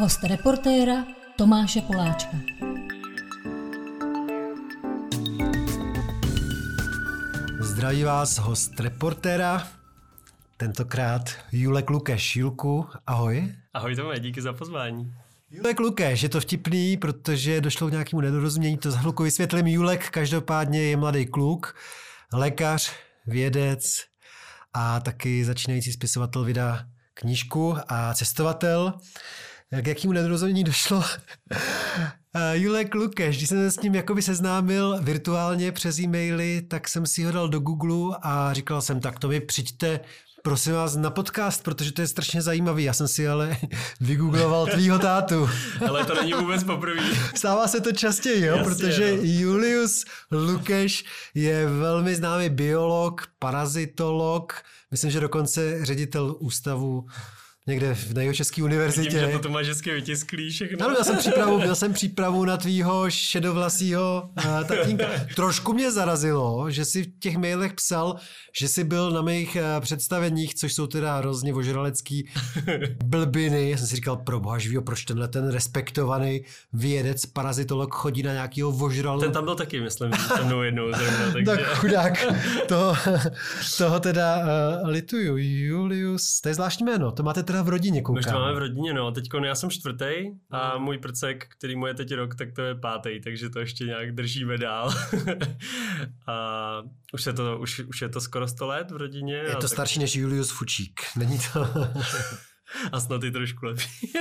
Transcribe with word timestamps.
Host 0.00 0.24
reportéra 0.24 1.04
Tomáše 1.36 1.80
Poláčka. 1.80 2.36
Zdraví 7.60 8.04
vás 8.04 8.38
host 8.38 8.80
reportéra, 8.80 9.68
tentokrát 10.56 11.22
Julek 11.52 11.90
Lukeš. 11.90 12.36
Julku, 12.36 12.86
ahoj. 13.06 13.54
Ahoj 13.74 13.96
Tome, 13.96 14.20
díky 14.20 14.42
za 14.42 14.52
pozvání. 14.52 15.14
Julek 15.50 15.80
Lukeš, 15.80 16.22
je 16.22 16.28
to 16.28 16.40
vtipný, 16.40 16.96
protože 16.96 17.60
došlo 17.60 17.88
k 17.88 17.92
nějakému 17.92 18.20
nedorozumění, 18.20 18.78
to 18.78 18.90
za 18.90 18.98
chvilku 18.98 19.22
vysvětlím. 19.22 19.66
Julek 19.66 20.10
každopádně 20.10 20.82
je 20.82 20.96
mladý 20.96 21.26
kluk, 21.26 21.76
lékař, 22.32 22.92
vědec 23.26 23.96
a 24.72 25.00
taky 25.00 25.44
začínající 25.44 25.92
spisovatel 25.92 26.44
vydá 26.44 26.86
knížku 27.14 27.76
a 27.88 28.14
cestovatel. 28.14 28.94
K 29.70 29.86
jakému 29.86 30.12
nedorozumění 30.12 30.64
došlo? 30.64 31.04
Julek 32.52 32.94
Lukeš, 32.94 33.36
když 33.36 33.48
jsem 33.48 33.58
se 33.58 33.70
s 33.70 33.82
ním 33.82 33.94
jakoby 33.94 34.22
seznámil 34.22 34.98
virtuálně 35.02 35.72
přes 35.72 35.98
e-maily, 35.98 36.62
tak 36.68 36.88
jsem 36.88 37.06
si 37.06 37.24
ho 37.24 37.32
dal 37.32 37.48
do 37.48 37.60
Google 37.60 38.18
a 38.22 38.52
říkal 38.52 38.82
jsem, 38.82 39.00
tak 39.00 39.18
to 39.18 39.28
mi 39.28 39.40
přijďte 39.40 40.00
prosím 40.42 40.72
vás 40.72 40.96
na 40.96 41.10
podcast, 41.10 41.64
protože 41.64 41.92
to 41.92 42.00
je 42.00 42.08
strašně 42.08 42.42
zajímavý. 42.42 42.84
Já 42.84 42.92
jsem 42.92 43.08
si 43.08 43.28
ale 43.28 43.56
vygoogloval 44.00 44.66
tvýho 44.66 44.98
tátu. 44.98 45.50
ale 45.88 46.04
to 46.04 46.14
není 46.14 46.32
vůbec 46.32 46.64
poprvé. 46.64 47.02
Stává 47.34 47.68
se 47.68 47.80
to 47.80 47.92
častěji, 47.92 48.46
jo? 48.46 48.56
Jasně, 48.56 48.74
protože 48.74 49.16
no. 49.16 49.22
Julius 49.22 50.04
Lukeš 50.30 51.04
je 51.34 51.66
velmi 51.66 52.14
známý 52.14 52.48
biolog, 52.48 53.26
parazitolog, 53.38 54.54
myslím, 54.90 55.10
že 55.10 55.20
dokonce 55.20 55.84
ředitel 55.84 56.36
ústavu 56.38 57.06
někde 57.70 57.96
na 58.14 58.22
jeho 58.22 58.34
české 58.34 58.62
univerzitě. 58.62 59.18
Vidím, 59.18 59.32
že 59.32 59.38
to 59.38 59.48
máš 59.48 59.68
hezky 59.68 59.92
vytisklý 59.94 60.50
všechno. 60.50 60.78
Ano, 60.80 60.90
měl 60.90 61.04
jsem 61.04 61.16
přípravu, 61.16 61.58
měl 61.58 61.74
jsem 61.80 61.92
přípravu 61.92 62.44
na 62.44 62.56
tvýho 62.56 63.10
šedovlasího 63.10 64.30
uh, 64.44 64.64
tatínka. 64.64 65.06
Trošku 65.36 65.72
mě 65.72 65.92
zarazilo, 65.92 66.70
že 66.70 66.84
si 66.84 67.02
v 67.02 67.18
těch 67.18 67.36
mailech 67.36 67.72
psal, 67.72 68.16
že 68.58 68.68
jsi 68.68 68.84
byl 68.84 69.10
na 69.10 69.22
mých 69.22 69.56
uh, 69.56 69.80
představeních, 69.80 70.54
což 70.54 70.72
jsou 70.72 70.86
teda 70.86 71.16
hrozně 71.16 71.54
ožralecký 71.54 72.28
blbiny. 73.04 73.70
Já 73.70 73.76
jsem 73.76 73.86
si 73.86 73.96
říkal, 73.96 74.16
pro 74.16 74.40
boha 74.40 74.58
živýho, 74.58 74.82
proč 74.82 75.04
tenhle 75.04 75.28
ten 75.28 75.48
respektovaný 75.48 76.40
vědec, 76.72 77.26
parazitolog 77.26 77.94
chodí 77.94 78.22
na 78.22 78.32
nějakýho 78.32 78.70
ožralu. 78.70 79.20
Ten 79.20 79.32
tam 79.32 79.44
byl 79.44 79.54
taky, 79.54 79.80
myslím, 79.80 80.12
se 80.36 80.44
mnou 80.44 80.62
jednou 80.62 80.92
zrovna. 80.92 81.32
Takže... 81.32 81.44
tak 81.44 81.76
chudák, 81.76 82.26
toho, 82.68 82.96
toho 83.78 84.00
teda 84.00 84.36
uh, 84.36 84.88
lituju. 84.88 85.36
Julius, 85.36 86.40
to 86.40 86.48
je 86.48 86.54
zvláštní 86.54 86.86
jméno, 86.86 87.12
to 87.12 87.22
máte 87.22 87.42
teda 87.42 87.59
v 87.62 87.68
rodině, 87.68 88.02
koukám. 88.02 88.18
Už 88.18 88.26
to 88.26 88.32
máme 88.32 88.52
v 88.52 88.58
rodině, 88.58 88.94
no. 88.94 89.12
Teď 89.12 89.28
já 89.44 89.54
jsem 89.54 89.70
čtvrtý 89.70 90.06
a 90.50 90.78
můj 90.78 90.98
prcek, 90.98 91.46
který 91.48 91.76
mu 91.76 91.86
je 91.86 91.94
teď 91.94 92.14
rok, 92.14 92.34
tak 92.34 92.52
to 92.52 92.62
je 92.62 92.74
pátý, 92.74 93.20
takže 93.20 93.50
to 93.50 93.58
ještě 93.58 93.84
nějak 93.84 94.12
držíme 94.12 94.58
dál. 94.58 94.94
a 96.26 96.82
už, 97.12 97.26
je 97.26 97.32
to, 97.32 97.58
už, 97.58 97.80
už 97.80 98.02
je 98.02 98.08
to 98.08 98.20
skoro 98.20 98.48
100 98.48 98.66
let 98.66 98.90
v 98.90 98.96
rodině. 98.96 99.34
Je 99.34 99.54
to 99.54 99.60
tak... 99.60 99.70
starší 99.70 100.00
než 100.00 100.16
Julius 100.16 100.50
Fučík, 100.50 101.00
není 101.16 101.38
to... 101.52 101.68
a 102.92 103.00
snad 103.00 103.24
i 103.24 103.30
trošku 103.30 103.66
lepší. 103.66 104.12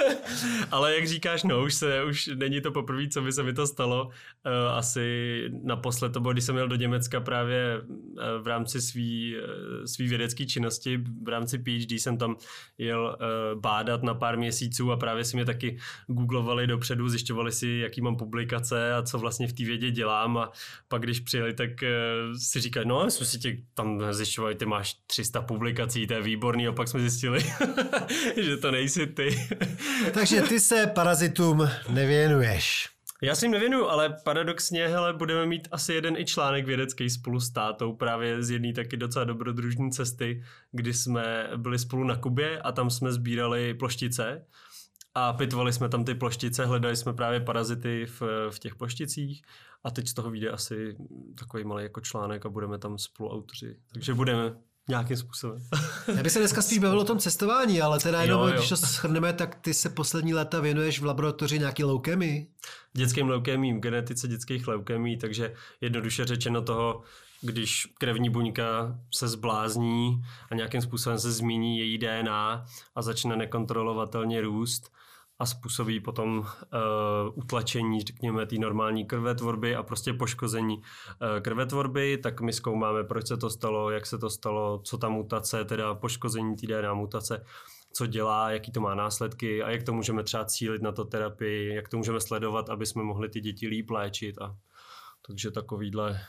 Ale 0.70 0.94
jak 0.94 1.08
říkáš, 1.08 1.42
no, 1.42 1.62
už, 1.62 1.74
se, 1.74 2.04
už 2.04 2.30
není 2.34 2.60
to 2.60 2.72
poprvé, 2.72 3.08
co 3.08 3.22
by 3.22 3.32
se 3.32 3.42
mi 3.42 3.52
to 3.52 3.66
stalo. 3.66 4.04
Uh, 4.06 4.12
asi 4.70 5.04
naposled 5.62 6.12
to 6.12 6.20
bylo, 6.20 6.32
když 6.32 6.44
jsem 6.44 6.56
jel 6.56 6.68
do 6.68 6.76
Německa 6.76 7.20
právě 7.20 7.80
uh, 7.80 7.96
v 8.42 8.46
rámci 8.46 8.80
svý, 8.80 9.36
uh, 9.36 9.84
svý 9.84 10.08
vědecké 10.08 10.46
činnosti, 10.46 11.04
v 11.22 11.28
rámci 11.28 11.58
PhD 11.58 11.92
jsem 11.92 12.18
tam 12.18 12.36
jel 12.78 13.18
bádat 13.54 14.02
na 14.02 14.14
pár 14.14 14.38
měsíců 14.38 14.92
a 14.92 14.96
právě 14.96 15.24
si 15.24 15.36
mě 15.36 15.44
taky 15.44 15.78
googlovali 16.06 16.66
dopředu, 16.66 17.08
zjišťovali 17.08 17.52
si, 17.52 17.68
jaký 17.68 18.00
mám 18.00 18.16
publikace 18.16 18.94
a 18.94 19.02
co 19.02 19.18
vlastně 19.18 19.46
v 19.46 19.52
té 19.52 19.64
vědě 19.64 19.90
dělám 19.90 20.38
a 20.38 20.50
pak 20.88 21.02
když 21.02 21.20
přijeli, 21.20 21.54
tak 21.54 21.70
si 22.38 22.60
říkají, 22.60 22.88
no, 22.88 23.10
jsme 23.10 23.26
si 23.26 23.38
tě 23.38 23.56
tam 23.74 24.02
zjišťovali, 24.12 24.54
ty 24.54 24.66
máš 24.66 24.96
300 25.06 25.42
publikací, 25.42 26.06
to 26.06 26.14
je 26.14 26.22
výborný 26.22 26.68
a 26.68 26.72
pak 26.72 26.88
jsme 26.88 27.00
zjistili, 27.00 27.38
že 28.36 28.56
to 28.56 28.70
nejsi 28.70 29.06
ty. 29.06 29.48
Takže 30.14 30.42
ty 30.42 30.60
se 30.60 30.86
parazitům 30.86 31.68
nevěnuješ. 31.88 32.88
Já 33.22 33.34
si 33.34 33.44
jim 33.44 33.52
nevěnuju, 33.52 33.86
ale 33.86 34.16
paradoxně, 34.24 34.88
hele, 34.88 35.12
budeme 35.12 35.46
mít 35.46 35.68
asi 35.70 35.94
jeden 35.94 36.16
i 36.16 36.24
článek 36.24 36.66
vědecký 36.66 37.10
spolu 37.10 37.40
s 37.40 37.50
tátou, 37.50 37.92
právě 37.96 38.42
z 38.42 38.50
jedné 38.50 38.72
taky 38.72 38.96
docela 38.96 39.24
dobrodružní 39.24 39.90
cesty, 39.90 40.42
kdy 40.72 40.94
jsme 40.94 41.50
byli 41.56 41.78
spolu 41.78 42.04
na 42.04 42.16
Kubě 42.16 42.58
a 42.58 42.72
tam 42.72 42.90
jsme 42.90 43.12
sbírali 43.12 43.74
ploštice 43.74 44.46
a 45.14 45.32
pitvali 45.32 45.72
jsme 45.72 45.88
tam 45.88 46.04
ty 46.04 46.14
ploštice, 46.14 46.66
hledali 46.66 46.96
jsme 46.96 47.12
právě 47.12 47.40
parazity 47.40 48.06
v, 48.06 48.22
v 48.50 48.58
těch 48.58 48.74
plošticích 48.74 49.42
a 49.84 49.90
teď 49.90 50.08
z 50.08 50.14
toho 50.14 50.30
vyjde 50.30 50.50
asi 50.50 50.96
takový 51.38 51.64
malý 51.64 51.82
jako 51.82 52.00
článek 52.00 52.46
a 52.46 52.48
budeme 52.48 52.78
tam 52.78 52.98
spoluautoři. 52.98 53.76
Takže 53.92 54.14
budeme 54.14 54.54
Nějakým 54.88 55.16
způsobem. 55.16 55.58
Já 56.16 56.22
bych 56.22 56.32
se 56.32 56.38
dneska 56.38 56.62
spíš 56.62 56.78
bavil 56.78 57.00
o 57.00 57.04
tom 57.04 57.18
cestování, 57.18 57.80
ale 57.80 57.98
teda 57.98 58.22
jenom, 58.22 58.40
jo, 58.40 58.46
jo. 58.46 58.54
když 58.54 58.68
to 58.68 58.76
shrneme, 58.76 59.32
tak 59.32 59.54
ty 59.54 59.74
se 59.74 59.88
poslední 59.88 60.34
léta 60.34 60.60
věnuješ 60.60 61.00
v 61.00 61.04
laboratoři 61.04 61.58
nějaký 61.58 61.84
leukemii? 61.84 62.46
Dětským 62.92 63.28
leukemím, 63.28 63.80
genetice 63.80 64.28
dětských 64.28 64.68
leukemí, 64.68 65.18
takže 65.18 65.54
jednoduše 65.80 66.24
řečeno 66.24 66.62
toho, 66.62 67.02
když 67.40 67.86
krevní 67.98 68.30
buňka 68.30 68.98
se 69.14 69.28
zblázní 69.28 70.22
a 70.50 70.54
nějakým 70.54 70.82
způsobem 70.82 71.18
se 71.18 71.32
změní 71.32 71.78
její 71.78 71.98
DNA 71.98 72.66
a 72.94 73.02
začne 73.02 73.36
nekontrolovatelně 73.36 74.40
růst, 74.40 74.92
a 75.38 75.46
způsobí 75.46 76.00
potom 76.00 76.38
uh, 76.38 76.46
utlačení, 77.34 78.00
řekněme, 78.00 78.46
té 78.46 78.56
normální 78.58 79.04
krvetvorby 79.06 79.76
a 79.76 79.82
prostě 79.82 80.12
poškození 80.12 80.76
uh, 80.76 80.82
krvetvorby, 81.40 82.18
tak 82.18 82.40
my 82.40 82.52
zkoumáme, 82.52 83.04
proč 83.04 83.26
se 83.26 83.36
to 83.36 83.50
stalo, 83.50 83.90
jak 83.90 84.06
se 84.06 84.18
to 84.18 84.30
stalo, 84.30 84.78
co 84.78 84.98
ta 84.98 85.08
mutace, 85.08 85.64
teda 85.64 85.94
poškození 85.94 86.56
té 86.56 86.66
DNA 86.66 86.94
mutace, 86.94 87.44
co 87.92 88.06
dělá, 88.06 88.50
jaký 88.50 88.72
to 88.72 88.80
má 88.80 88.94
následky 88.94 89.62
a 89.62 89.70
jak 89.70 89.82
to 89.82 89.92
můžeme 89.92 90.22
třeba 90.22 90.44
cílit 90.44 90.82
na 90.82 90.92
to 90.92 91.04
terapii, 91.04 91.74
jak 91.74 91.88
to 91.88 91.96
můžeme 91.96 92.20
sledovat, 92.20 92.70
aby 92.70 92.86
jsme 92.86 93.02
mohli 93.02 93.28
ty 93.28 93.40
děti 93.40 93.68
líp 93.68 93.90
léčit 93.90 94.38
a 94.38 94.56
takže 95.26 95.50
takovýhle 95.50 96.20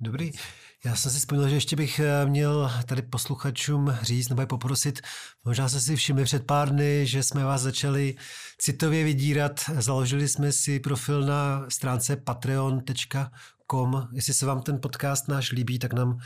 Dobrý. 0.00 0.32
Já 0.84 0.96
jsem 0.96 1.12
si 1.12 1.18
vzpomněl, 1.18 1.48
že 1.48 1.56
ještě 1.56 1.76
bych 1.76 2.00
eh, 2.00 2.26
měl 2.26 2.72
tady 2.86 3.02
posluchačům 3.02 3.98
říct 4.02 4.28
nebo 4.28 4.42
je 4.42 4.46
poprosit, 4.46 5.00
možná 5.44 5.68
jste 5.68 5.80
si 5.80 5.96
všimli 5.96 6.24
před 6.24 6.46
pár 6.46 6.70
dny, 6.70 7.06
že 7.06 7.22
jsme 7.22 7.44
vás 7.44 7.62
začali 7.62 8.14
citově 8.58 9.04
vydírat. 9.04 9.60
Založili 9.78 10.28
jsme 10.28 10.52
si 10.52 10.80
profil 10.80 11.22
na 11.22 11.66
stránce 11.68 12.16
patreon.com. 12.16 14.08
Jestli 14.12 14.34
se 14.34 14.46
vám 14.46 14.62
ten 14.62 14.80
podcast 14.80 15.28
náš 15.28 15.52
líbí, 15.52 15.78
tak 15.78 15.92
nám 15.92 16.18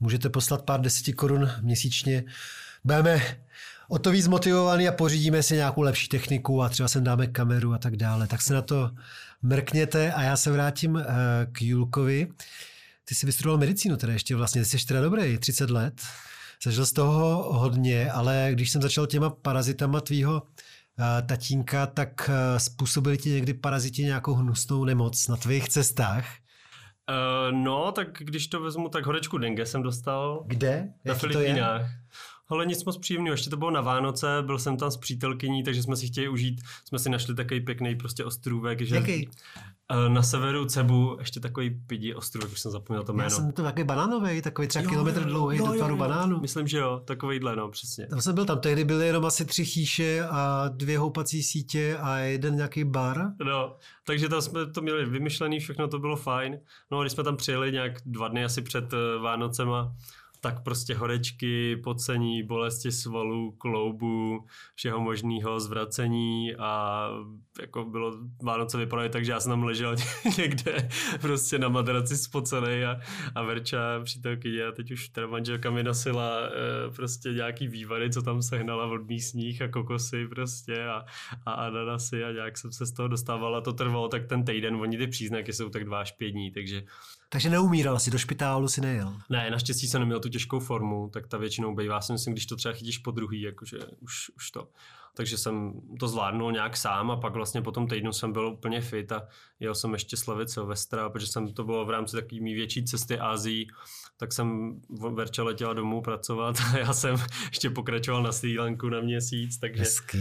můžete 0.00 0.28
poslat 0.28 0.62
pár 0.62 0.80
deseti 0.80 1.12
korun 1.12 1.50
měsíčně. 1.60 2.24
Budeme 2.84 3.38
o 3.88 3.98
to 3.98 4.10
víc 4.10 4.28
motivovaný 4.28 4.88
a 4.88 4.92
pořídíme 4.92 5.42
si 5.42 5.54
nějakou 5.54 5.82
lepší 5.82 6.08
techniku 6.08 6.62
a 6.62 6.68
třeba 6.68 6.88
sem 6.88 7.04
dáme 7.04 7.26
kameru 7.26 7.72
a 7.72 7.78
tak 7.78 7.96
dále. 7.96 8.26
Tak 8.26 8.42
se 8.42 8.54
na 8.54 8.62
to 8.62 8.90
mrkněte 9.42 10.12
a 10.12 10.22
já 10.22 10.36
se 10.36 10.50
vrátím 10.50 10.96
eh, 10.96 11.04
k 11.52 11.62
Julkovi. 11.62 12.28
Ty 13.10 13.14
jsi 13.16 13.26
vystudoval 13.26 13.58
medicínu 13.58 13.96
teda 13.96 14.12
ještě 14.12 14.36
vlastně, 14.36 14.62
ty 14.62 14.68
jsi 14.68 14.86
teda 14.86 15.00
dobrý, 15.00 15.38
30 15.38 15.70
let. 15.70 16.02
Zažil 16.64 16.86
z 16.86 16.92
toho 16.92 17.48
hodně, 17.58 18.12
ale 18.12 18.48
když 18.52 18.70
jsem 18.70 18.82
začal 18.82 19.06
těma 19.06 19.30
parazitama 19.30 20.00
tvýho 20.00 20.42
uh, 20.42 21.26
tatínka, 21.26 21.86
tak 21.86 22.28
uh, 22.28 22.58
způsobili 22.58 23.18
ti 23.18 23.30
někdy 23.30 23.54
paraziti 23.54 24.02
nějakou 24.02 24.34
hnusnou 24.34 24.84
nemoc 24.84 25.28
na 25.28 25.36
tvých 25.36 25.68
cestách? 25.68 26.24
Uh, 27.10 27.56
no, 27.58 27.92
tak 27.92 28.08
když 28.18 28.46
to 28.46 28.60
vezmu, 28.60 28.88
tak 28.88 29.06
horečku 29.06 29.38
dengue 29.38 29.66
jsem 29.66 29.82
dostal. 29.82 30.44
Kde? 30.46 30.88
Na 31.04 31.14
Filipínách. 31.14 31.90
Ale 32.48 32.66
nic 32.66 32.84
moc 32.84 32.98
příjemného, 32.98 33.34
ještě 33.34 33.50
to 33.50 33.56
bylo 33.56 33.70
na 33.70 33.80
Vánoce, 33.80 34.26
byl 34.42 34.58
jsem 34.58 34.76
tam 34.76 34.90
s 34.90 34.96
přítelkyní, 34.96 35.62
takže 35.62 35.82
jsme 35.82 35.96
si 35.96 36.06
chtěli 36.06 36.28
užít, 36.28 36.60
jsme 36.84 36.98
si 36.98 37.10
našli 37.10 37.34
takový 37.34 37.60
pěkný 37.60 37.96
prostě 37.96 38.24
ostrůvek. 38.24 38.80
Že 38.80 38.94
Jaký? 38.94 39.28
Eh, 39.90 40.08
na 40.08 40.22
severu 40.22 40.64
Cebu, 40.64 41.16
ještě 41.18 41.40
takový 41.40 41.70
pidi 41.70 42.14
ostrůvek, 42.14 42.52
už 42.52 42.60
jsem 42.60 42.70
zapomněl 42.70 43.04
to 43.04 43.12
jméno. 43.12 43.24
Já 43.24 43.30
jsem 43.30 43.52
to 43.52 43.62
takový 43.62 43.84
banánový, 43.84 44.42
takový 44.42 44.68
třeba 44.68 44.82
jo, 44.82 44.88
kilometr 44.88 45.24
dlouhý 45.24 45.58
do 45.58 45.72
tvaru 45.72 45.96
banánu. 45.96 46.40
Myslím, 46.40 46.66
že 46.66 46.78
jo, 46.78 47.02
takovýhle, 47.04 47.56
no, 47.56 47.68
přesně. 47.68 48.06
Tam 48.06 48.20
jsem 48.20 48.34
byl, 48.34 48.44
tam 48.44 48.60
tehdy 48.60 48.84
byly 48.84 49.06
jenom 49.06 49.24
asi 49.24 49.44
tři 49.44 49.64
chýše 49.64 50.26
a 50.30 50.64
dvě 50.68 50.98
houpací 50.98 51.42
sítě 51.42 51.98
a 52.00 52.16
jeden 52.16 52.56
nějaký 52.56 52.84
bar. 52.84 53.32
No, 53.44 53.76
takže 54.06 54.28
tam 54.28 54.42
jsme 54.42 54.66
to 54.66 54.82
měli 54.82 55.04
vymyšlený, 55.04 55.60
všechno 55.60 55.88
to 55.88 55.98
bylo 55.98 56.16
fajn. 56.16 56.58
No 56.90 56.98
a 56.98 57.02
když 57.02 57.12
jsme 57.12 57.24
tam 57.24 57.36
přijeli 57.36 57.72
nějak 57.72 57.92
dva 58.06 58.28
dny 58.28 58.44
asi 58.44 58.62
před 58.62 58.92
eh, 58.92 59.18
Vánocema, 59.18 59.94
tak 60.40 60.62
prostě 60.62 60.94
horečky, 60.94 61.76
pocení, 61.76 62.42
bolesti 62.42 62.92
svalů, 62.92 63.52
kloubů, 63.52 64.46
všeho 64.74 65.00
možného, 65.00 65.60
zvracení 65.60 66.56
a 66.56 67.06
jako 67.60 67.84
bylo 67.84 68.12
Vánoce 68.42 68.78
vypadaly 68.78 69.08
tak, 69.08 69.24
že 69.24 69.32
já 69.32 69.40
jsem 69.40 69.50
tam 69.50 69.64
ležel 69.64 69.94
někde 70.38 70.88
prostě 71.20 71.58
na 71.58 71.68
madraci 71.68 72.16
spocený 72.16 72.84
a, 72.84 73.00
a 73.34 73.42
Verča 73.42 74.00
přítelkyně 74.04 74.64
a 74.64 74.72
teď 74.72 74.90
už 74.90 75.08
teda 75.08 75.26
manželka 75.26 75.70
mi 75.70 75.82
nosila 75.82 76.40
e, 76.40 76.90
prostě 76.90 77.32
nějaký 77.32 77.68
vývary, 77.68 78.10
co 78.10 78.22
tam 78.22 78.42
sehnala 78.42 78.86
od 78.86 79.06
místních 79.08 79.62
a 79.62 79.68
kokosy 79.68 80.28
prostě 80.28 80.84
a, 80.84 81.04
a 81.46 81.52
ananasy 81.52 82.24
a 82.24 82.32
nějak 82.32 82.58
jsem 82.58 82.72
se 82.72 82.86
z 82.86 82.92
toho 82.92 83.08
dostávala. 83.08 83.60
To 83.60 83.72
trvalo 83.72 84.08
tak 84.08 84.26
ten 84.26 84.44
týden, 84.44 84.74
oni 84.76 84.98
ty 84.98 85.06
příznaky 85.06 85.52
jsou 85.52 85.68
tak 85.68 85.84
dva 85.84 86.00
až 86.00 86.12
pět 86.12 86.30
dní, 86.30 86.50
takže 86.50 86.82
takže 87.32 87.50
neumíral 87.50 87.98
si, 87.98 88.10
do 88.10 88.18
špitálu 88.18 88.68
si 88.68 88.80
nejel? 88.80 89.16
Ne, 89.28 89.50
naštěstí 89.50 89.86
jsem 89.86 90.00
neměl 90.00 90.20
tu 90.20 90.28
těžkou 90.28 90.60
formu, 90.60 91.10
tak 91.12 91.26
ta 91.26 91.38
většinou 91.38 91.74
bývá, 91.74 92.00
si 92.00 92.12
myslím, 92.12 92.34
když 92.34 92.46
to 92.46 92.56
třeba 92.56 92.74
chytíš 92.74 92.98
po 92.98 93.10
druhý, 93.10 93.42
jakože 93.42 93.78
už, 94.00 94.30
už 94.36 94.50
to. 94.50 94.68
Takže 95.14 95.38
jsem 95.38 95.80
to 96.00 96.08
zvládnul 96.08 96.52
nějak 96.52 96.76
sám 96.76 97.10
a 97.10 97.16
pak 97.16 97.34
vlastně 97.34 97.62
po 97.62 97.72
tom 97.72 97.88
týdnu 97.88 98.12
jsem 98.12 98.32
byl 98.32 98.46
úplně 98.46 98.80
fit 98.80 99.12
a 99.12 99.28
jel 99.60 99.74
jsem 99.74 99.92
ještě 99.92 100.16
slavit 100.16 100.50
Silvestra, 100.50 101.10
protože 101.10 101.26
jsem 101.26 101.54
to 101.54 101.64
bylo 101.64 101.84
v 101.84 101.90
rámci 101.90 102.16
takové 102.16 102.40
větší 102.40 102.84
cesty 102.84 103.18
Ázii, 103.18 103.66
tak 104.16 104.32
jsem 104.32 104.80
Verča 105.14 105.42
letěla 105.42 105.72
domů 105.72 106.02
pracovat 106.02 106.56
a 106.74 106.78
já 106.78 106.92
jsem 106.92 107.16
ještě 107.48 107.70
pokračoval 107.70 108.22
na 108.22 108.32
Sri 108.32 108.58
Lanku 108.58 108.88
na 108.88 109.00
měsíc, 109.00 109.58
takže... 109.58 109.82
Hezky. 109.82 110.18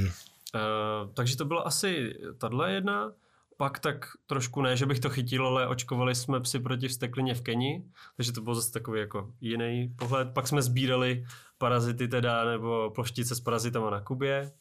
Uh, 0.56 1.14
takže 1.14 1.38
to 1.38 1.46
byla 1.46 1.62
asi 1.62 2.14
tahle 2.38 2.74
jedna 2.74 3.12
pak 3.60 3.80
tak 3.80 4.06
trošku 4.26 4.62
ne, 4.62 4.78
že 4.78 4.86
bych 4.86 5.00
to 5.00 5.10
chytil, 5.10 5.48
ale 5.48 5.68
očkovali 5.68 6.16
jsme 6.16 6.40
psy 6.40 6.60
proti 6.60 6.88
vsteklině 6.88 7.36
v 7.36 7.42
Keni, 7.42 7.84
takže 8.16 8.32
to 8.32 8.42
byl 8.42 8.56
zase 8.56 8.72
takový 8.72 9.00
jako 9.00 9.34
jiný 9.42 9.94
pohled. 10.00 10.28
Pak 10.34 10.48
jsme 10.48 10.62
sbírali 10.62 11.26
parazity 11.58 12.08
teda, 12.08 12.44
nebo 12.46 12.92
ploštice 12.96 13.36
s 13.36 13.40
parazitama 13.40 13.90
na 13.90 14.02
Kubě. 14.02 14.52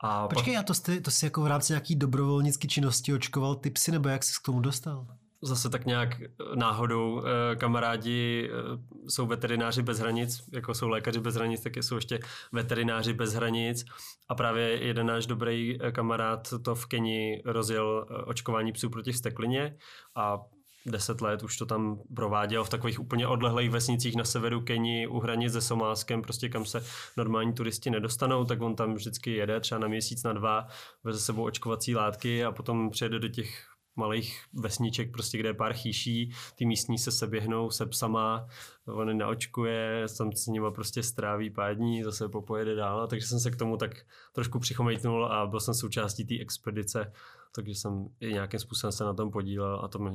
A 0.00 0.28
Počkej, 0.28 0.54
pak... 0.54 0.60
a 0.60 0.66
to, 0.66 0.74
jste, 0.74 1.00
to 1.00 1.10
jsi 1.10 1.26
jako 1.26 1.42
v 1.42 1.46
rámci 1.46 1.72
nějaký 1.72 1.96
dobrovolnické 1.96 2.68
činnosti 2.68 3.14
očkoval 3.14 3.54
ty 3.54 3.70
psy, 3.70 3.92
nebo 3.92 4.08
jak 4.08 4.24
jsi 4.24 4.32
k 4.42 4.46
tomu 4.46 4.60
dostal? 4.60 5.06
Zase 5.42 5.70
tak 5.70 5.86
nějak 5.86 6.20
náhodou 6.54 7.22
eh, 7.22 7.56
kamarádi 7.56 8.50
eh, 8.50 9.08
jsou 9.08 9.26
veterináři 9.26 9.82
bez 9.82 9.98
hranic, 9.98 10.42
jako 10.52 10.74
jsou 10.74 10.88
lékaři 10.88 11.20
bez 11.20 11.34
hranic, 11.34 11.62
tak 11.62 11.76
jsou 11.76 11.94
ještě 11.94 12.20
veterináři 12.52 13.12
bez 13.12 13.32
hranic. 13.32 13.84
A 14.28 14.34
právě 14.34 14.68
jeden 14.68 15.06
náš 15.06 15.26
dobrý 15.26 15.78
eh, 15.80 15.92
kamarád 15.92 16.54
to 16.62 16.74
v 16.74 16.86
Keni 16.86 17.42
rozjel 17.44 18.06
očkování 18.26 18.72
psů 18.72 18.90
proti 18.90 19.12
steklině 19.12 19.76
a 20.16 20.40
deset 20.86 21.20
let 21.20 21.42
už 21.42 21.56
to 21.56 21.66
tam 21.66 22.00
prováděl 22.14 22.64
v 22.64 22.68
takových 22.68 23.00
úplně 23.00 23.26
odlehlých 23.26 23.70
vesnicích 23.70 24.16
na 24.16 24.24
severu 24.24 24.60
Keni 24.60 25.06
u 25.06 25.20
hranic 25.20 25.52
se 25.52 25.60
Somálskem, 25.60 26.22
prostě 26.22 26.48
kam 26.48 26.64
se 26.64 26.84
normální 27.16 27.52
turisti 27.52 27.90
nedostanou, 27.90 28.44
tak 28.44 28.62
on 28.62 28.76
tam 28.76 28.94
vždycky 28.94 29.30
jede 29.30 29.60
třeba 29.60 29.78
na 29.78 29.88
měsíc, 29.88 30.22
na 30.22 30.32
dva, 30.32 30.66
veze 31.04 31.20
sebou 31.20 31.44
očkovací 31.44 31.94
látky 31.94 32.44
a 32.44 32.52
potom 32.52 32.90
přijede 32.90 33.18
do 33.18 33.28
těch 33.28 33.66
malých 34.00 34.44
vesniček, 34.52 35.12
prostě 35.12 35.38
kde 35.38 35.48
je 35.48 35.54
pár 35.54 35.72
chýší, 35.72 36.32
ty 36.54 36.66
místní 36.66 36.98
se 36.98 37.12
seběhnou 37.12 37.70
se 37.70 37.86
psama, 37.86 38.46
on 38.86 39.18
naočkuje, 39.18 40.06
tam 40.18 40.32
s 40.32 40.46
nima 40.46 40.70
prostě 40.70 41.02
stráví 41.02 41.50
pár 41.50 41.76
dní, 41.76 42.02
zase 42.02 42.28
popojede 42.28 42.74
dál, 42.74 43.06
takže 43.06 43.26
jsem 43.26 43.40
se 43.40 43.50
k 43.50 43.56
tomu 43.56 43.76
tak 43.76 43.90
trošku 44.32 44.58
přichomejtnul 44.58 45.26
a 45.26 45.46
byl 45.46 45.60
jsem 45.60 45.74
součástí 45.74 46.24
té 46.24 46.40
expedice, 46.40 47.12
takže 47.54 47.74
jsem 47.74 48.08
i 48.20 48.32
nějakým 48.32 48.60
způsobem 48.60 48.92
se 48.92 49.04
na 49.04 49.14
tom 49.14 49.30
podílel 49.30 49.80
a 49.84 49.88
to 49.88 49.98
mi, 49.98 50.10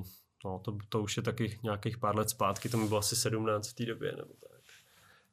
no, 0.46 0.60
to, 0.60 0.78
to 0.90 1.02
už 1.02 1.18
je 1.18 1.24
taky 1.24 1.60
nějakých 1.64 1.98
pár 1.98 2.16
let 2.16 2.30
zpátky, 2.30 2.70
to 2.70 2.78
mi 2.78 2.88
bylo 2.88 3.00
asi 3.00 3.16
17 3.16 3.68
v 3.68 3.74
té 3.74 3.86
době 3.86 4.12
nebo 4.12 4.34
tak. 4.42 4.56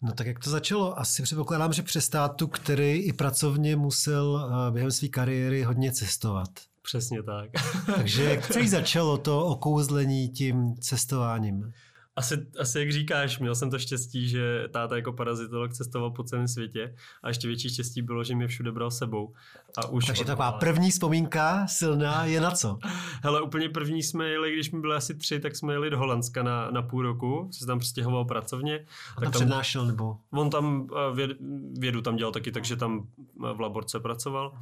No 0.04 0.12
tak 0.12 0.26
jak 0.26 0.38
to 0.38 0.50
začalo? 0.50 0.98
Asi 0.98 1.22
předpokládám, 1.22 1.72
že 1.72 1.82
přes 1.82 2.04
státu, 2.04 2.46
který 2.46 2.92
i 2.92 3.12
pracovně 3.12 3.76
musel 3.76 4.50
eh, 4.68 4.70
během 4.70 4.90
své 4.90 5.08
kariéry 5.08 5.62
hodně 5.62 5.92
cestovat. 5.92 6.48
Přesně 6.82 7.22
tak. 7.22 7.50
Takže 7.96 8.24
jak 8.24 8.46
celý 8.46 8.68
začalo 8.68 9.18
to 9.18 9.46
okouzlení 9.46 10.28
tím 10.28 10.76
cestováním? 10.76 11.72
Asi, 12.16 12.46
asi 12.58 12.78
jak 12.78 12.92
říkáš, 12.92 13.38
měl 13.38 13.54
jsem 13.54 13.70
to 13.70 13.78
štěstí, 13.78 14.28
že 14.28 14.68
táta 14.70 14.96
jako 14.96 15.12
parazitolog 15.12 15.72
cestoval 15.72 16.10
po 16.10 16.24
celém 16.24 16.48
světě 16.48 16.94
a 17.22 17.28
ještě 17.28 17.48
větší 17.48 17.70
štěstí 17.70 18.02
bylo, 18.02 18.24
že 18.24 18.34
mě 18.34 18.46
všude 18.46 18.72
bral 18.72 18.90
sebou. 18.90 19.34
A 19.76 19.86
už 19.86 20.06
Takže 20.06 20.24
taková 20.24 20.52
první 20.52 20.90
vzpomínka 20.90 21.66
silná 21.66 22.24
je 22.24 22.40
na 22.40 22.50
co? 22.50 22.78
Hele, 23.22 23.40
úplně 23.40 23.68
první 23.68 24.02
jsme 24.02 24.28
jeli, 24.28 24.52
když 24.52 24.70
mi 24.70 24.80
byli 24.80 24.96
asi 24.96 25.14
tři, 25.14 25.40
tak 25.40 25.56
jsme 25.56 25.72
jeli 25.72 25.90
do 25.90 25.98
Holandska 25.98 26.42
na, 26.42 26.70
na 26.70 26.82
půl 26.82 27.02
roku, 27.02 27.48
se 27.52 27.66
tam 27.66 27.78
přestěhoval 27.78 28.24
pracovně. 28.24 28.86
A 29.16 29.20
tak 29.20 29.24
tam 29.24 29.32
přednášel 29.32 29.86
nebo? 29.86 30.16
On 30.30 30.50
tam 30.50 30.88
věd, 31.14 31.30
vědu 31.78 32.02
tam 32.02 32.16
dělal 32.16 32.32
taky, 32.32 32.52
takže 32.52 32.76
tam 32.76 33.06
v 33.54 33.60
laborce 33.60 34.00
pracoval 34.00 34.52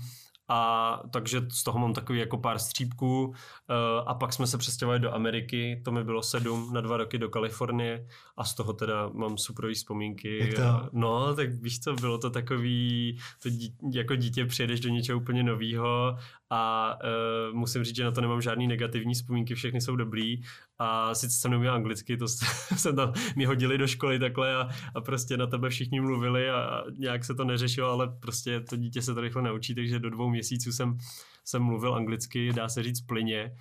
a 0.52 1.02
takže 1.10 1.42
z 1.52 1.64
toho 1.64 1.78
mám 1.78 1.94
takový 1.94 2.18
jako 2.18 2.38
pár 2.38 2.58
střípků 2.58 3.34
eh, 3.34 3.74
a 4.06 4.14
pak 4.14 4.32
jsme 4.32 4.46
se 4.46 4.58
přestěhovali 4.58 5.00
do 5.00 5.14
Ameriky, 5.14 5.82
to 5.84 5.92
mi 5.92 6.04
bylo 6.04 6.22
sedm 6.22 6.72
na 6.72 6.80
dva 6.80 6.96
roky 6.96 7.18
do 7.18 7.28
Kalifornie 7.28 8.06
a 8.36 8.44
z 8.44 8.54
toho 8.54 8.72
teda 8.72 9.08
mám 9.12 9.38
super 9.38 9.72
vzpomínky. 9.72 10.38
Jak 10.38 10.54
to? 10.54 10.88
No, 10.92 11.34
tak 11.34 11.52
víš 11.52 11.80
co, 11.80 11.94
bylo 11.94 12.18
to 12.18 12.30
takový, 12.30 13.18
to 13.42 13.50
dí, 13.50 13.74
jako 13.92 14.16
dítě 14.16 14.46
přijedeš 14.46 14.80
do 14.80 14.88
něčeho 14.88 15.18
úplně 15.18 15.42
nového 15.42 16.16
a 16.50 16.94
uh, 17.04 17.56
musím 17.56 17.84
říct, 17.84 17.96
že 17.96 18.04
na 18.04 18.10
to 18.10 18.20
nemám 18.20 18.42
žádný 18.42 18.66
negativní 18.66 19.14
vzpomínky, 19.14 19.54
všechny 19.54 19.80
jsou 19.80 19.96
dobrý. 19.96 20.40
A 20.78 21.14
sice 21.14 21.38
jsem 21.38 21.50
neuměl 21.50 21.74
anglicky, 21.74 22.16
to 22.16 22.28
jsem 22.76 22.96
tam 22.96 23.12
mi 23.36 23.44
hodili 23.44 23.78
do 23.78 23.86
školy 23.86 24.18
takhle 24.18 24.56
a, 24.56 24.68
a 24.94 25.00
prostě 25.00 25.36
na 25.36 25.46
tebe 25.46 25.70
všichni 25.70 26.00
mluvili 26.00 26.50
a, 26.50 26.56
a 26.56 26.82
nějak 26.98 27.24
se 27.24 27.34
to 27.34 27.44
neřešilo, 27.44 27.90
ale 27.90 28.08
prostě 28.20 28.60
to 28.60 28.76
dítě 28.76 29.02
se 29.02 29.14
to 29.14 29.20
rychle 29.20 29.42
naučí, 29.42 29.74
takže 29.74 29.98
do 29.98 30.10
dvou 30.10 30.30
měsíců 30.30 30.72
jsem, 30.72 30.98
jsem 31.44 31.62
mluvil 31.62 31.94
anglicky, 31.94 32.52
dá 32.52 32.68
se 32.68 32.82
říct 32.82 33.00
plyně. 33.00 33.54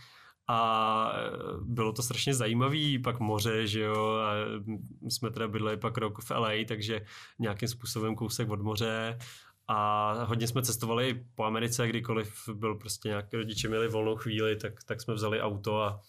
A 0.52 1.12
e, 1.16 1.30
bylo 1.62 1.94
to 1.94 2.04
strašně 2.04 2.34
zajímavý, 2.34 3.00
pak 3.00 3.20
moře, 3.20 3.68
že 3.68 3.82
jo, 3.82 4.16
a 4.16 4.34
jsme 5.10 5.30
teda 5.30 5.48
bydleli 5.48 5.78
pak 5.78 5.98
rok 5.98 6.22
v 6.22 6.32
LA, 6.32 6.52
takže 6.68 7.02
nějakým 7.40 7.68
způsobem 7.68 8.16
kousek 8.16 8.50
od 8.50 8.62
moře 8.62 9.18
a 9.71 10.13
hodně 10.24 10.48
jsme 10.48 10.62
cestovali 10.62 11.25
po 11.36 11.44
Americe, 11.44 11.88
kdykoliv 11.88 12.50
byl 12.54 12.75
prostě 12.75 13.10
nějak 13.10 13.33
rodiče 13.33 13.68
měli 13.68 13.88
volnou 13.88 14.16
chvíli, 14.16 14.56
tak, 14.56 14.74
tak 14.83 15.01
jsme 15.01 15.13
vzali 15.13 15.42
auto 15.42 15.81
a 15.81 16.01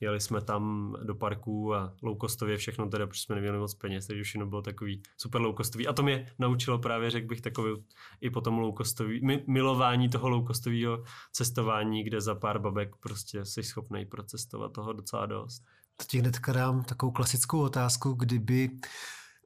jeli 0.00 0.20
jsme 0.20 0.40
tam 0.40 0.94
do 1.02 1.14
parku 1.14 1.74
a 1.74 1.94
low-costově 2.02 2.56
všechno 2.56 2.88
teda, 2.88 3.06
protože 3.06 3.22
jsme 3.22 3.34
neměli 3.34 3.58
moc 3.58 3.74
peněz, 3.74 4.06
takže 4.06 4.22
všechno 4.22 4.46
bylo 4.46 4.62
takový 4.62 5.02
super 5.16 5.40
low-costový. 5.40 5.88
A 5.88 5.92
to 5.92 6.02
mě 6.02 6.32
naučilo 6.38 6.78
právě, 6.78 7.10
řekl 7.10 7.26
bych, 7.26 7.40
takový 7.40 7.84
i 8.20 8.30
potom 8.30 8.58
low-costový, 8.58 9.42
milování 9.46 10.08
toho 10.08 10.28
low-costového 10.28 11.04
cestování, 11.32 12.04
kde 12.04 12.20
za 12.20 12.34
pár 12.34 12.58
babek 12.58 12.96
prostě 12.96 13.44
jsi 13.44 13.62
schopný 13.62 14.06
procestovat 14.06 14.72
toho 14.72 14.92
docela 14.92 15.26
dost. 15.26 15.62
To 15.96 16.04
ti 16.04 16.18
hnedka 16.18 16.52
dám 16.52 16.82
takovou 16.82 17.12
klasickou 17.12 17.60
otázku, 17.60 18.12
kdyby 18.12 18.70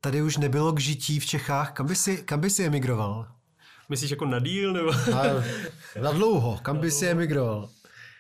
tady 0.01 0.23
už 0.23 0.37
nebylo 0.37 0.73
k 0.73 0.81
žití 0.81 1.21
v 1.21 1.27
Čechách, 1.27 1.73
kam 1.73 1.87
by 1.87 1.97
si, 1.97 2.23
kam 2.23 2.41
by 2.41 2.51
si 2.51 2.65
emigroval? 2.65 3.38
Myslíš 3.89 4.11
jako 4.11 4.27
na 4.27 4.39
díl? 4.39 4.73
Nebo? 4.73 4.93
Na, 5.11 6.03
na 6.03 6.13
dlouho, 6.13 6.59
kam 6.63 6.79
by 6.79 6.91
si 6.91 7.07
emigroval? 7.07 7.69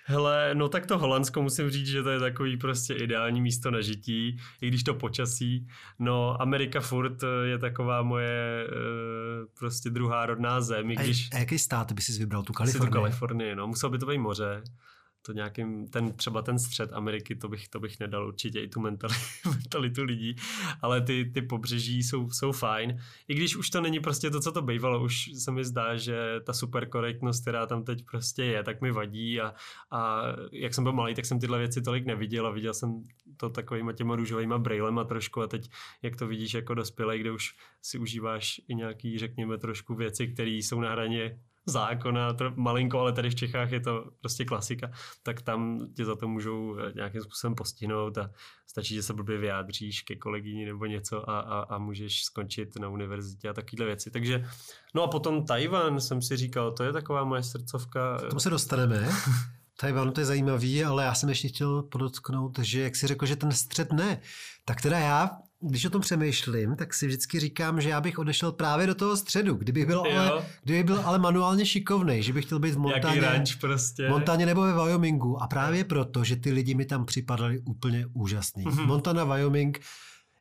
Hele, 0.04 0.54
no 0.54 0.68
tak 0.68 0.86
to 0.86 0.98
Holandsko 0.98 1.42
musím 1.42 1.70
říct, 1.70 1.86
že 1.86 2.02
to 2.02 2.10
je 2.10 2.20
takový 2.20 2.56
prostě 2.56 2.94
ideální 2.94 3.40
místo 3.40 3.70
na 3.70 3.80
žití, 3.80 4.38
i 4.60 4.68
když 4.68 4.82
to 4.82 4.94
počasí. 4.94 5.66
No, 5.98 6.42
Amerika 6.42 6.80
furt 6.80 7.24
je 7.44 7.58
taková 7.58 8.02
moje 8.02 8.66
e, 8.66 8.68
prostě 9.58 9.90
druhá 9.90 10.26
rodná 10.26 10.60
zem. 10.60 10.90
I 10.90 10.96
když... 10.96 11.28
A, 11.32 11.36
a 11.36 11.38
jaký 11.38 11.58
stát 11.58 11.92
by 11.92 12.02
si 12.02 12.12
vybral? 12.12 12.42
Tu 12.42 12.52
Kalifornii? 12.52 12.90
Tu 12.90 12.92
Kalifornii, 12.92 13.54
no. 13.54 13.66
Musel 13.66 13.90
by 13.90 13.98
to 13.98 14.06
být 14.06 14.18
moře 14.18 14.62
to 15.22 15.32
nějakým, 15.32 15.88
ten, 15.88 16.12
třeba 16.12 16.42
ten 16.42 16.58
střed 16.58 16.92
Ameriky, 16.92 17.36
to 17.36 17.48
bych, 17.48 17.68
to 17.68 17.80
bych 17.80 18.00
nedal 18.00 18.28
určitě 18.28 18.60
i 18.60 18.68
tu 18.68 18.80
mentalitu, 18.80 19.20
mentalitu 19.44 20.02
lidí, 20.02 20.36
ale 20.82 21.00
ty, 21.00 21.30
ty 21.34 21.42
pobřeží 21.42 22.02
jsou, 22.02 22.30
jsou 22.30 22.52
fajn. 22.52 22.98
I 23.28 23.34
když 23.34 23.56
už 23.56 23.70
to 23.70 23.80
není 23.80 24.00
prostě 24.00 24.30
to, 24.30 24.40
co 24.40 24.52
to 24.52 24.62
bývalo, 24.62 25.04
už 25.04 25.30
se 25.38 25.50
mi 25.50 25.64
zdá, 25.64 25.96
že 25.96 26.40
ta 26.46 26.52
super 26.52 26.88
korektnost, 26.88 27.42
která 27.42 27.66
tam 27.66 27.84
teď 27.84 28.04
prostě 28.10 28.44
je, 28.44 28.62
tak 28.62 28.80
mi 28.80 28.90
vadí 28.90 29.40
a, 29.40 29.54
a 29.90 30.22
jak 30.52 30.74
jsem 30.74 30.84
byl 30.84 30.92
malý, 30.92 31.14
tak 31.14 31.26
jsem 31.26 31.40
tyhle 31.40 31.58
věci 31.58 31.82
tolik 31.82 32.06
neviděl 32.06 32.46
a 32.46 32.50
viděl 32.50 32.74
jsem 32.74 33.04
to 33.36 33.50
takovýma 33.50 33.92
těma 33.92 34.16
růžovýma 34.16 34.58
brýlema 34.58 35.04
trošku 35.04 35.42
a 35.42 35.46
teď, 35.46 35.70
jak 36.02 36.16
to 36.16 36.26
vidíš 36.26 36.54
jako 36.54 36.74
dospělý, 36.74 37.18
kde 37.18 37.32
už 37.32 37.56
si 37.82 37.98
užíváš 37.98 38.60
i 38.68 38.74
nějaký, 38.74 39.18
řekněme, 39.18 39.58
trošku 39.58 39.94
věci, 39.94 40.28
které 40.28 40.50
jsou 40.50 40.80
na 40.80 40.90
hraně 40.90 41.38
zákona, 41.68 42.32
to 42.32 42.52
malinko, 42.56 43.00
ale 43.00 43.12
tady 43.12 43.30
v 43.30 43.34
Čechách 43.34 43.72
je 43.72 43.80
to 43.80 44.04
prostě 44.20 44.44
klasika, 44.44 44.90
tak 45.22 45.42
tam 45.42 45.88
tě 45.96 46.04
za 46.04 46.16
to 46.16 46.28
můžou 46.28 46.78
eh, 46.78 46.92
nějakým 46.94 47.22
způsobem 47.22 47.54
postihnout 47.54 48.18
a 48.18 48.30
stačí, 48.66 48.94
že 48.94 49.02
se 49.02 49.14
blbě 49.14 49.38
vyjádříš 49.38 50.02
ke 50.02 50.16
kolegyni 50.16 50.66
nebo 50.66 50.86
něco 50.86 51.30
a, 51.30 51.40
a, 51.40 51.60
a 51.60 51.78
můžeš 51.78 52.22
skončit 52.22 52.76
na 52.76 52.88
univerzitě 52.88 53.48
a 53.48 53.52
takovéhle 53.52 53.86
věci. 53.86 54.10
Takže, 54.10 54.44
no 54.94 55.02
a 55.02 55.08
potom 55.08 55.46
Tajvan 55.46 56.00
jsem 56.00 56.22
si 56.22 56.36
říkal, 56.36 56.72
to 56.72 56.84
je 56.84 56.92
taková 56.92 57.24
moje 57.24 57.42
srdcovka. 57.42 58.16
K 58.18 58.28
tomu 58.28 58.40
se 58.40 58.50
dostaneme. 58.50 59.08
Tajvan 59.80 60.12
to 60.12 60.20
je 60.20 60.24
zajímavý, 60.24 60.84
ale 60.84 61.04
já 61.04 61.14
jsem 61.14 61.28
ještě 61.28 61.48
chtěl 61.48 61.82
podotknout, 61.82 62.58
že 62.58 62.80
jak 62.80 62.96
si 62.96 63.06
řekl, 63.06 63.26
že 63.26 63.36
ten 63.36 63.52
střed 63.52 63.92
ne, 63.92 64.20
tak 64.64 64.80
teda 64.82 64.98
já 64.98 65.30
když 65.60 65.84
o 65.84 65.90
tom 65.90 66.00
přemýšlím, 66.00 66.76
tak 66.76 66.94
si 66.94 67.06
vždycky 67.06 67.40
říkám, 67.40 67.80
že 67.80 67.88
já 67.88 68.00
bych 68.00 68.18
odešel 68.18 68.52
právě 68.52 68.86
do 68.86 68.94
toho 68.94 69.16
středu, 69.16 69.54
kdybych 69.54 69.86
byl, 69.86 70.00
ale, 70.00 70.44
kdybych 70.62 70.84
byl 70.84 71.00
ale 71.04 71.18
manuálně 71.18 71.66
šikovný, 71.66 72.22
že 72.22 72.32
bych 72.32 72.44
chtěl 72.44 72.58
být 72.58 72.74
v 72.74 72.78
Montaně, 72.78 73.20
ranč 73.20 73.54
prostě. 73.54 74.08
Montaně 74.08 74.46
nebo 74.46 74.62
ve 74.62 74.72
Wyomingu. 74.72 75.42
A 75.42 75.46
právě 75.46 75.84
proto, 75.84 76.24
že 76.24 76.36
ty 76.36 76.52
lidi 76.52 76.74
mi 76.74 76.84
tam 76.84 77.04
připadali 77.04 77.60
úplně 77.60 78.06
úžasný. 78.12 78.64
Mm-hmm. 78.64 78.86
Montana, 78.86 79.24
Wyoming, 79.24 79.80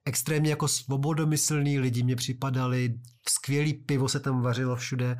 extrémně 0.05 0.50
jako 0.50 0.67
svobodomyslný 0.67 1.79
lidi 1.79 2.03
mě 2.03 2.15
připadali, 2.15 2.93
skvělý 3.29 3.74
pivo 3.74 4.09
se 4.09 4.19
tam 4.19 4.41
vařilo 4.41 4.75
všude 4.75 5.17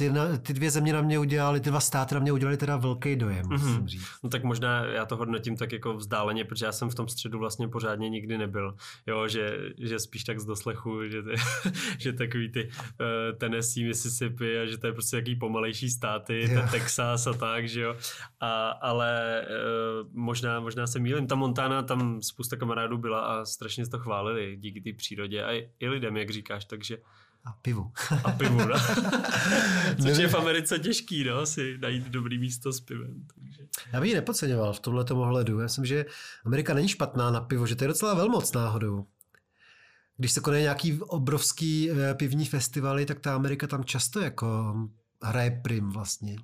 ty, 0.00 0.10
na, 0.10 0.36
ty 0.38 0.52
dvě 0.52 0.70
země 0.70 0.92
na 0.92 1.02
mě 1.02 1.18
udělali, 1.18 1.60
ty 1.60 1.70
dva 1.70 1.80
státy 1.80 2.14
na 2.14 2.20
mě 2.20 2.32
udělali 2.32 2.56
teda 2.56 2.76
velký 2.76 3.16
dojem, 3.16 3.46
mm-hmm. 3.46 3.68
musím 3.68 3.88
říct. 3.88 4.06
No 4.22 4.30
tak 4.30 4.44
možná 4.44 4.84
já 4.84 5.06
to 5.06 5.16
hodnotím 5.16 5.56
tak 5.56 5.72
jako 5.72 5.94
vzdáleně, 5.94 6.44
protože 6.44 6.66
já 6.66 6.72
jsem 6.72 6.90
v 6.90 6.94
tom 6.94 7.08
středu 7.08 7.38
vlastně 7.38 7.68
pořádně 7.68 8.08
nikdy 8.08 8.38
nebyl. 8.38 8.74
Jo, 9.06 9.28
že, 9.28 9.58
že 9.78 9.98
spíš 9.98 10.24
tak 10.24 10.40
z 10.40 10.44
doslechu, 10.44 11.08
že, 11.08 11.22
ty, 11.22 11.34
že 11.98 12.12
takový 12.12 12.52
ty 12.52 12.64
uh, 12.64 13.38
Tennessee, 13.38 13.86
Mississippi 13.86 14.58
a 14.58 14.66
že 14.66 14.78
to 14.78 14.86
je 14.86 14.92
prostě 14.92 15.16
jaký 15.16 15.36
pomalejší 15.36 15.90
státy, 15.90 16.48
ten 16.48 16.68
Texas 16.70 17.26
a 17.26 17.32
tak, 17.32 17.68
že 17.68 17.80
jo. 17.80 17.96
A, 18.40 18.68
ale 18.68 19.42
uh, 20.02 20.08
možná, 20.12 20.60
možná 20.60 20.86
se 20.86 20.98
mýlím. 20.98 21.26
Ta 21.26 21.34
Montana, 21.34 21.82
tam 21.82 22.22
spousta 22.22 22.56
kamarádů 22.56 22.98
byla 22.98 23.20
a 23.20 23.44
strašně 23.44 23.86
to 23.86 23.98
chválili 23.98 24.56
díky 24.56 24.80
té 24.80 24.92
přírodě 24.96 25.44
a 25.44 25.52
i, 25.52 25.70
i 25.80 25.88
lidem, 25.88 26.16
jak 26.16 26.30
říkáš, 26.30 26.64
takže 26.64 26.98
a 27.44 27.52
pivu. 27.52 27.92
A 28.24 28.32
pivu, 28.32 28.58
no. 28.58 28.74
Což 30.02 30.18
je 30.18 30.28
v 30.28 30.34
Americe 30.34 30.78
těžký, 30.78 31.24
no, 31.24 31.46
si 31.46 31.78
najít 31.78 32.04
dobrý 32.08 32.38
místo 32.38 32.72
s 32.72 32.80
pivem. 32.80 33.26
Takže. 33.34 33.62
Já 33.92 34.00
bych 34.00 34.08
ji 34.08 34.14
nepodceňoval 34.14 34.72
v 34.72 34.80
tomhle 34.80 35.04
ohledu. 35.04 35.58
Já 35.58 35.62
myslím, 35.62 35.86
že 35.86 36.06
Amerika 36.44 36.74
není 36.74 36.88
špatná 36.88 37.30
na 37.30 37.40
pivo, 37.40 37.66
že 37.66 37.76
to 37.76 37.84
je 37.84 37.88
docela 37.88 38.14
velmoc 38.14 38.52
náhodou. 38.52 39.06
Když 40.16 40.32
se 40.32 40.40
konají 40.40 40.62
nějaký 40.62 41.00
obrovský 41.00 41.90
eh, 41.90 42.14
pivní 42.14 42.46
festivaly, 42.46 43.06
tak 43.06 43.20
ta 43.20 43.34
Amerika 43.34 43.66
tam 43.66 43.84
často 43.84 44.20
jako 44.20 44.74
hraje 45.22 45.60
prim 45.62 45.90
vlastně. 45.90 46.36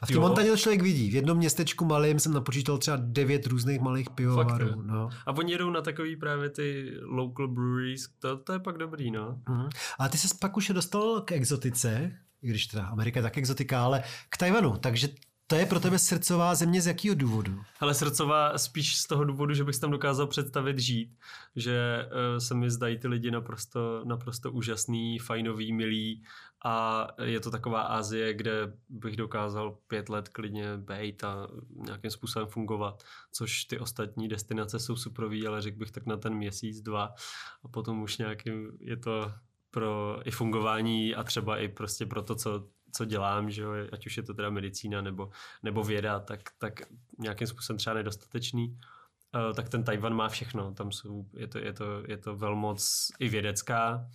A 0.00 0.06
v 0.06 0.08
té 0.08 0.18
Montaně 0.18 0.50
to 0.50 0.56
člověk 0.56 0.82
vidí. 0.82 1.10
V 1.10 1.14
jednom 1.14 1.38
městečku 1.38 1.84
malým 1.84 2.18
jsem 2.20 2.32
napočítal 2.32 2.78
třeba 2.78 2.96
devět 3.00 3.46
různých 3.46 3.80
malých 3.80 4.10
pivovarů. 4.10 4.82
No. 4.82 5.08
A 5.26 5.32
oni 5.32 5.52
jedou 5.52 5.70
na 5.70 5.82
takový 5.82 6.16
právě 6.16 6.50
ty 6.50 6.94
local 7.02 7.48
breweries, 7.48 8.08
to, 8.18 8.36
to 8.36 8.52
je 8.52 8.58
pak 8.58 8.78
dobrý, 8.78 9.10
no. 9.10 9.40
Mm. 9.48 9.68
A 9.98 10.08
ty 10.08 10.18
se 10.18 10.28
pak 10.40 10.56
už 10.56 10.68
dostal 10.68 11.20
k 11.20 11.32
exotice, 11.32 12.12
i 12.42 12.48
když 12.48 12.66
teda 12.66 12.86
Amerika 12.86 13.18
je 13.18 13.22
tak 13.22 13.38
exotika, 13.38 13.84
ale 13.84 14.02
k 14.28 14.36
Tajvanu, 14.36 14.76
takže 14.76 15.08
to 15.50 15.56
je 15.56 15.66
pro 15.66 15.80
tebe 15.80 15.98
srdcová 15.98 16.54
země 16.54 16.82
z 16.82 16.86
jakého 16.86 17.14
důvodu? 17.14 17.60
Ale 17.80 17.94
srdcová 17.94 18.58
spíš 18.58 18.96
z 18.96 19.06
toho 19.06 19.24
důvodu, 19.24 19.54
že 19.54 19.64
bych 19.64 19.78
tam 19.78 19.90
dokázal 19.90 20.26
představit 20.26 20.78
žít, 20.78 21.16
že 21.56 22.06
uh, 22.06 22.38
se 22.38 22.54
mi 22.54 22.70
zdají 22.70 22.98
ty 22.98 23.08
lidi 23.08 23.30
naprosto, 23.30 24.02
naprosto 24.04 24.52
úžasný, 24.52 25.18
fajnový, 25.18 25.72
milý 25.72 26.22
a 26.64 27.06
je 27.22 27.40
to 27.40 27.50
taková 27.50 27.82
Asie, 27.82 28.34
kde 28.34 28.72
bych 28.88 29.16
dokázal 29.16 29.78
pět 29.86 30.08
let 30.08 30.28
klidně 30.28 30.76
být 30.76 31.24
a 31.24 31.48
nějakým 31.70 32.10
způsobem 32.10 32.48
fungovat, 32.48 33.02
což 33.32 33.64
ty 33.64 33.78
ostatní 33.78 34.28
destinace 34.28 34.78
jsou 34.78 34.96
suprový, 34.96 35.46
ale 35.46 35.62
řekl 35.62 35.78
bych 35.78 35.90
tak 35.90 36.06
na 36.06 36.16
ten 36.16 36.34
měsíc, 36.34 36.80
dva. 36.80 37.14
A 37.62 37.68
potom 37.68 38.02
už 38.02 38.18
nějakým 38.18 38.78
je 38.80 38.96
to 38.96 39.32
pro 39.70 40.20
i 40.24 40.30
fungování 40.30 41.14
a 41.14 41.24
třeba 41.24 41.58
i 41.58 41.68
prostě 41.68 42.06
pro 42.06 42.22
to, 42.22 42.34
co, 42.34 42.68
co 42.92 43.04
dělám, 43.04 43.50
že 43.50 43.62
jo, 43.62 43.70
ať 43.92 44.06
už 44.06 44.16
je 44.16 44.22
to 44.22 44.34
teda 44.34 44.50
medicína 44.50 45.02
nebo, 45.02 45.30
nebo 45.62 45.84
věda, 45.84 46.20
tak, 46.20 46.40
tak 46.58 46.80
nějakým 47.18 47.46
způsobem 47.46 47.78
třeba 47.78 47.94
nedostatečný. 47.94 48.68
Uh, 48.68 49.54
tak 49.54 49.68
ten 49.68 49.84
Tajvan 49.84 50.14
má 50.14 50.28
všechno, 50.28 50.74
tam 50.74 50.92
jsou, 50.92 51.26
je 51.36 51.46
to, 51.46 51.58
je 51.58 51.72
to, 51.72 51.84
je 52.08 52.16
to 52.16 52.36
velmoc 52.36 53.08
i 53.18 53.28
vědecká, 53.28 54.08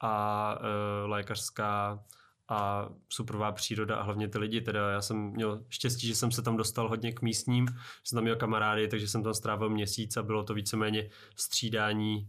a 0.00 0.54
e, 0.60 1.06
lékařská 1.06 2.04
a 2.48 2.88
superová 3.08 3.52
příroda 3.52 3.96
a 3.96 4.02
hlavně 4.02 4.28
ty 4.28 4.38
lidi. 4.38 4.60
Teda 4.60 4.90
já 4.90 5.00
jsem 5.00 5.16
měl 5.16 5.62
štěstí, 5.68 6.06
že 6.06 6.14
jsem 6.14 6.32
se 6.32 6.42
tam 6.42 6.56
dostal 6.56 6.88
hodně 6.88 7.12
k 7.12 7.22
místním, 7.22 7.66
jsem 8.04 8.16
tam 8.16 8.22
měl 8.22 8.36
kamarády, 8.36 8.88
takže 8.88 9.08
jsem 9.08 9.22
tam 9.22 9.34
strávil 9.34 9.70
měsíc 9.70 10.16
a 10.16 10.22
bylo 10.22 10.44
to 10.44 10.54
víceméně 10.54 11.10
střídání 11.36 12.16
e, 12.16 12.28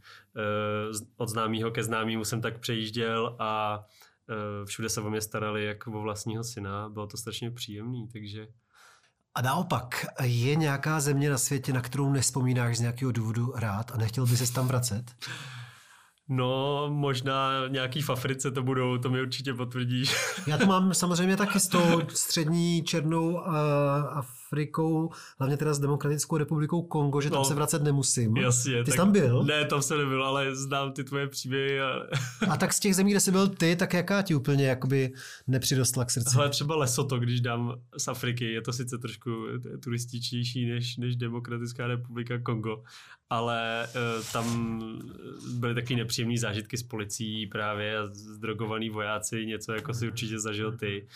od 1.17 1.29
známého 1.29 1.71
ke 1.71 1.83
známému 1.83 2.25
jsem 2.25 2.41
tak 2.41 2.59
přejížděl 2.59 3.35
a 3.39 3.83
e, 4.29 4.65
všude 4.65 4.89
se 4.89 5.01
o 5.01 5.09
mě 5.09 5.21
starali 5.21 5.65
jako 5.65 5.91
o 5.91 6.01
vlastního 6.01 6.43
syna. 6.43 6.89
Bylo 6.89 7.07
to 7.07 7.17
strašně 7.17 7.51
příjemný, 7.51 8.07
takže... 8.07 8.47
A 9.35 9.41
naopak, 9.41 10.05
je 10.23 10.55
nějaká 10.55 10.99
země 10.99 11.29
na 11.29 11.37
světě, 11.37 11.73
na 11.73 11.81
kterou 11.81 12.11
nespomínáš 12.11 12.77
z 12.77 12.81
nějakého 12.81 13.11
důvodu 13.11 13.53
rád 13.55 13.91
a 13.91 13.97
nechtěl 13.97 14.25
by 14.25 14.37
se 14.37 14.53
tam 14.53 14.67
vracet? 14.67 15.15
No, 16.29 16.85
možná 16.89 17.67
nějaký 17.67 18.01
v 18.01 18.09
Africe 18.09 18.51
to 18.51 18.63
budou, 18.63 18.97
to 18.97 19.09
mi 19.09 19.21
určitě 19.21 19.53
potvrdíš. 19.53 20.15
Já 20.47 20.57
to 20.57 20.65
mám 20.65 20.93
samozřejmě 20.93 21.37
taky 21.37 21.59
s 21.59 21.67
tou 21.67 22.01
střední 22.09 22.83
černou 22.83 23.31
uh, 23.31 23.41
Afrikou, 24.49 25.11
hlavně 25.39 25.57
teda 25.57 25.73
s 25.73 25.79
Demokratickou 25.79 26.37
republikou 26.37 26.81
Kongo, 26.81 27.21
že 27.21 27.29
tam 27.29 27.39
no, 27.39 27.45
se 27.45 27.53
vracet 27.53 27.83
nemusím. 27.83 28.37
Jasně. 28.37 28.83
Ty 28.83 28.91
jsi 28.91 28.97
tam 28.97 29.11
byl? 29.11 29.43
Ne, 29.43 29.65
tam 29.65 29.81
se 29.81 29.97
nebyl, 29.97 30.23
ale 30.23 30.55
znám 30.55 30.93
ty 30.93 31.03
tvoje 31.03 31.27
příběhy. 31.27 31.81
A... 31.81 31.91
a 32.49 32.57
tak 32.57 32.73
z 32.73 32.79
těch 32.79 32.95
zemí, 32.95 33.11
kde 33.11 33.19
jsi 33.19 33.31
byl 33.31 33.47
ty, 33.47 33.75
tak 33.75 33.93
jaká 33.93 34.21
ti 34.21 34.35
úplně 34.35 34.65
jakoby 34.65 35.13
nepřidostla 35.47 36.05
k 36.05 36.11
srdci? 36.11 36.37
Ale 36.37 36.49
třeba 36.49 36.75
Lesoto, 36.75 37.19
když 37.19 37.41
dám 37.41 37.75
z 37.97 38.07
Afriky, 38.07 38.45
je 38.45 38.61
to 38.61 38.73
sice 38.73 38.97
trošku 38.97 39.29
turističnější 39.83 40.65
než, 40.65 40.97
než 40.97 41.15
Demokratická 41.15 41.87
republika 41.87 42.39
Kongo, 42.39 42.83
ale 43.29 43.87
uh, 43.87 44.25
tam 44.33 44.79
byly 45.53 45.75
taky 45.75 45.95
nepříjemné 45.95 46.37
zážitky 46.37 46.77
s 46.77 46.83
policií 46.83 47.47
právě 47.47 47.97
a 47.97 48.05
zdrogovaný 48.05 48.89
vojáci, 48.89 49.45
něco 49.45 49.73
jako 49.73 49.93
si 49.93 50.07
určitě 50.07 50.39
zažil 50.39 50.77
ty 50.77 51.07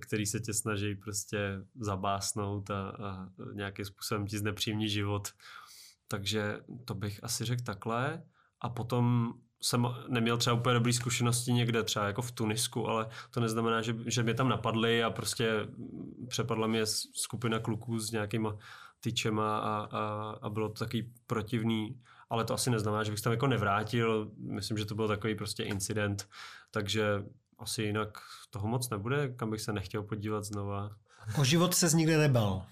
který 0.00 0.26
se 0.26 0.40
tě 0.40 0.54
snaží 0.54 0.94
prostě 0.94 1.60
zabásnout 1.80 2.70
a, 2.70 2.88
a 2.88 3.28
nějakým 3.52 3.84
způsobem 3.84 4.26
ti 4.26 4.38
znepříjemní 4.38 4.88
život. 4.88 5.28
Takže 6.08 6.60
to 6.84 6.94
bych 6.94 7.24
asi 7.24 7.44
řekl 7.44 7.62
takhle. 7.62 8.22
A 8.60 8.68
potom 8.68 9.34
jsem 9.62 9.86
neměl 10.08 10.36
třeba 10.36 10.56
úplně 10.56 10.74
dobré 10.74 10.92
zkušenosti 10.92 11.52
někde, 11.52 11.82
třeba 11.82 12.06
jako 12.06 12.22
v 12.22 12.32
Tunisku, 12.32 12.88
ale 12.88 13.08
to 13.30 13.40
neznamená, 13.40 13.82
že, 13.82 13.96
že 14.06 14.22
mě 14.22 14.34
tam 14.34 14.48
napadly 14.48 15.02
a 15.02 15.10
prostě 15.10 15.68
přepadla 16.28 16.66
mě 16.66 16.86
skupina 17.14 17.58
kluků 17.58 17.98
s 17.98 18.10
nějakýma 18.10 18.56
tyčema 19.00 19.58
a, 19.58 19.88
a, 19.90 20.30
a 20.42 20.50
bylo 20.50 20.68
to 20.68 20.84
takový 20.84 21.12
protivný, 21.26 22.00
ale 22.30 22.44
to 22.44 22.54
asi 22.54 22.70
neznamená, 22.70 23.02
že 23.02 23.10
bych 23.10 23.18
se 23.18 23.24
tam 23.24 23.32
jako 23.32 23.46
nevrátil. 23.46 24.30
Myslím, 24.36 24.78
že 24.78 24.84
to 24.84 24.94
byl 24.94 25.08
takový 25.08 25.34
prostě 25.34 25.62
incident, 25.62 26.28
takže 26.70 27.24
asi 27.64 27.82
jinak 27.82 28.18
toho 28.50 28.68
moc 28.68 28.90
nebude, 28.90 29.28
kam 29.28 29.50
bych 29.50 29.60
se 29.60 29.72
nechtěl 29.72 30.02
podívat 30.02 30.44
znova. 30.44 30.90
O 31.40 31.44
život 31.44 31.74
se 31.74 31.96
nikde 31.96 32.18
nebal? 32.18 32.66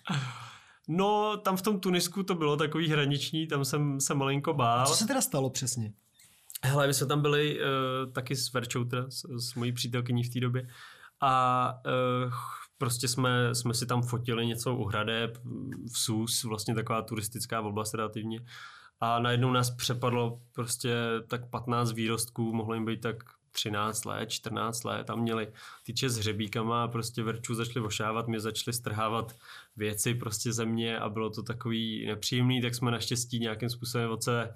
No, 0.89 1.37
tam 1.37 1.57
v 1.57 1.63
tom 1.63 1.81
Tunisku 1.81 2.23
to 2.23 2.35
bylo 2.35 2.57
takový 2.57 2.89
hraniční, 2.89 3.47
tam 3.47 3.65
jsem 3.65 4.01
se 4.01 4.15
malinko 4.15 4.55
bál. 4.55 4.81
A 4.81 4.87
co 4.87 4.95
se 4.95 5.07
teda 5.07 5.21
stalo 5.21 5.51
přesně? 5.51 5.93
Hele, 6.65 6.87
my 6.87 6.95
jsme 6.95 7.07
tam 7.07 7.23
byli 7.23 7.59
uh, 7.61 8.13
taky 8.13 8.37
s 8.37 8.53
Verčou, 8.53 8.85
teda, 8.85 9.11
s, 9.11 9.51
s 9.51 9.55
mojí 9.55 9.73
přítelkyní 9.73 10.25
v 10.25 10.33
té 10.33 10.41
době. 10.41 10.69
A 11.21 11.75
uh, 12.27 12.33
prostě 12.79 13.09
jsme, 13.09 13.55
jsme 13.55 13.75
si 13.75 13.87
tam 13.87 14.03
fotili 14.03 14.47
něco 14.47 14.75
u 14.75 14.85
hradeb, 14.85 15.39
v 15.93 15.99
Sus, 15.99 16.45
vlastně 16.45 16.75
taková 16.75 17.03
turistická 17.03 17.61
oblast 17.61 17.95
relativně. 17.95 18.41
A 19.01 19.19
najednou 19.19 19.53
nás 19.53 19.71
přepadlo 19.71 20.41
prostě 20.53 20.95
tak 21.29 21.51
15 21.51 21.93
výrostků, 21.93 22.53
mohlo 22.53 22.75
jim 22.75 22.85
být 22.85 23.01
tak 23.01 23.17
13 23.53 24.05
let, 24.05 24.31
14 24.31 24.85
let 24.85 25.11
a 25.11 25.17
měli 25.17 25.53
tyče 25.83 26.11
s 26.11 26.19
hřebíkama 26.19 26.85
a 26.85 26.89
prostě 26.89 27.23
verčů 27.23 27.55
začali 27.55 27.87
ošávat, 27.87 28.29
mě 28.29 28.41
začali 28.41 28.75
strhávat 28.75 29.37
věci 29.77 30.15
prostě 30.15 30.53
ze 30.53 30.67
mě 30.67 30.99
a 30.99 31.09
bylo 31.09 31.31
to 31.31 31.43
takový 31.43 32.07
nepříjemný, 32.07 32.63
tak 32.63 32.75
jsme 32.75 32.91
naštěstí 32.91 33.39
nějakým 33.39 33.71
způsobem 33.71 34.11
od 34.11 34.23
sebe 34.23 34.55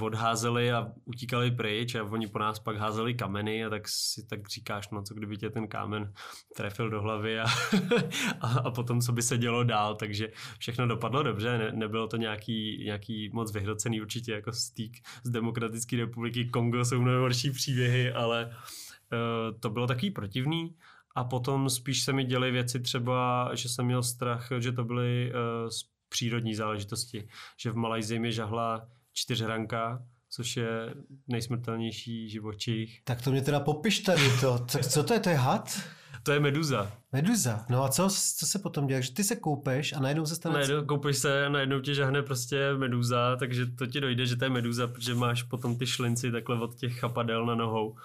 odházeli 0.00 0.72
a 0.72 0.92
utíkali 1.04 1.50
pryč 1.50 1.94
a 1.94 2.04
oni 2.04 2.26
po 2.26 2.38
nás 2.38 2.58
pak 2.58 2.76
házeli 2.76 3.14
kameny 3.14 3.64
a 3.64 3.70
tak 3.70 3.88
si 3.88 4.26
tak 4.26 4.48
říkáš, 4.48 4.90
no 4.90 5.02
co 5.02 5.14
kdyby 5.14 5.36
tě 5.36 5.50
ten 5.50 5.68
kámen 5.68 6.12
trefil 6.56 6.90
do 6.90 7.02
hlavy 7.02 7.40
a, 7.40 7.44
a, 8.40 8.48
a 8.58 8.70
potom 8.70 9.00
co 9.00 9.12
by 9.12 9.22
se 9.22 9.38
dělo 9.38 9.64
dál, 9.64 9.96
takže 9.96 10.32
všechno 10.58 10.86
dopadlo 10.86 11.22
dobře, 11.22 11.58
ne, 11.58 11.72
nebylo 11.72 12.06
to 12.06 12.16
nějaký, 12.16 12.84
nějaký 12.84 13.30
moc 13.32 13.52
vyhrocený 13.52 14.00
určitě 14.00 14.32
jako 14.32 14.52
stýk 14.52 14.96
z 15.24 15.30
Demokratické 15.30 15.96
republiky 15.96 16.44
Kongo 16.44 16.84
jsou 16.84 17.00
mnohem 17.00 17.20
horší 17.20 17.50
příběhy, 17.50 18.12
ale 18.12 18.46
uh, 18.46 19.60
to 19.60 19.70
bylo 19.70 19.86
takový 19.86 20.10
protivný 20.10 20.76
a 21.14 21.24
potom 21.24 21.70
spíš 21.70 22.02
se 22.02 22.12
mi 22.12 22.24
děly 22.24 22.50
věci 22.50 22.80
třeba, 22.80 23.50
že 23.54 23.68
jsem 23.68 23.86
měl 23.86 24.02
strach, 24.02 24.48
že 24.58 24.72
to 24.72 24.84
byly 24.84 25.32
uh, 25.32 25.70
přírodní 26.08 26.54
záležitosti, 26.54 27.28
že 27.60 27.70
v 27.70 27.76
Malajzii 27.76 28.18
mi 28.18 28.32
žahla 28.32 28.88
čtyřhranka, 29.16 30.02
což 30.30 30.56
je 30.56 30.94
nejsmrtelnější 31.28 32.30
živočich. 32.30 33.00
Tak 33.04 33.22
to 33.22 33.30
mě 33.30 33.42
teda 33.42 33.60
popiš 33.60 34.00
tady 34.00 34.22
to. 34.40 34.58
Tak 34.58 34.86
co 34.86 35.04
to 35.04 35.14
je, 35.14 35.20
to 35.20 35.28
je 35.28 35.36
had? 35.36 35.80
To 36.22 36.32
je 36.32 36.40
meduza. 36.40 36.92
Meduza. 37.12 37.64
No 37.68 37.84
a 37.84 37.88
co, 37.88 38.08
co 38.36 38.46
se 38.46 38.58
potom 38.58 38.86
děje? 38.86 39.02
Že 39.02 39.12
ty 39.12 39.24
se 39.24 39.36
koupeš 39.36 39.92
a 39.92 40.00
najednou 40.00 40.26
se 40.26 40.34
stane... 40.34 40.54
Najednou, 40.54 40.84
koupíš 40.84 41.16
se 41.16 41.46
a 41.46 41.48
najednou 41.48 41.80
ti 41.80 41.94
žahne 41.94 42.22
prostě 42.22 42.74
meduza, 42.78 43.36
takže 43.36 43.66
to 43.66 43.86
ti 43.86 44.00
dojde, 44.00 44.26
že 44.26 44.36
to 44.36 44.44
je 44.44 44.50
meduza, 44.50 44.86
protože 44.86 45.14
máš 45.14 45.42
potom 45.42 45.78
ty 45.78 45.86
šlinci 45.86 46.32
takhle 46.32 46.60
od 46.60 46.74
těch 46.74 46.98
chapadel 46.98 47.46
na 47.46 47.54
nohou. 47.54 47.96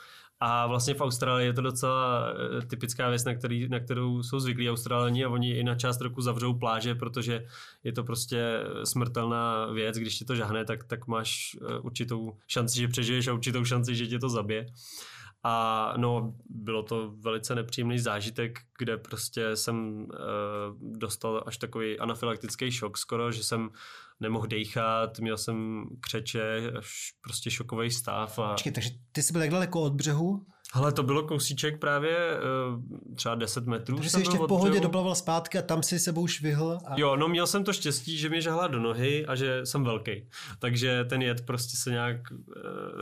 A 0.44 0.68
vlastně 0.68 0.94
v 0.94 1.02
Austrálii 1.02 1.48
je 1.48 1.54
to 1.54 1.62
docela 1.62 2.26
eh, 2.30 2.66
typická 2.66 3.10
věc, 3.10 3.24
na, 3.24 3.36
který, 3.36 3.70
na 3.70 3.80
kterou 3.80 4.24
jsou 4.24 4.40
zvyklí 4.40 4.70
Australani 4.70 5.26
a 5.26 5.30
oni 5.30 5.52
i 5.52 5.64
na 5.64 5.76
část 5.76 6.02
roku 6.02 6.22
zavřou 6.22 6.54
pláže, 6.54 6.96
protože 6.96 7.46
je 7.84 7.94
to 7.94 8.04
prostě 8.04 8.60
smrtelná 8.84 9.66
věc. 9.66 9.98
Když 9.98 10.18
ti 10.18 10.26
to 10.26 10.36
žahne, 10.36 10.66
tak, 10.66 10.84
tak 10.84 11.08
máš 11.08 11.58
eh, 11.62 11.80
určitou 11.80 12.38
šanci, 12.48 12.80
že 12.80 12.88
přežiješ 12.88 13.28
a 13.28 13.34
určitou 13.34 13.66
šanci, 13.66 13.96
že 13.96 14.08
tě 14.08 14.20
to 14.20 14.30
zabije. 14.30 14.66
A 15.44 15.94
no, 15.98 16.36
bylo 16.50 16.84
to 16.84 17.14
velice 17.18 17.56
nepříjemný 17.56 18.00
zážitek, 18.00 18.60
kde 18.78 18.98
prostě 18.98 19.56
jsem 19.56 20.08
e, 20.14 20.18
dostal 20.82 21.44
až 21.46 21.58
takový 21.58 22.00
anafylaktický 22.00 22.72
šok 22.72 22.98
skoro, 22.98 23.32
že 23.32 23.44
jsem 23.44 23.70
nemohl 24.22 24.48
dejchat, 24.48 25.20
měl 25.20 25.38
jsem 25.38 25.86
křeče, 26.00 26.72
prostě 27.22 27.52
šokový 27.52 27.92
stav. 27.92 28.40
A... 28.40 28.52
Počkej, 28.52 28.72
takže 28.72 28.90
ty 29.12 29.24
jsi 29.24 29.34
byl 29.34 29.42
jak 29.42 29.52
daleko 29.52 29.82
od 29.82 29.94
břehu? 29.94 30.46
Hele, 30.74 30.92
to 30.92 31.04
bylo 31.04 31.24
kousíček 31.24 31.80
právě 31.80 32.18
eh, 32.18 33.16
třeba 33.16 33.36
10 33.36 33.66
metrů. 33.66 33.96
Takže 33.96 34.10
jsi 34.10 34.20
ještě 34.20 34.38
v 34.38 34.48
pohodě 34.48 34.80
doplaval 34.80 35.16
zpátky 35.16 35.58
a 35.58 35.62
tam 35.62 35.84
si 35.84 36.00
sebou 36.00 36.28
švihl. 36.28 36.80
A... 36.86 37.00
Jo, 37.00 37.16
no 37.16 37.28
měl 37.28 37.48
jsem 37.48 37.64
to 37.64 37.74
štěstí, 37.74 38.18
že 38.18 38.30
mě 38.30 38.42
žahla 38.42 38.68
do 38.68 38.80
nohy 38.80 39.26
a 39.26 39.36
že 39.36 39.66
jsem 39.66 39.84
velký. 39.84 40.12
Takže 40.60 41.06
ten 41.10 41.22
jed 41.22 41.46
prostě 41.46 41.78
se 41.78 41.92
nějak 41.92 42.18
uh, 42.32 42.44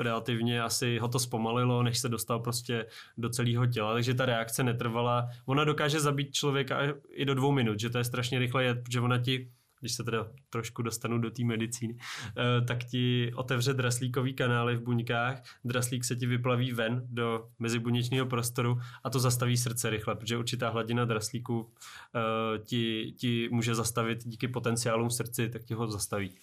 relativně 0.02 0.62
asi 0.62 1.00
ho 1.00 1.08
to 1.08 1.20
zpomalilo, 1.20 1.84
než 1.84 2.00
se 2.00 2.10
dostal 2.10 2.40
prostě 2.40 2.86
do 3.18 3.30
celého 3.30 3.66
těla. 3.66 3.94
Takže 3.94 4.14
ta 4.14 4.26
reakce 4.26 4.64
netrvala. 4.64 5.30
Ona 5.46 5.64
dokáže 5.64 6.00
zabít 6.00 6.34
člověka 6.34 6.80
i 7.14 7.26
do 7.26 7.36
dvou 7.36 7.52
minut, 7.52 7.80
že 7.80 7.90
to 7.90 7.98
je 7.98 8.04
strašně 8.04 8.40
rychle 8.40 8.64
jet, 8.64 8.84
protože 8.84 9.02
ona 9.02 9.18
ti 9.18 9.52
když 9.80 9.94
se 9.94 10.04
teda 10.04 10.28
trošku 10.50 10.82
dostanu 10.82 11.18
do 11.18 11.32
té 11.32 11.44
medicíny, 11.44 11.98
eh, 11.98 12.66
tak 12.66 12.84
ti 12.84 13.32
otevře 13.36 13.74
draslíkový 13.74 14.34
kanály 14.34 14.76
v 14.76 14.82
buňkách, 14.82 15.44
draslík 15.66 16.06
se 16.06 16.16
ti 16.16 16.26
vyplaví 16.26 16.72
ven 16.72 17.02
do 17.10 17.48
mezibuněčného 17.60 18.26
prostoru 18.26 18.80
a 19.04 19.10
to 19.10 19.20
zastaví 19.20 19.58
srdce 19.58 19.90
rychle, 19.90 20.16
protože 20.16 20.38
určitá 20.38 20.70
hladina 20.70 21.06
draslíku 21.06 21.72
eh, 22.16 22.60
ti, 22.60 23.14
ti 23.18 23.50
může 23.52 23.76
zastavit 23.76 24.28
díky 24.28 24.48
potenciálům 24.48 25.10
srdci, 25.10 25.50
tak 25.50 25.64
ti 25.64 25.74
ho 25.74 25.88
zastaví. 25.88 26.36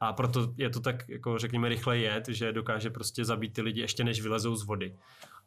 A 0.00 0.12
proto 0.12 0.54
je 0.56 0.70
to 0.70 0.80
tak, 0.80 1.08
jako 1.08 1.38
řekněme, 1.38 1.68
rychle 1.68 1.98
jet, 1.98 2.28
že 2.28 2.52
dokáže 2.52 2.90
prostě 2.90 3.24
zabít 3.24 3.52
ty 3.52 3.62
lidi 3.62 3.80
ještě 3.80 4.04
než 4.04 4.20
vylezou 4.20 4.56
z 4.56 4.64
vody 4.64 4.96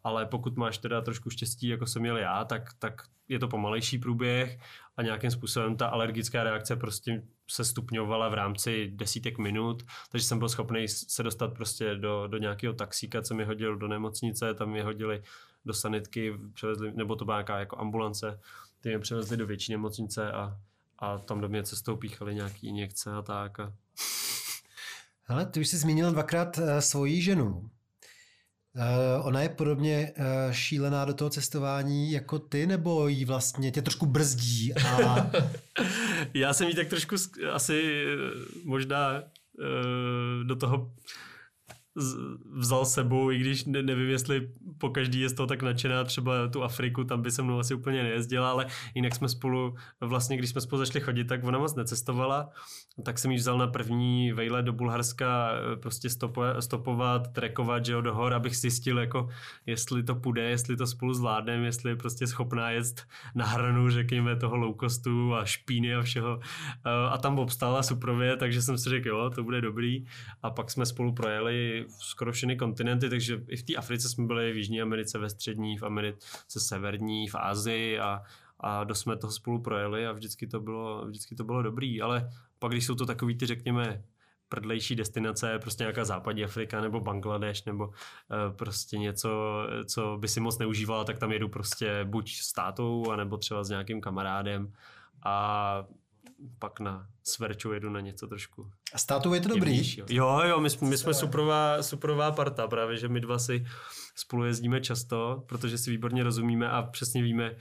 ale 0.06 0.26
pokud 0.26 0.58
máš 0.58 0.78
teda 0.78 1.02
trošku 1.02 1.30
štěstí, 1.30 1.68
jako 1.68 1.86
jsem 1.86 2.02
měl 2.02 2.18
já, 2.18 2.46
tak, 2.46 2.74
tak 2.80 3.02
je 3.28 3.40
to 3.40 3.48
pomalejší 3.48 3.98
průběh 3.98 4.60
a 4.98 5.02
nějakým 5.02 5.32
způsobem 5.32 5.78
ta 5.78 5.88
alergická 5.88 6.44
reakce 6.44 6.76
prostě 6.76 7.24
se 7.50 7.66
stupňovala 7.66 8.30
v 8.30 8.34
rámci 8.34 8.92
desítek 8.96 9.38
minut, 9.38 9.84
takže 10.12 10.26
jsem 10.28 10.40
byl 10.40 10.50
schopný 10.50 10.88
se 10.88 11.24
dostat 11.24 11.54
prostě 11.54 11.96
do, 11.96 12.28
do 12.28 12.38
nějakého 12.38 12.74
taxíka, 12.74 13.22
co 13.22 13.34
mi 13.34 13.46
hodil 13.46 13.78
do 13.78 13.88
nemocnice, 13.88 14.54
tam 14.54 14.70
mě 14.70 14.84
hodili 14.84 15.24
do 15.66 15.74
sanitky, 15.74 16.34
převezli, 16.54 16.92
nebo 16.96 17.16
to 17.16 17.26
byla 17.26 17.38
nějaká 17.38 17.60
jako 17.60 17.80
ambulance, 17.80 18.40
ty 18.82 18.90
mě 18.90 19.00
převezli 19.00 19.38
do 19.38 19.48
větší 19.48 19.72
nemocnice 19.72 20.32
a, 20.32 20.58
a 21.00 21.18
tam 21.18 21.42
do 21.42 21.50
mě 21.50 21.64
cestou 21.64 21.96
píchali 21.96 22.36
nějaký 22.36 22.68
injekce 22.68 23.12
a 23.12 23.22
tak. 23.22 23.60
A... 23.60 23.74
Ale 25.28 25.46
ty 25.46 25.60
už 25.60 25.68
jsi 25.68 25.78
zmínil 25.78 26.12
dvakrát 26.12 26.58
uh, 26.58 26.78
svoji 26.80 27.22
ženu. 27.22 27.70
Uh, 28.76 29.28
ona 29.28 29.42
je 29.42 29.50
podobně 29.50 30.12
uh, 30.18 30.26
šílená 30.52 31.06
do 31.06 31.14
toho 31.14 31.30
cestování 31.30 32.12
jako 32.12 32.40
ty, 32.40 32.68
nebo 32.68 33.08
jí 33.08 33.26
vlastně 33.26 33.72
tě 33.72 33.82
trošku 33.82 34.06
brzdí? 34.06 34.74
A... 34.74 35.32
Já 36.34 36.54
jsem 36.54 36.68
jí 36.68 36.76
tak 36.76 36.88
trošku 36.88 37.16
asi 37.54 38.06
možná 38.64 39.24
uh, 39.60 40.48
do 40.48 40.56
toho 40.56 40.92
vzal 42.56 42.86
sebou, 42.86 43.32
i 43.32 43.38
když 43.38 43.66
ne, 43.66 43.84
nevím, 43.84 44.10
jestli 44.10 44.50
po 44.78 44.90
každý 44.90 45.20
je 45.20 45.30
z 45.30 45.34
toho 45.34 45.48
tak 45.48 45.62
nadšená, 45.62 46.04
třeba 46.04 46.48
tu 46.48 46.64
Afriku, 46.64 47.04
tam 47.04 47.22
by 47.22 47.32
se 47.32 47.42
mnou 47.42 47.60
asi 47.60 47.74
úplně 47.74 48.04
nejezdila, 48.04 48.52
ale 48.52 48.66
jinak 48.96 49.16
jsme 49.16 49.30
spolu, 49.30 49.76
vlastně 50.02 50.38
když 50.38 50.50
jsme 50.50 50.62
spolu 50.62 50.86
začali 50.86 51.06
chodit, 51.06 51.26
tak 51.26 51.44
ona 51.44 51.60
moc 51.60 51.76
necestovala, 51.76 52.50
tak 53.04 53.20
jsem 53.20 53.32
ji 53.32 53.38
vzal 53.38 53.58
na 53.58 53.68
první 53.68 54.32
vejle 54.32 54.64
do 54.64 54.74
Bulharska 54.74 55.52
eh, 55.52 55.76
prostě 55.76 56.10
stopovat, 56.10 56.64
stopovat 56.64 57.34
trekovat, 57.34 57.86
že 57.86 57.94
jo, 57.94 58.02
do 58.02 58.14
hor, 58.14 58.34
abych 58.34 58.58
zjistil, 58.58 59.00
jako, 59.00 59.30
jestli 59.66 60.04
to 60.04 60.16
půjde, 60.16 60.42
jestli 60.42 60.78
to 60.78 60.88
spolu 60.88 61.14
zvládneme, 61.14 61.66
jestli 61.66 61.92
je 61.92 61.96
prostě 61.96 62.28
schopná 62.28 62.72
jet 62.72 63.04
na 63.36 63.46
hranu, 63.46 63.90
řekněme, 63.90 64.36
toho 64.36 64.56
low 64.56 64.76
costu 64.80 65.36
a 65.36 65.46
špíny 65.46 65.96
a 65.96 66.02
všeho. 66.02 66.40
Eh, 66.86 66.90
a 67.10 67.18
tam 67.18 67.40
obstála 67.40 67.84
suprově, 67.84 68.38
takže 68.38 68.62
jsem 68.62 68.78
si 68.78 68.90
řekl, 68.90 69.08
jo, 69.08 69.30
to 69.30 69.44
bude 69.44 69.62
dobrý. 69.62 70.06
A 70.44 70.50
pak 70.50 70.72
jsme 70.72 70.86
spolu 70.86 71.14
projeli 71.14 71.85
skoro 72.00 72.32
všechny 72.32 72.56
kontinenty, 72.56 73.10
takže 73.10 73.42
i 73.48 73.58
v 73.58 73.64
té 73.64 73.76
Africe 73.76 74.10
jsme 74.10 74.26
byli 74.26 74.52
v 74.52 74.58
Jižní 74.58 74.82
Americe, 74.82 75.20
ve 75.20 75.30
střední, 75.30 75.78
v 75.78 75.84
Americe 75.84 76.60
severní, 76.60 77.28
v 77.28 77.36
Ázii 77.36 78.00
a, 78.00 78.22
a 78.60 78.84
dost 78.84 79.00
jsme 79.00 79.18
toho 79.18 79.32
spolu 79.32 79.62
projeli 79.62 80.08
a 80.08 80.12
vždycky 80.12 80.48
to 80.48 80.60
bylo, 80.60 81.06
vždycky 81.06 81.36
to 81.36 81.44
bylo 81.44 81.62
dobrý, 81.62 82.02
ale 82.02 82.30
pak 82.60 82.72
když 82.72 82.86
jsou 82.86 82.96
to 82.96 83.06
takový 83.06 83.38
ty, 83.38 83.46
řekněme, 83.46 84.04
prdlejší 84.50 84.96
destinace, 84.96 85.60
prostě 85.60 85.84
nějaká 85.84 86.06
západní 86.06 86.44
Afrika 86.44 86.82
nebo 86.82 87.00
Bangladeš 87.00 87.64
nebo 87.64 87.88
uh, 87.88 87.94
prostě 88.56 88.98
něco, 88.98 89.62
co 89.86 90.18
by 90.18 90.28
si 90.28 90.40
moc 90.40 90.58
neužívala, 90.58 91.04
tak 91.04 91.20
tam 91.20 91.32
jedu 91.32 91.50
prostě 91.50 92.04
buď 92.04 92.32
s 92.32 92.54
tátou, 92.54 93.12
anebo 93.12 93.38
třeba 93.38 93.64
s 93.64 93.70
nějakým 93.70 94.02
kamarádem. 94.02 94.74
A 95.26 95.86
pak 96.60 96.80
na 96.80 97.08
Sverču 97.24 97.74
jedu 97.74 97.90
na 97.90 98.00
něco 98.00 98.28
trošku. 98.28 98.72
A 98.94 98.98
státu 98.98 99.34
je 99.34 99.42
to 99.42 99.50
dobrý? 99.50 99.98
Jo, 100.10 100.42
jo, 100.46 100.60
my, 100.60 100.70
my 100.82 100.98
jsme 100.98 101.14
suprová, 101.14 101.84
suprová 101.84 102.32
parta, 102.32 102.68
právě, 102.68 102.98
že 102.98 103.08
my 103.08 103.22
dva 103.22 103.40
si 103.40 103.66
spolu 104.16 104.46
jezdíme 104.46 104.82
často, 104.82 105.44
protože 105.48 105.78
si 105.78 105.92
výborně 105.92 106.24
rozumíme 106.24 106.70
a 106.70 106.82
přesně 106.82 107.24
víme, 107.24 107.52
uh, 107.52 107.58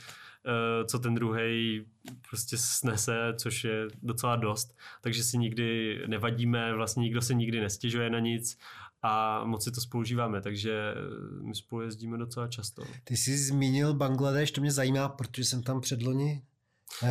co 0.86 0.98
ten 0.98 1.14
druhý 1.14 1.84
prostě 2.30 2.56
snese, 2.58 3.34
což 3.36 3.64
je 3.64 3.86
docela 4.02 4.36
dost. 4.36 4.76
Takže 5.00 5.24
si 5.24 5.38
nikdy 5.38 5.98
nevadíme, 6.06 6.74
vlastně 6.74 7.00
nikdo 7.00 7.22
se 7.22 7.34
nikdy 7.34 7.60
nestěžuje 7.60 8.10
na 8.10 8.18
nic 8.18 8.58
a 9.02 9.44
moc 9.44 9.64
si 9.64 9.70
to 9.70 9.80
spolužíváme, 9.80 10.40
takže 10.40 10.94
my 11.42 11.54
spolu 11.54 11.82
jezdíme 11.82 12.18
docela 12.18 12.48
často. 12.48 12.82
Ty 13.04 13.16
jsi 13.16 13.38
zmínil 13.38 13.94
Bangladeš, 13.94 14.50
to 14.50 14.60
mě 14.60 14.72
zajímá, 14.72 15.08
protože 15.08 15.44
jsem 15.44 15.62
tam 15.62 15.80
předloni 15.80 16.42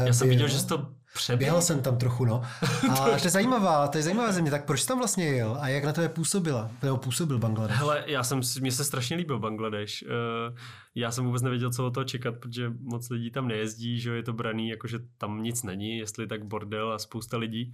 já 0.06 0.14
jsem 0.14 0.30
viděl, 0.30 0.48
že 0.48 0.60
jsi 0.60 0.68
to 0.68 0.94
přeběhl. 1.14 1.40
Běhal 1.40 1.62
jsem 1.62 1.82
tam 1.82 1.98
trochu, 1.98 2.26
no. 2.26 2.42
A 2.92 2.96
to 2.96 3.12
je 3.24 3.30
zajímavá, 3.30 3.88
to 3.88 3.98
je 3.98 4.04
zajímavá 4.04 4.32
země. 4.32 4.52
Tak 4.52 4.66
proč 4.66 4.82
jsi 4.82 4.88
tam 4.88 4.98
vlastně 4.98 5.26
jel 5.26 5.58
a 5.62 5.68
jak 5.68 5.84
na 5.84 5.94
to 5.94 6.02
je 6.02 6.10
působila? 6.10 6.72
Nebo 6.84 6.98
působil 6.98 7.40
Bangladeš? 7.40 7.78
Hele, 7.78 8.04
já 8.08 8.24
jsem, 8.24 8.42
mně 8.62 8.72
se 8.72 8.84
strašně 8.84 9.18
líbil 9.18 9.40
Bangladeš. 9.40 10.04
Eh, 10.08 10.56
já 10.96 11.12
jsem 11.12 11.26
vůbec 11.26 11.42
nevěděl, 11.42 11.72
co 11.72 11.88
o 11.88 11.92
toho 11.92 12.04
čekat, 12.04 12.36
protože 12.40 12.72
moc 12.80 13.10
lidí 13.10 13.32
tam 13.32 13.48
nejezdí, 13.48 14.00
že 14.00 14.16
je 14.16 14.24
to 14.24 14.34
braný, 14.34 14.70
jakože 14.70 15.00
tam 15.18 15.44
nic 15.44 15.64
není, 15.64 15.98
jestli 15.98 16.28
tak 16.28 16.46
bordel 16.46 16.92
a 16.92 17.00
spousta 17.00 17.38
lidí 17.38 17.74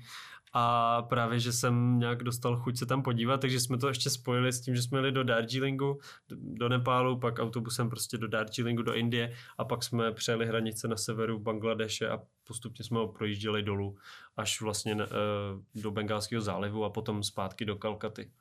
a 0.53 1.01
právě, 1.01 1.39
že 1.39 1.51
jsem 1.51 1.99
nějak 1.99 2.23
dostal 2.23 2.57
chuť 2.57 2.77
se 2.77 2.85
tam 2.85 3.03
podívat, 3.03 3.41
takže 3.41 3.59
jsme 3.59 3.77
to 3.77 3.87
ještě 3.87 4.09
spojili 4.09 4.53
s 4.53 4.61
tím, 4.61 4.75
že 4.75 4.81
jsme 4.81 4.97
jeli 4.97 5.11
do 5.11 5.23
Darjeelingu, 5.23 5.99
do 6.29 6.69
Nepálu, 6.69 7.19
pak 7.19 7.39
autobusem 7.39 7.89
prostě 7.89 8.17
do 8.17 8.27
Darjeelingu, 8.27 8.81
do 8.81 8.93
Indie 8.93 9.33
a 9.57 9.65
pak 9.65 9.83
jsme 9.83 10.11
přejeli 10.11 10.45
hranice 10.45 10.87
na 10.87 10.95
severu 10.95 11.39
Bangladeše 11.39 12.09
a 12.09 12.19
postupně 12.43 12.85
jsme 12.85 12.97
ho 12.99 13.07
projížděli 13.07 13.63
dolů 13.63 13.97
až 14.37 14.61
vlastně 14.61 14.97
eh, 15.01 15.07
do 15.75 15.91
Bengálského 15.91 16.41
zálivu 16.41 16.85
a 16.85 16.89
potom 16.89 17.23
zpátky 17.23 17.65
do 17.65 17.75
Kalkaty 17.75 18.31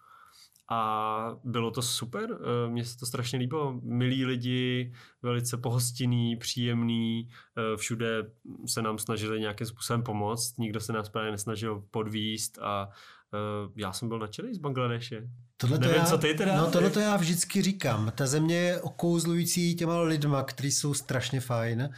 a 0.70 1.37
bylo 1.44 1.70
to 1.70 1.83
super, 1.83 2.31
eh, 2.33 2.70
mně 2.70 2.85
se 2.85 2.98
to 2.98 3.07
strašně 3.07 3.38
líbilo. 3.38 3.81
Milí 3.83 4.24
lidi, 4.24 4.92
velice 5.22 5.57
pohostinný, 5.57 6.37
příjemný, 6.37 7.28
eh, 7.59 7.76
všude 7.76 8.31
se 8.66 8.83
nám 8.83 8.98
snažili 8.98 9.40
nějakým 9.40 9.66
způsobem 9.66 10.02
pomoct, 10.02 10.59
nikdo 10.59 10.81
se 10.81 10.92
nás 10.92 11.09
právě 11.09 11.31
nesnažil 11.31 11.85
podvíst 11.90 12.59
a 12.59 12.88
eh, 13.35 13.70
já 13.76 13.92
jsem 13.92 14.09
byl 14.09 14.18
nadšený 14.18 14.54
z 14.54 14.59
Bangladeše. 14.59 15.28
Tohle 15.57 15.78
Nevím, 15.78 15.96
já, 15.96 16.04
co 16.04 16.18
ty 16.18 16.35
teda? 16.35 16.57
No 16.57 16.70
tohle 16.70 16.90
to 16.90 17.00
já 17.00 17.16
vždycky 17.16 17.62
říkám. 17.62 18.12
Ta 18.14 18.26
země 18.26 18.57
je 18.57 18.81
okouzlující 18.81 19.76
těma 19.76 20.00
lidma, 20.00 20.42
kteří 20.42 20.70
jsou 20.70 20.94
strašně 20.94 21.40
fajn. 21.40 21.88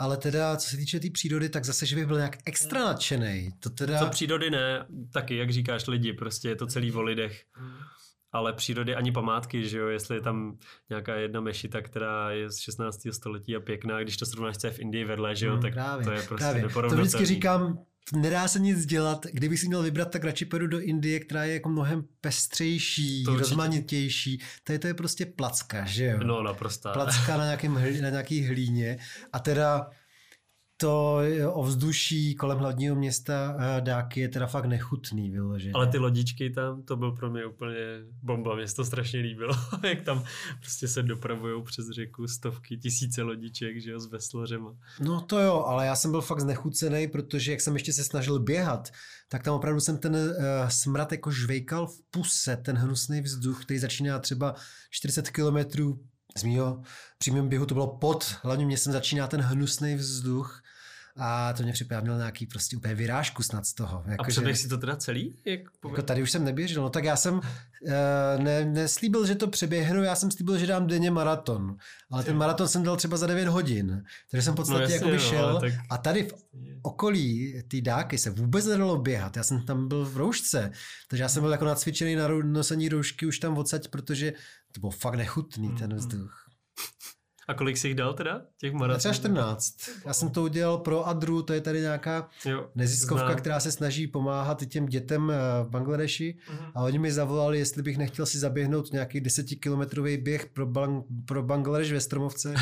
Ale 0.00 0.16
teda, 0.16 0.56
co 0.56 0.70
se 0.70 0.76
týče 0.76 0.98
té 0.98 1.02
tý 1.02 1.10
přírody, 1.10 1.48
tak 1.48 1.64
zase, 1.64 1.86
že 1.86 1.96
bych 1.96 2.06
byl 2.06 2.16
nějak 2.16 2.38
extra 2.44 2.84
nadšený. 2.84 3.52
To 3.60 3.70
teda... 3.70 3.98
Co 3.98 4.06
přírody 4.06 4.50
ne, 4.50 4.86
taky, 5.12 5.36
jak 5.36 5.50
říkáš, 5.50 5.86
lidi, 5.86 6.12
prostě 6.12 6.48
je 6.48 6.56
to 6.56 6.66
celý 6.66 6.92
o 6.92 7.02
lidech. 7.02 7.44
Ale 8.32 8.52
přírody 8.52 8.94
ani 8.94 9.12
památky, 9.12 9.68
že 9.68 9.78
jo, 9.78 9.88
jestli 9.88 10.16
je 10.16 10.20
tam 10.20 10.58
nějaká 10.90 11.14
jedna 11.14 11.40
mešita, 11.40 11.82
která 11.82 12.30
je 12.30 12.50
z 12.50 12.58
16. 12.58 13.00
století 13.12 13.56
a 13.56 13.60
pěkná, 13.60 14.02
když 14.02 14.16
to 14.16 14.26
srovnáš 14.26 14.56
v 14.70 14.78
Indii 14.78 15.04
vedle, 15.04 15.36
že 15.36 15.46
jo, 15.46 15.52
hmm, 15.52 15.62
tak 15.62 15.72
právě, 15.72 16.04
to 16.04 16.12
je 16.12 16.22
prostě 16.22 16.44
právě. 16.44 16.68
To 16.68 16.96
vždycky 16.96 17.24
říkám, 17.24 17.78
nedá 18.12 18.48
se 18.48 18.58
nic 18.58 18.86
dělat. 18.86 19.26
Kdyby 19.32 19.56
si 19.56 19.66
měl 19.66 19.82
vybrat, 19.82 20.10
tak 20.10 20.24
radši 20.24 20.44
pojedu 20.44 20.66
do 20.66 20.80
Indie, 20.80 21.20
která 21.20 21.44
je 21.44 21.54
jako 21.54 21.68
mnohem 21.68 22.04
pestřejší, 22.20 23.24
To 23.24 23.36
rozmanitější. 23.36 24.42
Tady 24.64 24.78
to 24.78 24.86
je 24.86 24.94
prostě 24.94 25.26
placka, 25.26 25.84
že 25.86 26.04
jo? 26.04 26.18
No, 26.24 26.42
naprosto. 26.42 26.90
Placka 26.92 27.36
na, 27.36 27.44
nějakém, 27.44 27.74
na 28.02 28.10
nějaký 28.10 28.46
hlíně. 28.46 28.98
A 29.32 29.38
teda 29.38 29.90
to 30.80 31.20
ovzduší 31.52 32.34
kolem 32.34 32.58
hlavního 32.58 32.96
města 32.96 33.56
eh, 33.58 33.80
Dáky 33.80 34.20
je 34.20 34.28
teda 34.28 34.46
fakt 34.46 34.64
nechutný 34.64 35.30
vyloženě. 35.30 35.72
Ale 35.74 35.86
ty 35.86 35.98
lodičky 35.98 36.50
tam, 36.50 36.82
to 36.82 36.96
byl 36.96 37.12
pro 37.12 37.30
mě 37.30 37.46
úplně 37.46 37.76
bomba. 38.22 38.56
Mě 38.56 38.68
se 38.68 38.74
to 38.74 38.84
strašně 38.84 39.20
líbilo, 39.20 39.54
jak 39.88 40.02
tam 40.02 40.24
prostě 40.60 40.88
se 40.88 41.02
dopravují 41.02 41.62
přes 41.64 41.86
řeku 41.90 42.28
stovky, 42.28 42.76
tisíce 42.76 43.22
lodiček, 43.22 43.80
že 43.80 43.90
jo, 43.90 44.00
s 44.00 44.06
veslořema. 44.06 44.74
No 45.00 45.20
to 45.20 45.38
jo, 45.38 45.64
ale 45.66 45.86
já 45.86 45.96
jsem 45.96 46.10
byl 46.10 46.20
fakt 46.20 46.40
znechucený, 46.40 47.08
protože 47.08 47.50
jak 47.50 47.60
jsem 47.60 47.74
ještě 47.74 47.92
se 47.92 48.04
snažil 48.04 48.38
běhat, 48.38 48.88
tak 49.28 49.42
tam 49.42 49.54
opravdu 49.54 49.80
jsem 49.80 49.98
ten 49.98 50.14
uh, 50.14 50.68
smrad 50.68 51.12
jako 51.12 51.30
žvejkal 51.30 51.86
v 51.86 52.00
puse, 52.10 52.56
ten 52.56 52.76
hnusný 52.76 53.20
vzduch, 53.20 53.62
který 53.62 53.78
začíná 53.78 54.18
třeba 54.18 54.54
40 54.90 55.30
kilometrů 55.30 56.00
z 56.38 56.42
mýho 56.42 56.82
přímém 57.18 57.48
běhu, 57.48 57.66
to 57.66 57.74
bylo 57.74 57.96
pod 57.96 58.36
hlavním 58.42 58.66
městem, 58.66 58.92
začíná 58.92 59.26
ten 59.26 59.40
hnusný 59.40 59.94
vzduch 59.94 60.62
a 61.18 61.52
to 61.52 61.62
mě 61.62 61.72
připadá, 61.72 62.00
měl 62.00 62.16
nějaký 62.18 62.46
prostě 62.46 62.76
úplně 62.76 62.94
vyrážku 62.94 63.42
snad 63.42 63.66
z 63.66 63.74
toho. 63.74 64.02
A 64.06 64.10
Jako, 64.10 64.24
přeběh 64.28 64.58
si 64.58 64.68
to 64.68 64.78
teda 64.78 64.96
celý? 64.96 65.36
Jak 65.44 65.60
jako 65.88 66.02
tady 66.02 66.22
už 66.22 66.30
jsem 66.30 66.44
neběžel, 66.44 66.82
no 66.82 66.90
tak 66.90 67.04
já 67.04 67.16
jsem 67.16 67.34
uh, 67.34 67.42
ne, 68.38 68.64
neslíbil, 68.64 69.26
že 69.26 69.34
to 69.34 69.48
přeběhnu, 69.48 70.02
já 70.02 70.14
jsem 70.14 70.30
slíbil, 70.30 70.58
že 70.58 70.66
dám 70.66 70.86
denně 70.86 71.10
maraton. 71.10 71.76
Ale 72.10 72.24
ten 72.24 72.36
maraton 72.36 72.68
jsem 72.68 72.82
dal 72.82 72.96
třeba 72.96 73.16
za 73.16 73.26
9 73.26 73.48
hodin. 73.48 74.04
Takže 74.30 74.42
jsem 74.44 74.52
v 74.52 74.56
podstatě 74.56 74.82
jasně, 74.82 74.94
jakoby 74.96 75.12
no, 75.12 75.18
šel. 75.18 75.46
ale 75.48 75.60
tak- 75.60 75.72
A 75.90 75.98
tady 75.98 76.22
v 76.22 76.32
okolí 76.82 77.62
té 77.68 77.80
dáky 77.80 78.18
se 78.18 78.30
vůbec 78.30 78.66
nedalo 78.66 78.98
běhat. 78.98 79.36
Já 79.36 79.42
jsem 79.42 79.62
tam 79.62 79.88
byl 79.88 80.04
v 80.04 80.16
roušce, 80.16 80.70
takže 81.08 81.22
já 81.22 81.28
jsem 81.28 81.42
byl 81.42 81.52
jako 81.52 81.64
nacvičený 81.64 82.14
na 82.14 82.28
nosení 82.28 82.88
roušky 82.88 83.26
už 83.26 83.38
tam 83.38 83.58
odsaď, 83.58 83.88
protože 83.88 84.32
to 84.72 84.80
bylo 84.80 84.90
fakt 84.90 85.14
nechutný 85.14 85.74
ten 85.78 85.94
vzduch. 85.94 86.47
A 87.48 87.54
kolik 87.54 87.76
jsi 87.76 87.88
jich 87.88 87.96
dal 87.96 88.14
teda? 88.14 88.42
Těch 88.58 88.72
maratonů? 88.72 88.98
třeba 88.98 89.14
14. 89.14 89.74
Já 90.06 90.12
jsem 90.12 90.30
to 90.30 90.42
udělal 90.42 90.78
pro 90.78 91.06
Adru, 91.08 91.42
to 91.42 91.52
je 91.52 91.60
tady 91.60 91.80
nějaká 91.80 92.28
Jo, 92.44 92.68
neziskovka, 92.74 93.24
znám. 93.26 93.36
která 93.38 93.60
se 93.60 93.72
snaží 93.72 94.06
pomáhat 94.06 94.62
i 94.62 94.66
těm 94.66 94.86
dětem 94.86 95.30
eh, 95.30 95.64
v 95.64 95.68
Bangladeši 95.70 96.36
Mhm. 96.50 96.70
a 96.74 96.82
oni 96.82 96.98
mi 96.98 97.12
zavolali, 97.12 97.58
jestli 97.58 97.82
bych 97.82 97.98
nechtěl 97.98 98.26
si 98.26 98.38
zaběhnout 98.38 98.92
nějaký 98.92 99.20
desetikilometrový 99.20 100.16
běh 100.16 100.46
pro, 100.46 100.66
Bang, 100.66 101.04
pro 101.24 101.42
Bangladeš 101.42 101.92
ve 101.92 102.00
Stromovce. 102.00 102.54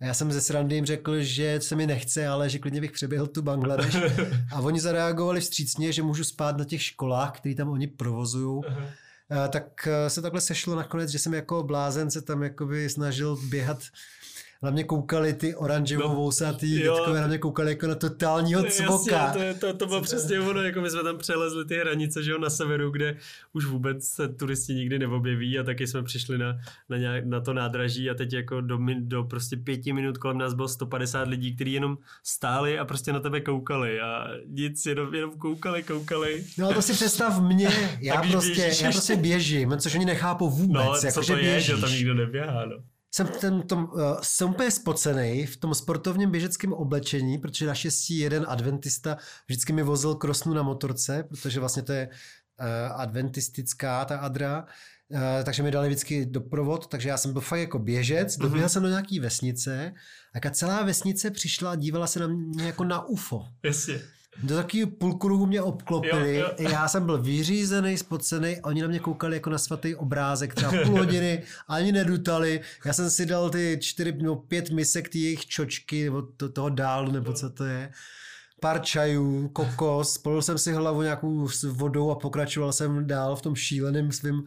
A 0.00 0.04
já 0.04 0.14
jsem 0.14 0.32
ze 0.32 0.40
srandy 0.40 0.74
jim 0.74 0.86
řekl, 0.86 1.20
že 1.22 1.60
se 1.60 1.76
mi 1.76 1.86
nechce, 1.86 2.28
ale 2.28 2.48
že 2.50 2.58
klidně 2.58 2.80
bych 2.80 2.92
přeběhl 2.92 3.26
tu 3.26 3.42
Bangladeš. 3.42 3.96
A 4.52 4.60
oni 4.60 4.80
zareagovali 4.80 5.40
vstřícně, 5.40 5.92
že 5.92 6.02
můžu 6.02 6.24
spát 6.24 6.56
na 6.56 6.64
těch 6.64 6.82
školách, 6.82 7.32
které 7.36 7.54
tam 7.54 7.68
oni 7.68 7.86
provozují. 7.86 8.62
Eh, 9.44 9.48
Tak 9.48 9.88
eh, 9.90 10.10
se 10.10 10.22
takhle 10.22 10.40
sešlo 10.40 10.74
nakonec, 10.76 11.10
že 11.10 11.18
jsem 11.18 11.34
jako 11.34 11.62
blázen 11.62 12.10
se 12.10 12.22
tam 12.22 12.42
jakoby 12.42 12.88
snažil 12.90 13.36
běhat 13.48 13.78
na 14.62 14.70
mě 14.70 14.84
koukali 14.84 15.32
ty 15.34 15.54
oranžovo 15.54 16.30
No, 16.44 16.66
dětkové 16.76 17.20
na 17.20 17.26
mě 17.26 17.38
koukali 17.38 17.70
jako 17.70 17.86
na 17.86 17.94
totálního 17.94 18.62
cvoka. 18.62 19.16
Jasně, 19.16 19.54
to, 19.54 19.66
to, 19.66 19.78
to 19.78 19.86
bylo 19.86 20.00
přesně 20.00 20.40
ono, 20.40 20.62
jako 20.62 20.80
my 20.80 20.90
jsme 20.90 21.02
tam 21.02 21.18
přelezli 21.18 21.64
ty 21.64 21.76
hranice, 21.78 22.22
že 22.22 22.30
jo, 22.30 22.38
na 22.38 22.50
severu, 22.50 22.90
kde 22.90 23.16
už 23.52 23.64
vůbec 23.64 24.04
se 24.08 24.28
turisti 24.28 24.74
nikdy 24.74 24.98
neobjeví 24.98 25.58
a 25.58 25.62
taky 25.62 25.86
jsme 25.86 26.02
přišli 26.02 26.38
na, 26.38 26.58
na, 26.88 26.96
nějak, 26.96 27.24
na 27.24 27.40
to 27.40 27.52
nádraží 27.54 28.10
a 28.10 28.14
teď 28.14 28.32
jako 28.32 28.60
do, 28.60 28.78
do 29.00 29.24
prostě 29.24 29.56
pěti 29.56 29.92
minut 29.92 30.18
kolem 30.18 30.38
nás 30.38 30.54
bylo 30.54 30.68
150 30.68 31.28
lidí, 31.28 31.54
kteří 31.54 31.72
jenom 31.72 31.98
stáli 32.22 32.78
a 32.78 32.84
prostě 32.84 33.12
na 33.12 33.20
tebe 33.20 33.40
koukali 33.40 34.00
a 34.00 34.26
nic, 34.46 34.86
jenom, 34.86 35.14
jenom 35.14 35.30
koukali, 35.38 35.82
koukali. 35.82 36.44
No 36.58 36.66
ale 36.66 36.74
to 36.74 36.82
si 36.82 36.92
představ 36.92 37.40
mě, 37.42 37.68
já 38.00 38.22
prostě, 38.22 38.54
běžíš 38.54 38.80
já 38.80 38.90
prostě 38.90 39.16
běžím, 39.16 39.74
což 39.78 39.94
oni 39.94 40.04
nechápou 40.04 40.50
vůbec, 40.50 40.84
No, 40.84 40.94
jako 41.04 41.10
co 41.20 41.22
že 41.22 41.32
to 41.32 41.38
je, 41.38 41.44
běžíš. 41.44 41.66
že 41.66 41.80
tam 41.80 41.90
nikdo 41.92 42.14
neběhá, 42.14 42.64
no. 42.66 42.76
Jsem, 43.14 43.26
ten, 43.26 43.62
tom, 43.62 43.84
uh, 43.92 44.00
jsem 44.22 44.50
úplně 44.50 44.70
spocený 44.70 45.46
v 45.46 45.56
tom 45.56 45.74
sportovním 45.74 46.30
běžeckém 46.30 46.72
oblečení, 46.72 47.38
protože 47.38 47.66
naštěstí 47.66 48.18
jeden 48.18 48.44
adventista 48.48 49.16
vždycky 49.46 49.72
mi 49.72 49.82
vozil 49.82 50.14
krosnu 50.14 50.54
na 50.54 50.62
motorce, 50.62 51.22
protože 51.28 51.60
vlastně 51.60 51.82
to 51.82 51.92
je 51.92 52.08
uh, 52.08 53.00
adventistická 53.00 54.04
ta 54.04 54.18
adra, 54.18 54.66
uh, 55.08 55.18
takže 55.44 55.62
mi 55.62 55.70
dali 55.70 55.88
vždycky 55.88 56.26
doprovod, 56.26 56.86
takže 56.86 57.08
já 57.08 57.16
jsem 57.16 57.32
byl 57.32 57.40
fakt 57.42 57.60
jako 57.60 57.78
běžec, 57.78 58.36
Mhm. 58.38 58.42
doběhl 58.48 58.68
jsem 58.68 58.82
do 58.82 58.88
nějaký 58.88 59.20
vesnice 59.20 59.92
a 60.46 60.50
celá 60.50 60.82
vesnice 60.82 61.30
přišla 61.30 61.70
a 61.70 61.76
dívala 61.76 62.06
se 62.06 62.20
na 62.20 62.26
mě 62.26 62.64
jako 62.66 62.84
na 62.84 63.06
UFO. 63.06 63.46
Jasně. 63.62 64.00
Do 64.42 64.56
takového 64.56 64.90
půlkruhu 64.90 65.46
mě 65.46 65.62
obklopili, 65.62 66.36
Jo, 66.36 66.50
jo. 66.58 66.70
já 66.70 66.88
jsem 66.88 67.06
byl 67.06 67.22
vyřízený, 67.22 67.98
spocený, 67.98 68.56
oni 68.62 68.82
na 68.82 68.88
mě 68.88 68.98
koukali 68.98 69.36
jako 69.36 69.50
na 69.50 69.58
svatý 69.58 69.94
obrázek, 69.94 70.54
třeba 70.54 70.72
půl 70.84 70.98
hodiny, 70.98 71.42
ani 71.68 71.92
nedutali. 71.92 72.60
Já 72.84 72.92
jsem 72.92 73.10
si 73.10 73.26
dal 73.26 73.50
ty 73.50 73.78
čtyři 73.82 74.12
nebo 74.12 74.36
pět 74.36 74.70
misek, 74.70 75.08
ty 75.08 75.18
jejich 75.18 75.46
čočky, 75.46 76.04
nebo 76.04 76.22
to, 76.22 76.48
toho 76.48 76.68
dálu, 76.68 77.12
nebo 77.12 77.32
co 77.32 77.50
to 77.50 77.64
je. 77.64 77.92
Pár 78.60 78.82
čajů, 78.82 79.48
kokos, 79.48 80.18
polil 80.18 80.42
jsem 80.42 80.58
si 80.58 80.72
hlavu 80.72 81.02
nějakou 81.02 81.48
s 81.48 81.64
vodou 81.64 82.10
a 82.10 82.14
pokračoval 82.14 82.72
jsem 82.72 83.06
dál 83.06 83.36
v 83.36 83.42
tom 83.42 83.54
šíleném 83.54 84.12
svým, 84.12 84.42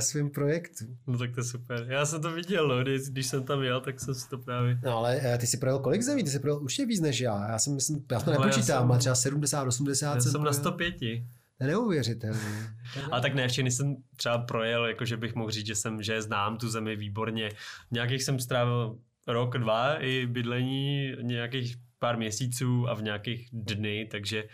svým 0.00 0.30
projektu. 0.30 0.84
No 1.06 1.18
tak 1.18 1.34
to 1.34 1.40
je 1.40 1.44
super. 1.44 1.86
Já 1.88 2.06
jsem 2.06 2.22
to 2.22 2.32
viděl, 2.32 2.68
no, 2.68 2.82
když, 2.82 3.02
když 3.08 3.26
jsem 3.26 3.44
tam 3.44 3.62
jel, 3.62 3.80
tak 3.80 4.00
jsem 4.00 4.14
si 4.14 4.28
to 4.28 4.38
právě... 4.38 4.78
No 4.84 4.96
ale 4.96 5.20
eh, 5.22 5.38
ty 5.38 5.46
jsi 5.46 5.56
projel 5.56 5.78
kolik 5.78 6.02
zemí? 6.02 6.24
Ty 6.24 6.30
jsi 6.30 6.38
projel 6.38 6.58
určitě 6.62 6.86
víc 6.86 7.00
než 7.00 7.20
já. 7.20 7.48
Já 7.50 7.58
jsem 7.58 7.74
myslím, 7.74 8.04
já 8.12 8.20
to 8.20 8.26
Ale 8.26 8.34
já 8.36 8.40
nepočítám, 8.40 8.78
jsem- 8.80 8.88
má 8.88 8.98
třeba 8.98 9.14
70, 9.14 9.66
80 9.66 10.14
Já 10.14 10.20
jsem 10.20 10.32
na 10.32 10.38
projel. 10.38 10.54
105. 10.54 10.98
To 10.98 11.64
je 11.64 11.70
neuvěřitelné. 11.70 12.76
A 13.12 13.20
tak 13.20 13.34
ne, 13.34 13.48
všechny 13.48 13.70
jsem 13.70 13.96
třeba 14.16 14.38
projel, 14.38 14.86
jako 14.86 15.04
že 15.04 15.16
bych 15.16 15.34
mohl 15.34 15.50
říct, 15.50 15.66
že 15.66 15.74
jsem, 15.74 16.02
že 16.02 16.22
znám 16.22 16.58
tu 16.58 16.68
zemi 16.68 16.96
výborně. 16.96 17.50
Nějakých 17.90 18.22
jsem 18.22 18.38
strávil 18.38 18.98
rok, 19.26 19.58
dva 19.58 19.94
i 19.94 20.26
bydlení, 20.26 21.12
nějakých 21.22 21.76
pár 21.98 22.16
měsíců 22.16 22.88
a 22.88 22.94
v 22.94 23.02
nějakých 23.02 23.48
dny, 23.52 24.08
takže 24.10 24.44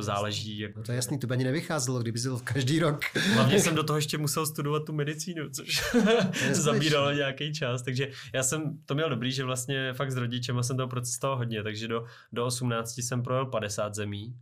záleží. 0.00 0.58
Jak... 0.58 0.76
No 0.76 0.82
to 0.82 0.92
je 0.92 0.96
jasný, 0.96 1.18
to 1.18 1.26
by 1.26 1.34
ani 1.34 1.44
nevycházelo, 1.44 2.00
kdyby 2.00 2.18
jsi 2.18 2.28
každý 2.44 2.78
rok. 2.78 3.00
Hlavně 3.34 3.60
jsem 3.60 3.74
do 3.74 3.82
toho 3.82 3.96
ještě 3.96 4.18
musel 4.18 4.46
studovat 4.46 4.84
tu 4.84 4.92
medicínu, 4.92 5.50
což 5.50 5.82
zabíralo 6.52 7.12
nějaký 7.12 7.52
čas, 7.52 7.82
takže 7.82 8.10
já 8.34 8.42
jsem 8.42 8.78
to 8.86 8.94
měl 8.94 9.10
dobrý, 9.10 9.32
že 9.32 9.44
vlastně 9.44 9.92
fakt 9.92 10.12
s 10.12 10.16
rodičem 10.16 10.62
jsem 10.62 10.76
toho 10.76 10.88
procestoval 10.88 11.36
hodně, 11.36 11.62
takže 11.62 11.88
do, 11.88 12.04
do 12.32 12.46
18 12.46 12.98
jsem 12.98 13.22
projel 13.22 13.46
50 13.46 13.94
zemí 13.94 14.36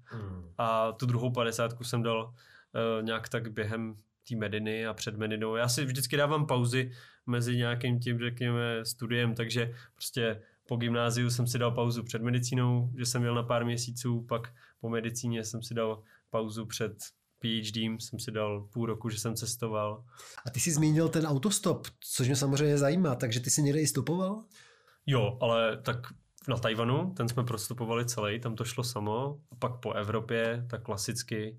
a 0.58 0.92
tu 0.92 1.06
druhou 1.06 1.30
50 1.30 1.76
jsem 1.82 2.02
dal 2.02 2.24
uh, 2.24 3.04
nějak 3.04 3.28
tak 3.28 3.52
během 3.52 3.96
té 4.28 4.36
Mediny 4.36 4.86
a 4.86 4.94
před 4.94 5.16
Medinou. 5.16 5.56
Já 5.56 5.68
si 5.68 5.84
vždycky 5.84 6.16
dávám 6.16 6.46
pauzy 6.46 6.92
mezi 7.26 7.56
nějakým 7.56 8.00
tím, 8.00 8.18
řekněme, 8.18 8.84
studiem, 8.84 9.34
takže 9.34 9.74
prostě 9.94 10.42
po 10.66 10.76
gymnáziu 10.76 11.30
jsem 11.30 11.46
si 11.46 11.58
dal 11.58 11.70
pauzu 11.70 12.02
před 12.02 12.22
medicínou, 12.22 12.90
že 12.98 13.06
jsem 13.06 13.20
měl 13.20 13.34
na 13.34 13.42
pár 13.42 13.64
měsíců, 13.64 14.22
pak 14.28 14.52
po 14.80 14.88
medicíně 14.88 15.44
jsem 15.44 15.62
si 15.62 15.74
dal 15.74 16.02
pauzu 16.30 16.66
před 16.66 16.92
PhD, 17.38 17.76
jsem 17.76 18.18
si 18.18 18.30
dal 18.30 18.68
půl 18.72 18.86
roku, 18.86 19.08
že 19.08 19.18
jsem 19.18 19.34
cestoval. 19.34 20.04
A 20.46 20.50
ty 20.50 20.60
jsi 20.60 20.72
zmínil 20.72 21.08
ten 21.08 21.26
autostop, 21.26 21.86
což 22.00 22.26
mě 22.26 22.36
samozřejmě 22.36 22.78
zajímá, 22.78 23.14
takže 23.14 23.40
ty 23.40 23.50
jsi 23.50 23.62
někde 23.62 23.80
i 23.80 23.86
stopoval? 23.86 24.44
Jo, 25.06 25.38
ale 25.40 25.82
tak 25.82 25.96
na 26.48 26.56
Tajvanu, 26.56 27.14
ten 27.16 27.28
jsme 27.28 27.44
prostupovali 27.44 28.04
celý, 28.04 28.40
tam 28.40 28.56
to 28.56 28.64
šlo 28.64 28.84
samo, 28.84 29.38
a 29.50 29.54
pak 29.58 29.80
po 29.80 29.92
Evropě, 29.92 30.66
tak 30.70 30.82
klasicky, 30.82 31.58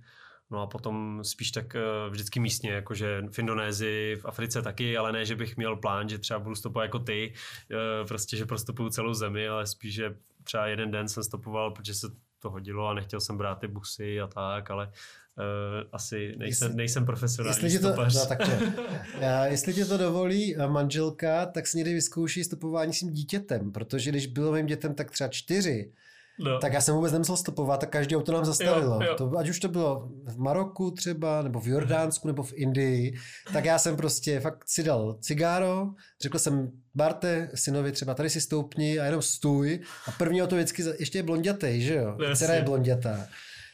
no 0.51 0.61
a 0.61 0.67
potom 0.67 1.19
spíš 1.23 1.51
tak 1.51 1.75
eh, 1.75 1.79
vždycky 2.09 2.39
místně, 2.39 2.71
jakože 2.71 3.21
v 3.31 3.39
Indonésii, 3.39 4.15
v 4.15 4.25
Africe 4.25 4.61
taky, 4.61 4.97
ale 4.97 5.11
ne, 5.11 5.25
že 5.25 5.35
bych 5.35 5.57
měl 5.57 5.75
plán, 5.75 6.09
že 6.09 6.17
třeba 6.17 6.39
budu 6.39 6.55
stopovat 6.55 6.83
jako 6.83 6.99
ty, 6.99 7.33
eh, 7.71 8.05
prostě, 8.07 8.37
že 8.37 8.45
prostupuju 8.45 8.89
celou 8.89 9.13
zemi, 9.13 9.47
ale 9.47 9.67
spíš, 9.67 9.93
že 9.93 10.15
třeba 10.43 10.67
jeden 10.67 10.91
den 10.91 11.07
jsem 11.07 11.23
stopoval, 11.23 11.71
protože 11.71 11.93
se 11.93 12.07
to 12.39 12.49
hodilo 12.49 12.87
a 12.87 12.93
nechtěl 12.93 13.19
jsem 13.19 13.37
brát 13.37 13.55
ty 13.59 13.67
busy 13.67 14.21
a 14.21 14.27
tak, 14.27 14.71
ale 14.71 14.85
uh, 14.87 15.43
asi 15.91 16.35
nejsem, 16.37 16.65
Jestli- 16.67 16.77
nejsem 16.77 17.05
profesionální 17.05 17.63
Jestli 17.63 17.71
tě 17.77 17.79
to, 17.79 17.87
stopař. 17.87 18.15
no, 18.15 18.25
takhle. 18.25 18.73
Eh, 19.21 19.47
jestli 19.51 19.73
tě 19.73 19.85
to 19.85 19.97
dovolí 19.97 20.55
manželka, 20.67 21.45
tak 21.45 21.67
si 21.67 21.77
někdy 21.77 21.93
vyzkouší 21.93 22.43
stopování 22.43 22.93
s 22.93 22.99
tím 22.99 23.09
dítětem, 23.11 23.71
protože 23.71 24.09
když 24.11 24.27
bylo 24.27 24.51
mým 24.51 24.65
dětem 24.65 24.95
tak 24.95 25.11
třeba 25.11 25.27
čtyři, 25.27 25.91
no. 26.39 26.59
tak 26.59 26.73
já 26.73 26.81
jsem 26.81 26.95
vůbec 26.95 27.13
nemusel 27.13 27.37
stopovat 27.37 27.83
a 27.83 27.87
každý 27.87 28.15
auto 28.15 28.31
nám 28.31 28.45
zastavilo. 28.45 28.99
Jo, 29.01 29.07
jo. 29.07 29.15
To, 29.15 29.37
ať 29.37 29.49
už 29.49 29.59
to 29.59 29.67
bylo 29.67 30.09
v 30.23 30.37
Maroku 30.37 30.91
třeba, 30.91 31.41
nebo 31.41 31.59
v 31.59 31.67
Jordánsku, 31.67 32.27
nebo 32.27 32.43
v 32.43 32.53
Indii, 32.55 33.15
tak 33.53 33.65
já 33.65 33.79
jsem 33.79 33.97
prostě 33.97 34.39
fakt 34.39 34.63
si 34.67 34.83
dal 34.83 35.17
cigáro, 35.21 35.89
řekl 36.21 36.39
jsem 36.39 36.71
Barte, 36.95 37.49
synovi 37.55 37.91
třeba 37.91 38.13
tady 38.13 38.29
si 38.29 38.41
stoupni 38.41 38.99
a 38.99 39.05
jenom 39.05 39.21
stůj 39.21 39.79
a 40.07 40.11
první 40.11 40.43
auto 40.43 40.55
vždycky, 40.55 40.83
ještě 40.99 41.17
je 41.17 41.23
blondětej, 41.23 41.81
že 41.81 41.95
jo? 41.95 42.17
Jasně. 42.21 42.35
Dcera 42.35 42.53
je 42.53 42.61
blondětá. 42.61 43.27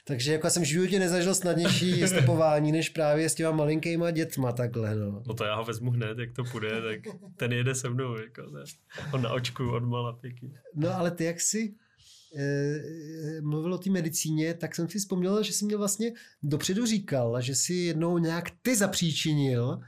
Takže 0.06 0.32
jako 0.32 0.47
já 0.47 0.52
jsem 0.52 0.63
v 0.63 0.65
životě 0.65 0.99
nezažil 0.99 1.36
snadnější 1.36 2.08
stopování, 2.08 2.71
než 2.71 2.89
právě 2.89 3.30
s 3.30 3.36
těma 3.36 3.52
malinkýma 3.52 4.12
dětma 4.12 4.52
takhle, 4.52 4.95
no. 4.95 5.23
No 5.28 5.34
to 5.34 5.43
já 5.43 5.56
ho 5.56 5.63
vezmu 5.63 5.91
hned, 5.91 6.19
jak 6.19 6.32
to 6.32 6.43
půjde, 6.43 6.69
tak 6.82 7.15
ten 7.38 7.54
jede 7.54 7.76
se 7.76 7.89
mnou, 7.89 8.17
jako 8.17 8.41
ne. 8.41 8.63
On 9.13 9.21
na 9.21 9.30
očku 9.30 9.71
od 9.71 9.84
mala 9.84 10.13
pěkně. 10.13 10.49
No 10.76 10.97
ale 10.97 11.12
ty 11.12 11.23
jak 11.23 11.41
jsi? 11.41 11.73
E, 12.36 13.41
mluvil 13.41 13.74
o 13.74 13.78
té 13.78 13.89
medicíně, 13.89 14.54
tak 14.54 14.76
jsem 14.76 14.89
si 14.89 15.00
vzpomněl, 15.00 15.43
že 15.43 15.54
jsi 15.54 15.65
měl 15.65 15.78
vlastně 15.78 16.12
dopředu 16.43 16.86
říkal, 16.86 17.41
že 17.41 17.56
si 17.56 17.74
jednou 17.74 18.17
nějak 18.17 18.52
ty 18.62 18.76
zapříčinil, 18.76 19.80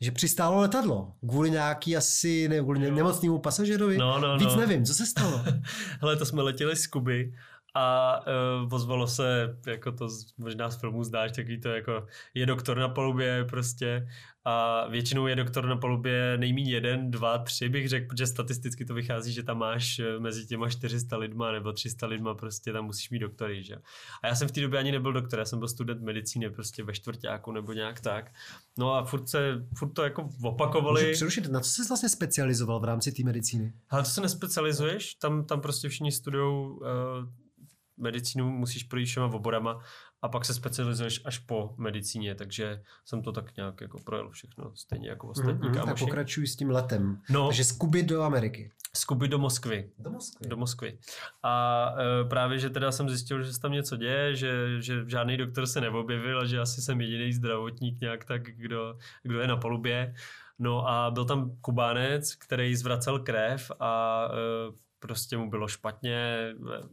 že 0.00 0.10
přistálo 0.10 0.60
letadlo 0.60 1.14
kvůli 1.28 1.50
nějaký 1.50 1.96
asi 1.96 2.48
ne, 2.48 2.60
kvůli 2.60 2.84
jo. 2.84 2.94
nemocnému 2.94 3.38
pasažerovi. 3.38 3.98
No, 3.98 4.20
no, 4.20 4.38
Víc 4.38 4.48
no. 4.48 4.56
nevím, 4.56 4.84
co 4.84 4.94
se 4.94 5.06
stalo. 5.06 5.44
Hele, 6.00 6.16
to 6.16 6.26
jsme 6.26 6.42
letěli 6.42 6.76
z 6.76 6.86
Kuby 6.86 7.32
a 7.74 8.16
uh, 8.62 8.74
ozvalo 8.74 9.06
se, 9.06 9.58
jako 9.66 9.92
to 9.92 10.08
z, 10.08 10.34
možná 10.38 10.70
z 10.70 10.80
filmu 10.80 11.04
zdáš, 11.04 11.32
takový 11.32 11.60
to 11.60 11.68
jako 11.68 12.06
je 12.34 12.46
doktor 12.46 12.78
na 12.78 12.88
palubě 12.88 13.44
prostě 13.44 14.06
a 14.44 14.86
většinou 14.88 15.26
je 15.26 15.36
doktor 15.36 15.66
na 15.66 15.76
palubě 15.76 16.36
nejméně 16.38 16.72
jeden, 16.72 17.10
dva, 17.10 17.38
tři 17.38 17.68
bych 17.68 17.88
řekl, 17.88 18.06
protože 18.06 18.26
statisticky 18.26 18.84
to 18.84 18.94
vychází, 18.94 19.32
že 19.32 19.42
tam 19.42 19.58
máš 19.58 19.98
eh, 19.98 20.18
mezi 20.18 20.46
těma 20.46 20.68
400 20.68 21.16
lidma 21.16 21.52
nebo 21.52 21.72
300 21.72 22.06
lidma 22.06 22.34
prostě 22.34 22.72
tam 22.72 22.84
musíš 22.84 23.10
mít 23.10 23.18
doktory, 23.18 23.62
že 23.62 23.76
A 24.22 24.26
já 24.26 24.34
jsem 24.34 24.48
v 24.48 24.52
té 24.52 24.60
době 24.60 24.78
ani 24.78 24.92
nebyl 24.92 25.12
doktor, 25.12 25.38
já 25.38 25.44
jsem 25.44 25.58
byl 25.58 25.68
student 25.68 26.02
medicíny 26.02 26.50
prostě 26.50 26.82
ve 26.82 26.92
čtvrtáku 26.92 27.52
nebo 27.52 27.72
nějak 27.72 28.00
tak. 28.00 28.32
No 28.78 28.94
a 28.94 29.04
furt, 29.04 29.28
se, 29.28 29.66
furt 29.78 29.92
to 29.92 30.02
jako 30.02 30.28
opakovali. 30.42 31.02
Můžu 31.02 31.12
přerušit, 31.12 31.48
na 31.48 31.60
co 31.60 31.70
jsi 31.70 31.88
vlastně 31.88 32.08
specializoval 32.08 32.80
v 32.80 32.84
rámci 32.84 33.12
té 33.12 33.22
medicíny? 33.24 33.72
Ale 33.90 34.02
to 34.02 34.08
se 34.08 34.20
nespecializuješ, 34.20 35.14
tam, 35.14 35.44
tam 35.44 35.60
prostě 35.60 35.88
všichni 35.88 36.12
studují 36.12 36.70
uh, 36.70 36.80
medicínu, 38.00 38.50
musíš 38.50 38.82
projít 38.84 39.06
všema 39.06 39.26
oborama 39.26 39.80
a 40.22 40.28
pak 40.28 40.44
se 40.44 40.54
specializuješ 40.54 41.20
až 41.24 41.38
po 41.38 41.74
medicíně, 41.76 42.34
takže 42.34 42.82
jsem 43.04 43.22
to 43.22 43.32
tak 43.32 43.56
nějak 43.56 43.80
jako 43.80 43.98
projel 43.98 44.30
všechno, 44.30 44.76
stejně 44.76 45.08
jako 45.08 45.28
ostatní 45.28 45.68
mm, 45.68 45.68
mm, 45.68 45.74
kámoši. 45.74 45.94
Tak 45.94 46.08
pokračuji 46.08 46.46
s 46.46 46.56
tím 46.56 46.70
letem. 46.70 47.20
No. 47.30 47.46
Takže 47.46 47.64
z 47.64 47.72
Kuby 47.72 48.02
do 48.02 48.22
Ameriky. 48.22 48.70
Z 48.96 49.04
Kuby 49.04 49.28
do 49.28 49.38
Moskvy. 49.38 49.90
Do 49.98 50.10
Moskvy. 50.10 50.48
Do 50.48 50.56
Moskvy. 50.56 50.98
A 51.42 51.86
e, 52.22 52.28
právě, 52.28 52.58
že 52.58 52.70
teda 52.70 52.92
jsem 52.92 53.08
zjistil, 53.08 53.42
že 53.42 53.52
se 53.52 53.60
tam 53.60 53.72
něco 53.72 53.96
děje, 53.96 54.36
že, 54.36 54.82
že 54.82 55.04
žádný 55.06 55.36
doktor 55.36 55.66
se 55.66 55.80
neobjevil 55.80 56.40
a 56.40 56.44
že 56.44 56.60
asi 56.60 56.82
jsem 56.82 57.00
jediný 57.00 57.32
zdravotník 57.32 58.00
nějak 58.00 58.24
tak, 58.24 58.42
kdo, 58.42 58.98
kdo 59.22 59.40
je 59.40 59.48
na 59.48 59.56
palubě. 59.56 60.14
No 60.58 60.88
a 60.88 61.10
byl 61.10 61.24
tam 61.24 61.56
Kubánec, 61.60 62.34
který 62.34 62.76
zvracel 62.76 63.18
krev 63.18 63.70
a 63.80 64.24
e, 64.32 64.89
prostě 65.00 65.36
mu 65.36 65.50
bylo 65.50 65.68
špatně, 65.68 66.48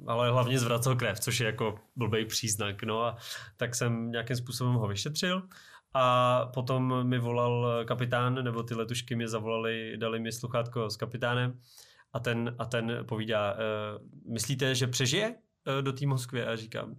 ale 0.07 0.31
hlavně 0.31 0.59
zvracel 0.59 0.95
krev, 0.95 1.19
což 1.19 1.39
je 1.39 1.45
jako 1.45 1.79
blbý 1.95 2.25
příznak. 2.25 2.83
No 2.83 3.03
a 3.03 3.17
tak 3.57 3.75
jsem 3.75 4.11
nějakým 4.11 4.35
způsobem 4.35 4.73
ho 4.73 4.87
vyšetřil 4.87 5.43
a 5.93 6.45
potom 6.53 7.07
mi 7.07 7.19
volal 7.19 7.85
kapitán, 7.85 8.43
nebo 8.43 8.63
ty 8.63 8.75
letušky 8.75 9.15
mě 9.15 9.27
zavolali, 9.27 9.97
dali 9.97 10.19
mi 10.19 10.31
sluchátko 10.31 10.89
s 10.89 10.97
kapitánem 10.97 11.59
a 12.13 12.19
ten, 12.19 12.55
a 12.59 12.65
ten 12.65 13.05
povídá, 13.07 13.53
e, 13.53 13.55
myslíte, 14.31 14.75
že 14.75 14.87
přežije 14.87 15.35
e, 15.79 15.81
do 15.81 15.93
té 15.93 16.05
Moskvy? 16.05 16.43
A 16.43 16.55
říkám, 16.55 16.95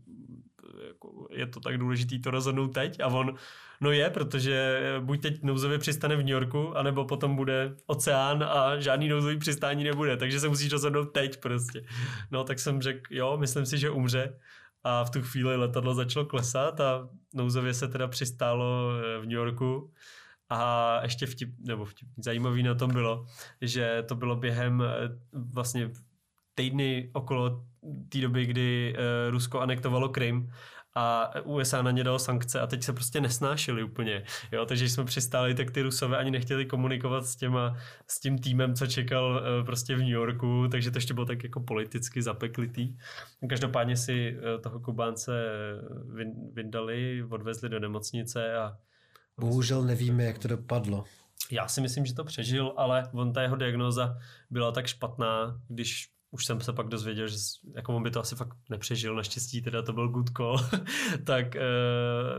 jako, 0.86 1.28
je 1.30 1.46
to 1.46 1.60
tak 1.60 1.78
důležitý 1.78 2.20
to 2.20 2.30
rozhodnout 2.30 2.68
teď? 2.68 3.00
A 3.00 3.06
on, 3.06 3.34
no 3.80 3.90
je, 3.90 4.10
protože 4.10 4.80
buď 5.00 5.22
teď 5.22 5.42
nouzově 5.42 5.78
přistane 5.78 6.16
v 6.16 6.18
New 6.18 6.28
Yorku, 6.28 6.76
anebo 6.76 7.04
potom 7.04 7.36
bude 7.36 7.76
oceán 7.86 8.42
a 8.42 8.80
žádný 8.80 9.08
nouzový 9.08 9.38
přistání 9.38 9.84
nebude, 9.84 10.16
takže 10.16 10.40
se 10.40 10.48
musíš 10.48 10.72
rozhodnout 10.72 11.04
teď 11.04 11.40
prostě. 11.40 11.82
No 12.30 12.44
tak 12.44 12.58
jsem 12.58 12.82
řekl, 12.82 13.00
jo, 13.10 13.36
myslím 13.36 13.66
si, 13.66 13.78
že 13.78 13.90
umře. 13.90 14.38
A 14.84 15.04
v 15.04 15.10
tu 15.10 15.22
chvíli 15.22 15.56
letadlo 15.56 15.94
začalo 15.94 16.26
klesat 16.26 16.80
a 16.80 17.08
nouzově 17.34 17.74
se 17.74 17.88
teda 17.88 18.08
přistálo 18.08 18.90
v 19.20 19.22
New 19.22 19.32
Yorku. 19.32 19.92
A 20.50 21.00
ještě 21.02 21.26
vtip, 21.26 21.54
nebo 21.58 21.84
vtip, 21.84 22.08
zajímavý 22.16 22.62
na 22.62 22.74
tom 22.74 22.90
bylo, 22.90 23.26
že 23.60 24.04
to 24.08 24.14
bylo 24.14 24.36
během 24.36 24.82
vlastně 25.32 25.90
týdny 26.58 27.10
okolo 27.12 27.64
té 28.08 28.20
doby, 28.20 28.46
kdy 28.46 28.96
Rusko 29.30 29.60
anektovalo 29.60 30.08
Krym 30.08 30.50
a 30.94 31.30
USA 31.44 31.82
na 31.82 31.90
ně 31.90 32.04
dalo 32.04 32.18
sankce 32.18 32.60
a 32.60 32.66
teď 32.66 32.82
se 32.82 32.92
prostě 32.92 33.20
nesnášeli 33.20 33.82
úplně. 33.82 34.22
Jo? 34.52 34.66
Takže 34.66 34.84
když 34.84 34.92
jsme 34.92 35.04
přistáli, 35.04 35.54
tak 35.54 35.70
ty 35.70 35.82
Rusové 35.82 36.16
ani 36.16 36.30
nechtěli 36.30 36.66
komunikovat 36.66 37.26
s, 37.26 37.36
těma, 37.36 37.76
s 38.06 38.20
tím 38.20 38.38
týmem, 38.38 38.74
co 38.74 38.86
čekal 38.86 39.42
prostě 39.66 39.94
v 39.94 39.98
New 39.98 40.08
Yorku, 40.08 40.68
takže 40.70 40.90
to 40.90 40.98
ještě 40.98 41.14
bylo 41.14 41.26
tak 41.26 41.44
jako 41.44 41.60
politicky 41.60 42.22
zapeklitý. 42.22 42.96
Každopádně 43.48 43.96
si 43.96 44.36
toho 44.62 44.80
Kubánce 44.80 45.32
vyndali, 46.52 47.24
odvezli 47.30 47.68
do 47.68 47.80
nemocnice 47.80 48.56
a 48.56 48.76
Bohužel 49.40 49.82
nevíme, 49.82 50.24
jak 50.24 50.38
to 50.38 50.48
dopadlo. 50.48 51.04
Já 51.50 51.68
si 51.68 51.80
myslím, 51.80 52.06
že 52.06 52.14
to 52.14 52.24
přežil, 52.24 52.74
ale 52.76 53.08
on 53.12 53.32
ta 53.32 53.42
jeho 53.42 53.56
diagnoza 53.56 54.18
byla 54.50 54.72
tak 54.72 54.86
špatná, 54.86 55.60
když 55.68 56.17
už 56.30 56.46
jsem 56.46 56.60
se 56.60 56.72
pak 56.72 56.88
dozvěděl, 56.88 57.28
že 57.28 57.36
jako 57.74 57.96
on 57.96 58.02
by 58.02 58.10
to 58.10 58.20
asi 58.20 58.36
fakt 58.36 58.56
nepřežil, 58.70 59.14
naštěstí 59.14 59.62
teda 59.62 59.82
to 59.82 59.92
byl 59.92 60.08
good 60.08 60.30
call, 60.36 60.58
tak 61.24 61.56
e, 61.56 61.62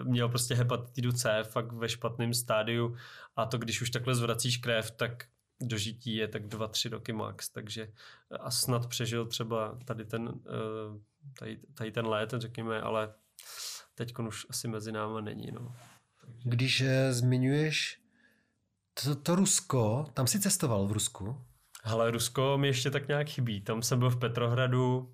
měl 0.04 0.30
prostě 0.30 0.56
hepatitidu 0.56 1.12
C 1.12 1.44
fakt 1.44 1.72
ve 1.72 1.90
špatném 1.90 2.34
stádiu 2.34 2.96
a 3.36 3.46
to 3.46 3.58
když 3.58 3.82
už 3.82 3.90
takhle 3.90 4.16
zvracíš 4.16 4.58
krev, 4.58 4.92
tak 4.92 5.24
dožití 5.62 6.16
je 6.16 6.28
tak 6.28 6.48
dva, 6.48 6.68
tři 6.68 6.90
roky 6.90 7.14
max, 7.14 7.50
takže 7.50 7.92
a 8.40 8.52
snad 8.52 8.88
přežil 8.88 9.26
třeba 9.26 9.80
tady 9.86 10.06
ten, 10.06 10.30
e, 10.30 11.00
tady, 11.40 11.60
tady 11.74 11.92
ten 11.92 12.08
let, 12.08 12.34
řekněme, 12.38 12.82
ale 12.82 13.14
teď 13.96 14.14
už 14.28 14.46
asi 14.50 14.68
mezi 14.68 14.92
náma 14.92 15.22
není. 15.22 15.52
No. 15.52 15.76
Když 16.44 16.82
e, 16.82 17.14
zmiňuješ 17.14 18.02
to, 19.04 19.16
to 19.16 19.36
Rusko, 19.36 20.06
tam 20.14 20.28
si 20.28 20.40
cestoval 20.40 20.88
v 20.88 20.92
Rusku? 20.92 21.46
Hele, 21.90 22.12
Rusko 22.12 22.58
mi 22.58 22.68
ještě 22.68 22.92
tak 22.92 23.08
nějak 23.08 23.28
chybí. 23.28 23.62
Tam 23.62 23.82
jsem 23.82 24.00
byl 24.00 24.10
v 24.10 24.18
Petrohradu 24.18 25.14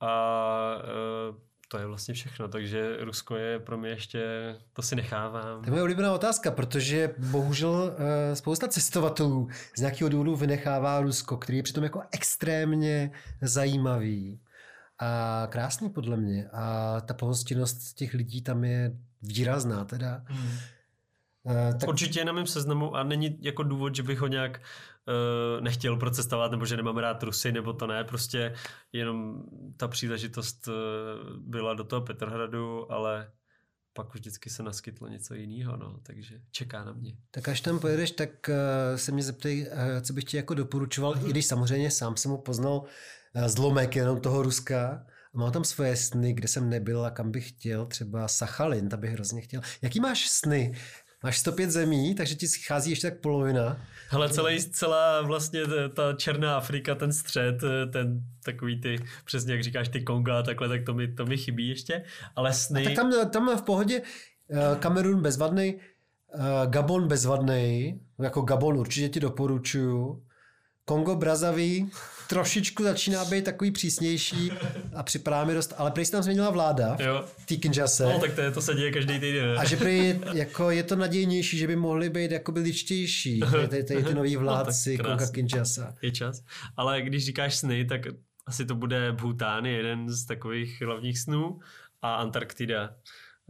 a 0.00 0.74
e, 0.78 1.34
to 1.68 1.78
je 1.78 1.86
vlastně 1.86 2.14
všechno, 2.14 2.48
takže 2.48 2.96
Rusko 3.00 3.36
je 3.36 3.58
pro 3.58 3.78
mě 3.78 3.90
ještě, 3.90 4.20
to 4.72 4.82
si 4.82 4.96
nechávám. 4.96 5.60
To 5.60 5.66
je 5.66 5.70
moje 5.70 5.82
oblíbená 5.82 6.12
otázka, 6.12 6.50
protože 6.50 7.14
bohužel 7.18 7.96
e, 7.98 8.36
spousta 8.36 8.68
cestovatelů 8.68 9.48
z 9.76 9.80
nějakého 9.80 10.08
důvodu 10.08 10.36
vynechává 10.36 11.00
Rusko, 11.00 11.36
který 11.36 11.58
je 11.58 11.62
přitom 11.62 11.84
jako 11.84 12.02
extrémně 12.12 13.10
zajímavý 13.42 14.40
a 14.98 15.46
krásný 15.50 15.90
podle 15.90 16.16
mě. 16.16 16.48
A 16.52 17.00
ta 17.00 17.14
pohostinnost 17.14 17.94
těch 17.94 18.14
lidí 18.14 18.42
tam 18.42 18.64
je 18.64 18.92
výrazná 19.22 19.84
teda. 19.84 20.22
Hmm. 20.26 20.50
Uh, 21.44 21.78
tak... 21.80 21.88
Určitě 21.88 22.20
je 22.20 22.24
na 22.24 22.32
mém 22.32 22.46
seznamu 22.46 22.96
a 22.96 23.02
není 23.02 23.38
jako 23.40 23.62
důvod, 23.62 23.94
že 23.94 24.02
bych 24.02 24.18
ho 24.18 24.26
nějak 24.26 24.60
uh, 24.60 25.64
nechtěl 25.64 25.96
procestovat 25.96 26.50
nebo 26.50 26.66
že 26.66 26.76
nemám 26.76 26.96
rád 26.96 27.22
Rusy 27.22 27.52
nebo 27.52 27.72
to 27.72 27.86
ne, 27.86 28.04
prostě 28.04 28.54
jenom 28.92 29.42
ta 29.76 29.88
příležitost 29.88 30.68
uh, 30.68 30.74
byla 31.36 31.74
do 31.74 31.84
toho 31.84 32.02
Petrohradu, 32.02 32.92
ale 32.92 33.30
pak 33.92 34.14
už 34.14 34.20
vždycky 34.20 34.50
se 34.50 34.62
naskytlo 34.62 35.08
něco 35.08 35.34
jiného, 35.34 35.76
no, 35.76 36.00
takže 36.02 36.40
čeká 36.50 36.84
na 36.84 36.92
mě. 36.92 37.16
Tak 37.30 37.48
až 37.48 37.60
tam 37.60 37.78
pojedeš, 37.78 38.10
tak 38.10 38.30
uh, 38.48 38.96
se 38.96 39.12
mě 39.12 39.22
zeptej, 39.22 39.62
uh, 39.62 40.00
co 40.00 40.12
bych 40.12 40.24
ti 40.24 40.36
jako 40.36 40.54
doporučoval, 40.54 41.14
i 41.26 41.30
když 41.30 41.46
samozřejmě 41.46 41.90
sám 41.90 42.16
jsem 42.16 42.30
ho 42.30 42.38
poznal 42.38 42.76
uh, 43.34 43.46
zlomek 43.46 43.96
jenom 43.96 44.20
toho 44.20 44.42
Ruska, 44.42 45.06
Mám 45.36 45.52
tam 45.52 45.64
svoje 45.64 45.96
sny, 45.96 46.32
kde 46.32 46.48
jsem 46.48 46.70
nebyl 46.70 47.04
a 47.04 47.10
kam 47.10 47.30
bych 47.30 47.48
chtěl, 47.48 47.86
třeba 47.86 48.28
Sachalin, 48.28 48.88
tam 48.88 49.00
bych 49.00 49.10
hrozně 49.10 49.40
chtěl. 49.40 49.60
Jaký 49.82 50.00
máš 50.00 50.28
sny? 50.28 50.74
Máš 51.24 51.38
105 51.38 51.70
zemí, 51.70 52.14
takže 52.14 52.34
ti 52.34 52.48
schází 52.48 52.90
ještě 52.90 53.10
tak 53.10 53.20
polovina. 53.20 53.80
Ale 54.10 54.28
celý, 54.28 54.70
celá 54.70 55.22
vlastně 55.22 55.60
ta 55.94 56.12
Černá 56.12 56.56
Afrika, 56.56 56.94
ten 56.94 57.12
střed, 57.12 57.60
ten 57.92 58.20
takový 58.44 58.80
ty, 58.80 58.98
přesně 59.24 59.52
jak 59.52 59.62
říkáš, 59.62 59.88
ty 59.88 60.00
Konga 60.02 60.38
a 60.38 60.42
takhle, 60.42 60.68
tak 60.68 60.84
to 60.84 60.94
mi, 60.94 61.08
to 61.08 61.26
mi 61.26 61.36
chybí 61.36 61.68
ještě. 61.68 62.04
Ale 62.36 62.52
sny... 62.52 62.80
A 62.80 62.84
tak 62.84 62.94
tam, 62.94 63.30
tam 63.30 63.58
v 63.58 63.62
pohodě 63.62 64.02
eh, 64.50 64.76
Kamerun 64.78 65.22
bezvadný, 65.22 65.74
eh, 66.34 66.40
Gabon 66.66 67.08
bezvadný, 67.08 68.00
jako 68.18 68.40
Gabon 68.40 68.76
určitě 68.76 69.08
ti 69.08 69.20
doporučuju. 69.20 70.24
Kongo 70.84 71.14
Brazaví 71.14 71.90
trošičku 72.28 72.82
začíná 72.82 73.24
být 73.24 73.44
takový 73.44 73.70
přísnější 73.70 74.52
a 74.94 75.02
připadá 75.02 75.44
mi 75.44 75.54
dost, 75.54 75.74
ale 75.76 75.90
prý 75.90 76.04
se 76.04 76.12
tam 76.12 76.22
změnila 76.22 76.50
vláda 76.50 76.96
jo. 77.00 77.24
v 77.38 77.46
Kinshase. 77.46 78.04
No, 78.04 78.20
tak 78.20 78.34
to, 78.34 78.40
je, 78.40 78.50
to 78.50 78.62
se 78.62 78.74
děje 78.74 78.92
každý 78.92 79.20
týden. 79.20 79.58
A 79.58 79.64
že 79.64 79.76
prý 79.76 80.20
jako 80.32 80.70
je 80.70 80.82
to 80.82 80.96
nadějnější, 80.96 81.58
že 81.58 81.66
by 81.66 81.76
mohli 81.76 82.10
být 82.10 82.30
jakoby 82.30 82.60
ličtější, 82.60 83.40
tady, 83.50 83.84
tady 83.84 84.04
ty 84.04 84.14
noví 84.14 84.36
vládci 84.36 84.98
no, 84.98 85.04
Konga 85.04 85.26
Kinshasa. 85.26 85.94
Je 86.02 86.10
čas. 86.10 86.44
Ale 86.76 87.02
když 87.02 87.24
říkáš 87.26 87.56
sny, 87.56 87.84
tak 87.84 88.00
asi 88.46 88.66
to 88.66 88.74
bude 88.74 89.12
Bhután, 89.12 89.66
jeden 89.66 90.08
z 90.08 90.26
takových 90.26 90.82
hlavních 90.82 91.18
snů 91.18 91.58
a 92.02 92.14
Antarktida 92.14 92.84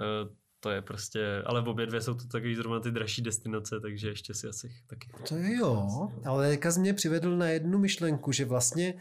eh, 0.01 0.44
to 0.65 0.71
je 0.71 0.83
prostě, 0.83 1.43
ale 1.47 1.63
v 1.63 1.69
obě 1.69 1.87
dvě 1.87 2.01
jsou 2.01 2.15
to 2.15 2.27
takový 2.27 2.57
zrovna 2.57 2.81
ty 2.81 2.91
dražší 2.91 3.23
destinace, 3.23 3.81
takže 3.83 4.09
ještě 4.09 4.35
si 4.35 4.47
asi 4.47 4.71
taky. 4.87 5.09
To 5.29 5.37
jo, 5.37 5.89
ale 6.25 6.51
teďka 6.51 6.71
mě 6.79 6.95
přivedl 6.95 7.37
na 7.37 7.49
jednu 7.49 7.79
myšlenku, 7.79 8.33
že 8.33 8.45
vlastně 8.45 8.95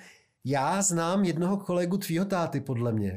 já 0.46 0.82
znám 0.82 1.24
jednoho 1.24 1.58
kolegu 1.58 1.98
tvýho 1.98 2.26
táty, 2.26 2.62
podle 2.62 2.92
mě. 2.92 3.16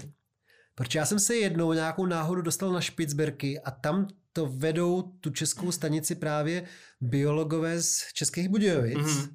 Protože 0.74 0.98
já 0.98 1.06
jsem 1.06 1.18
se 1.18 1.36
jednou 1.36 1.72
nějakou 1.72 2.06
náhodu 2.06 2.42
dostal 2.42 2.72
na 2.72 2.80
Špicberky 2.80 3.60
a 3.60 3.70
tam 3.70 4.08
to 4.32 4.46
vedou 4.46 5.02
tu 5.02 5.30
českou 5.30 5.72
stanici 5.72 6.14
právě 6.14 6.64
biologové 7.00 7.82
z 7.82 8.12
Českých 8.12 8.48
Budějovic. 8.48 8.98
Mm-hmm. 8.98 9.34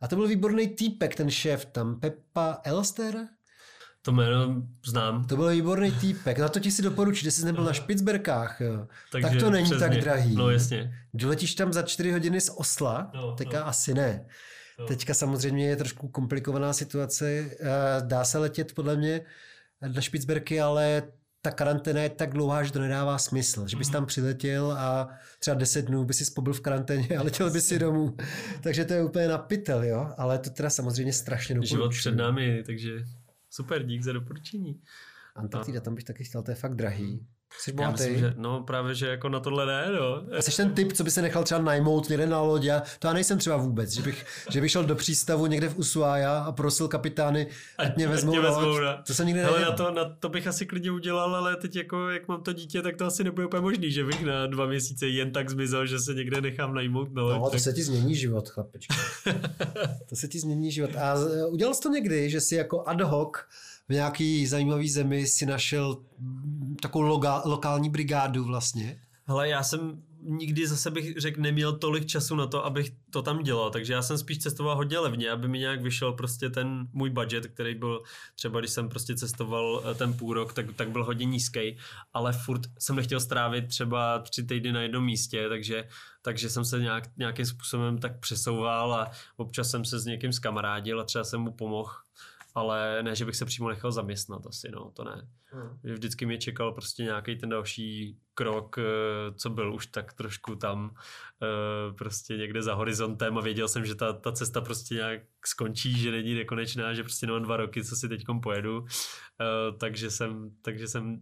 A 0.00 0.08
to 0.08 0.16
byl 0.16 0.28
výborný 0.28 0.68
týpek, 0.68 1.14
ten 1.14 1.30
šéf 1.30 1.64
tam, 1.64 2.00
Pepa 2.00 2.60
Elster. 2.64 3.28
To 4.04 4.12
jméno 4.12 4.62
znám. 4.86 5.24
To 5.24 5.36
byl 5.36 5.48
výborný 5.48 5.92
týpek. 5.92 6.38
Na 6.38 6.48
to 6.48 6.60
ti 6.60 6.70
si 6.70 6.82
doporučit, 6.82 7.24
jestli 7.26 7.40
jsi 7.40 7.46
nebyl 7.46 7.64
na 7.64 7.72
Špicberkách. 7.72 8.60
Jo. 8.60 8.86
Takže 9.12 9.28
tak 9.28 9.38
to 9.40 9.50
není 9.50 9.64
přesně. 9.64 9.80
tak 9.88 10.00
drahý. 10.00 10.34
No 10.36 10.50
jasně. 10.50 10.94
Doletíš 11.14 11.54
tam 11.54 11.72
za 11.72 11.82
čtyři 11.82 12.12
hodiny 12.12 12.40
z 12.40 12.50
Osla, 12.56 13.10
No, 13.14 13.32
teďka 13.32 13.60
no. 13.60 13.66
asi 13.68 13.94
ne. 13.94 14.24
No. 14.78 14.86
Teďka 14.86 15.14
samozřejmě 15.14 15.66
je 15.68 15.76
trošku 15.76 16.08
komplikovaná 16.08 16.72
situace. 16.72 17.26
Eh, 17.30 17.66
Dá 18.00 18.24
se 18.24 18.38
letět 18.38 18.74
podle 18.74 18.96
mě 18.96 19.20
na 19.94 20.00
Špicberky, 20.00 20.60
ale 20.60 21.02
ta 21.42 21.50
karanténa 21.50 22.00
je 22.02 22.10
tak 22.10 22.32
dlouhá, 22.32 22.62
že 22.62 22.72
to 22.72 22.78
nedává 22.80 23.18
smysl. 23.18 23.66
Že 23.68 23.76
bys 23.76 23.86
Mhm. 23.88 23.92
tam 23.92 24.06
přiletěl 24.06 24.72
a 24.72 25.08
třeba 25.38 25.54
10 25.56 25.82
dnů 25.84 26.04
by 26.04 26.14
si 26.14 26.32
pobyl 26.34 26.52
v 26.52 26.60
karanténě 26.60 27.08
a 27.18 27.22
letěl 27.22 27.50
by 27.50 27.60
si 27.60 27.78
domů. 27.78 28.16
Takže 28.62 28.84
to 28.84 28.92
je 28.94 29.04
úplně 29.04 29.28
na 29.28 29.38
pytel, 29.38 29.84
jo? 29.84 30.10
Ale 30.18 30.38
to 30.38 30.50
teda 30.50 30.70
samozřejmě 30.70 31.12
strašně 31.12 31.54
doporučuji. 31.54 31.76
Život 31.76 31.90
před 31.90 32.14
námi, 32.14 32.62
takže 32.66 32.90
super, 33.52 33.86
dík 33.86 34.02
za 34.02 34.12
doporučení. 34.12 34.82
Antarktida, 35.34 35.80
tam 35.80 35.94
bych 35.94 36.04
taky 36.04 36.24
chtěl, 36.24 36.42
to 36.42 36.50
je 36.50 36.54
fakt 36.54 36.74
drahý. 36.74 37.26
Jsi 37.58 37.72
Já 37.80 37.90
myslím, 37.90 38.08
bohatý. 38.14 38.20
že 38.20 38.34
no 38.36 38.62
právě, 38.62 38.94
že 38.94 39.06
jako 39.08 39.28
na 39.28 39.40
tohle 39.40 39.66
ne, 39.66 39.86
no. 40.00 40.22
A 40.38 40.42
jsi 40.42 40.56
ten 40.56 40.74
typ, 40.74 40.92
co 40.92 41.04
by 41.04 41.10
se 41.10 41.22
nechal 41.22 41.44
třeba 41.44 41.60
najmout 41.60 42.08
někde 42.08 42.26
na 42.26 42.40
loď. 42.40 42.64
Já, 42.64 42.82
to 42.98 43.06
já 43.06 43.12
nejsem 43.12 43.38
třeba 43.38 43.56
vůbec, 43.56 43.90
že 43.90 44.02
bych, 44.02 44.26
že 44.50 44.60
bych 44.60 44.70
šel 44.70 44.84
do 44.84 44.94
přístavu 44.94 45.46
někde 45.46 45.68
v 45.68 45.78
Ushuaia 45.78 46.38
a 46.38 46.52
prosil 46.52 46.88
kapitány, 46.88 47.46
ať 47.78 47.96
mě 47.96 48.08
vezmou, 48.08 48.32
Ať 48.32 48.38
mě 48.38 48.48
vezmou 48.48 48.68
loď. 48.68 48.82
na- 48.82 49.02
To 49.06 49.14
jsem 49.14 49.26
nikdy 49.26 49.42
nedělal. 49.42 49.60
na 49.60 49.72
to, 49.72 49.90
na 49.90 50.04
to 50.04 50.28
bych 50.28 50.46
asi 50.46 50.66
klidně 50.66 50.90
udělal, 50.90 51.34
ale 51.34 51.56
teď 51.56 51.76
jako, 51.76 52.08
jak 52.10 52.28
mám 52.28 52.42
to 52.42 52.52
dítě, 52.52 52.82
tak 52.82 52.96
to 52.96 53.06
asi 53.06 53.24
nebude 53.24 53.46
úplně 53.46 53.60
možný, 53.62 53.90
že 53.92 54.04
bych 54.04 54.24
na 54.24 54.46
dva 54.46 54.66
měsíce 54.66 55.06
jen 55.08 55.30
tak 55.32 55.50
zmizel, 55.50 55.86
že 55.86 55.98
se 55.98 56.14
někde 56.14 56.40
nechám 56.40 56.74
najmout. 56.74 57.08
No, 57.12 57.28
No, 57.32 57.44
to 57.44 57.50
tak... 57.50 57.60
se 57.60 57.72
ti 57.72 57.82
změní 57.82 58.14
život, 58.16 58.48
chlapečku. 58.48 58.94
to 60.08 60.16
se 60.16 60.28
ti 60.28 60.40
změní 60.40 60.70
život. 60.72 60.90
A 60.96 61.14
udělal 61.48 61.74
jsi 61.74 61.80
to 61.80 61.88
někdy, 61.88 62.30
že 62.30 62.40
si 62.40 62.54
jako 62.54 62.88
ad 62.88 63.00
hoc 63.00 63.32
v 63.92 63.94
nějaký 63.94 64.46
zajímavý 64.46 64.88
zemi 64.88 65.26
si 65.26 65.46
našel 65.46 65.96
takovou 66.82 67.04
loga, 67.04 67.42
lokální 67.44 67.90
brigádu 67.90 68.44
vlastně? 68.44 69.00
Hele, 69.24 69.48
já 69.48 69.62
jsem 69.62 70.02
nikdy 70.22 70.66
zase 70.66 70.90
bych 70.90 71.16
řekl, 71.16 71.40
neměl 71.40 71.72
tolik 71.78 72.06
času 72.06 72.36
na 72.36 72.46
to, 72.46 72.64
abych 72.64 72.92
to 73.10 73.22
tam 73.22 73.42
dělal, 73.42 73.70
takže 73.70 73.92
já 73.92 74.02
jsem 74.02 74.18
spíš 74.18 74.38
cestoval 74.38 74.76
hodně 74.76 74.98
levně, 74.98 75.30
aby 75.30 75.48
mi 75.48 75.58
nějak 75.58 75.82
vyšel 75.82 76.12
prostě 76.12 76.50
ten 76.50 76.88
můj 76.92 77.10
budget, 77.10 77.46
který 77.46 77.74
byl 77.74 78.02
třeba, 78.34 78.60
když 78.60 78.70
jsem 78.70 78.88
prostě 78.88 79.14
cestoval 79.14 79.82
eh, 79.90 79.94
ten 79.94 80.12
půl 80.14 80.34
rok, 80.34 80.52
tak, 80.52 80.66
tak 80.76 80.90
byl 80.90 81.04
hodně 81.04 81.26
nízký, 81.26 81.76
ale 82.12 82.32
furt 82.32 82.62
jsem 82.78 82.96
nechtěl 82.96 83.20
strávit 83.20 83.68
třeba 83.68 84.18
tři 84.18 84.42
týdny 84.42 84.72
na 84.72 84.82
jednom 84.82 85.04
místě, 85.04 85.48
takže, 85.48 85.88
takže 86.22 86.50
jsem 86.50 86.64
se 86.64 86.80
nějak, 86.80 87.04
nějakým 87.16 87.46
způsobem 87.46 87.98
tak 87.98 88.20
přesouval 88.20 88.94
a 88.94 89.10
občas 89.36 89.70
jsem 89.70 89.84
se 89.84 89.98
s 89.98 90.04
někým 90.04 90.32
skamarádil 90.32 91.00
a 91.00 91.04
třeba 91.04 91.24
jsem 91.24 91.40
mu 91.40 91.52
pomohl, 91.52 91.92
ale 92.54 93.02
ne, 93.02 93.16
že 93.16 93.24
bych 93.24 93.36
se 93.36 93.44
přímo 93.44 93.68
nechal 93.68 93.92
zaměstnat 93.92 94.46
asi, 94.46 94.70
no, 94.72 94.90
to 94.90 95.04
ne. 95.04 95.28
Že 95.84 95.94
vždycky 95.94 96.26
mě 96.26 96.38
čekal 96.38 96.72
prostě 96.72 97.02
nějaký 97.02 97.36
ten 97.36 97.48
další 97.48 98.18
krok, 98.34 98.78
eh, 98.78 98.82
co 99.34 99.50
byl 99.50 99.74
už 99.74 99.86
tak 99.86 100.12
trošku 100.12 100.56
tam 100.56 100.94
eh, 101.42 101.92
prostě 101.92 102.36
někde 102.36 102.62
za 102.62 102.74
horizontem 102.74 103.38
a 103.38 103.40
věděl 103.40 103.68
jsem, 103.68 103.84
že 103.84 103.94
ta, 103.94 104.12
ta 104.12 104.32
cesta 104.32 104.60
prostě 104.60 104.94
nějak 104.94 105.20
skončí, 105.46 105.98
že 105.98 106.10
není 106.10 106.34
nekonečná, 106.34 106.94
že 106.94 107.02
prostě 107.02 107.26
nemám 107.26 107.42
dva 107.42 107.56
roky, 107.56 107.84
co 107.84 107.96
si 107.96 108.08
teďkom 108.08 108.40
pojedu. 108.40 108.86
Eh, 109.40 109.72
Takže 109.78 110.10
jsem, 110.10 110.50
takže 110.62 110.88
jsem 110.88 111.20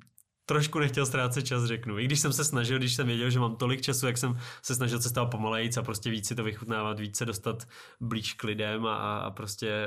trošku 0.50 0.78
nechtěl 0.78 1.06
ztrácet 1.06 1.46
čas, 1.46 1.64
řeknu. 1.64 1.98
I 1.98 2.04
když 2.04 2.20
jsem 2.20 2.32
se 2.32 2.44
snažil, 2.44 2.78
když 2.78 2.94
jsem 2.94 3.06
věděl, 3.06 3.30
že 3.30 3.38
mám 3.38 3.56
tolik 3.56 3.80
času, 3.82 4.06
jak 4.06 4.18
jsem 4.18 4.38
se 4.62 4.74
snažil 4.74 4.98
cestovat 5.00 5.30
pomalejc 5.30 5.76
a 5.76 5.82
prostě 5.82 6.10
víc 6.10 6.28
si 6.28 6.34
to 6.34 6.44
vychutnávat, 6.44 7.00
víc 7.00 7.16
se 7.16 7.24
dostat 7.24 7.68
blíž 8.00 8.34
k 8.34 8.44
lidem 8.44 8.86
a, 8.86 9.18
a 9.18 9.30
prostě 9.30 9.86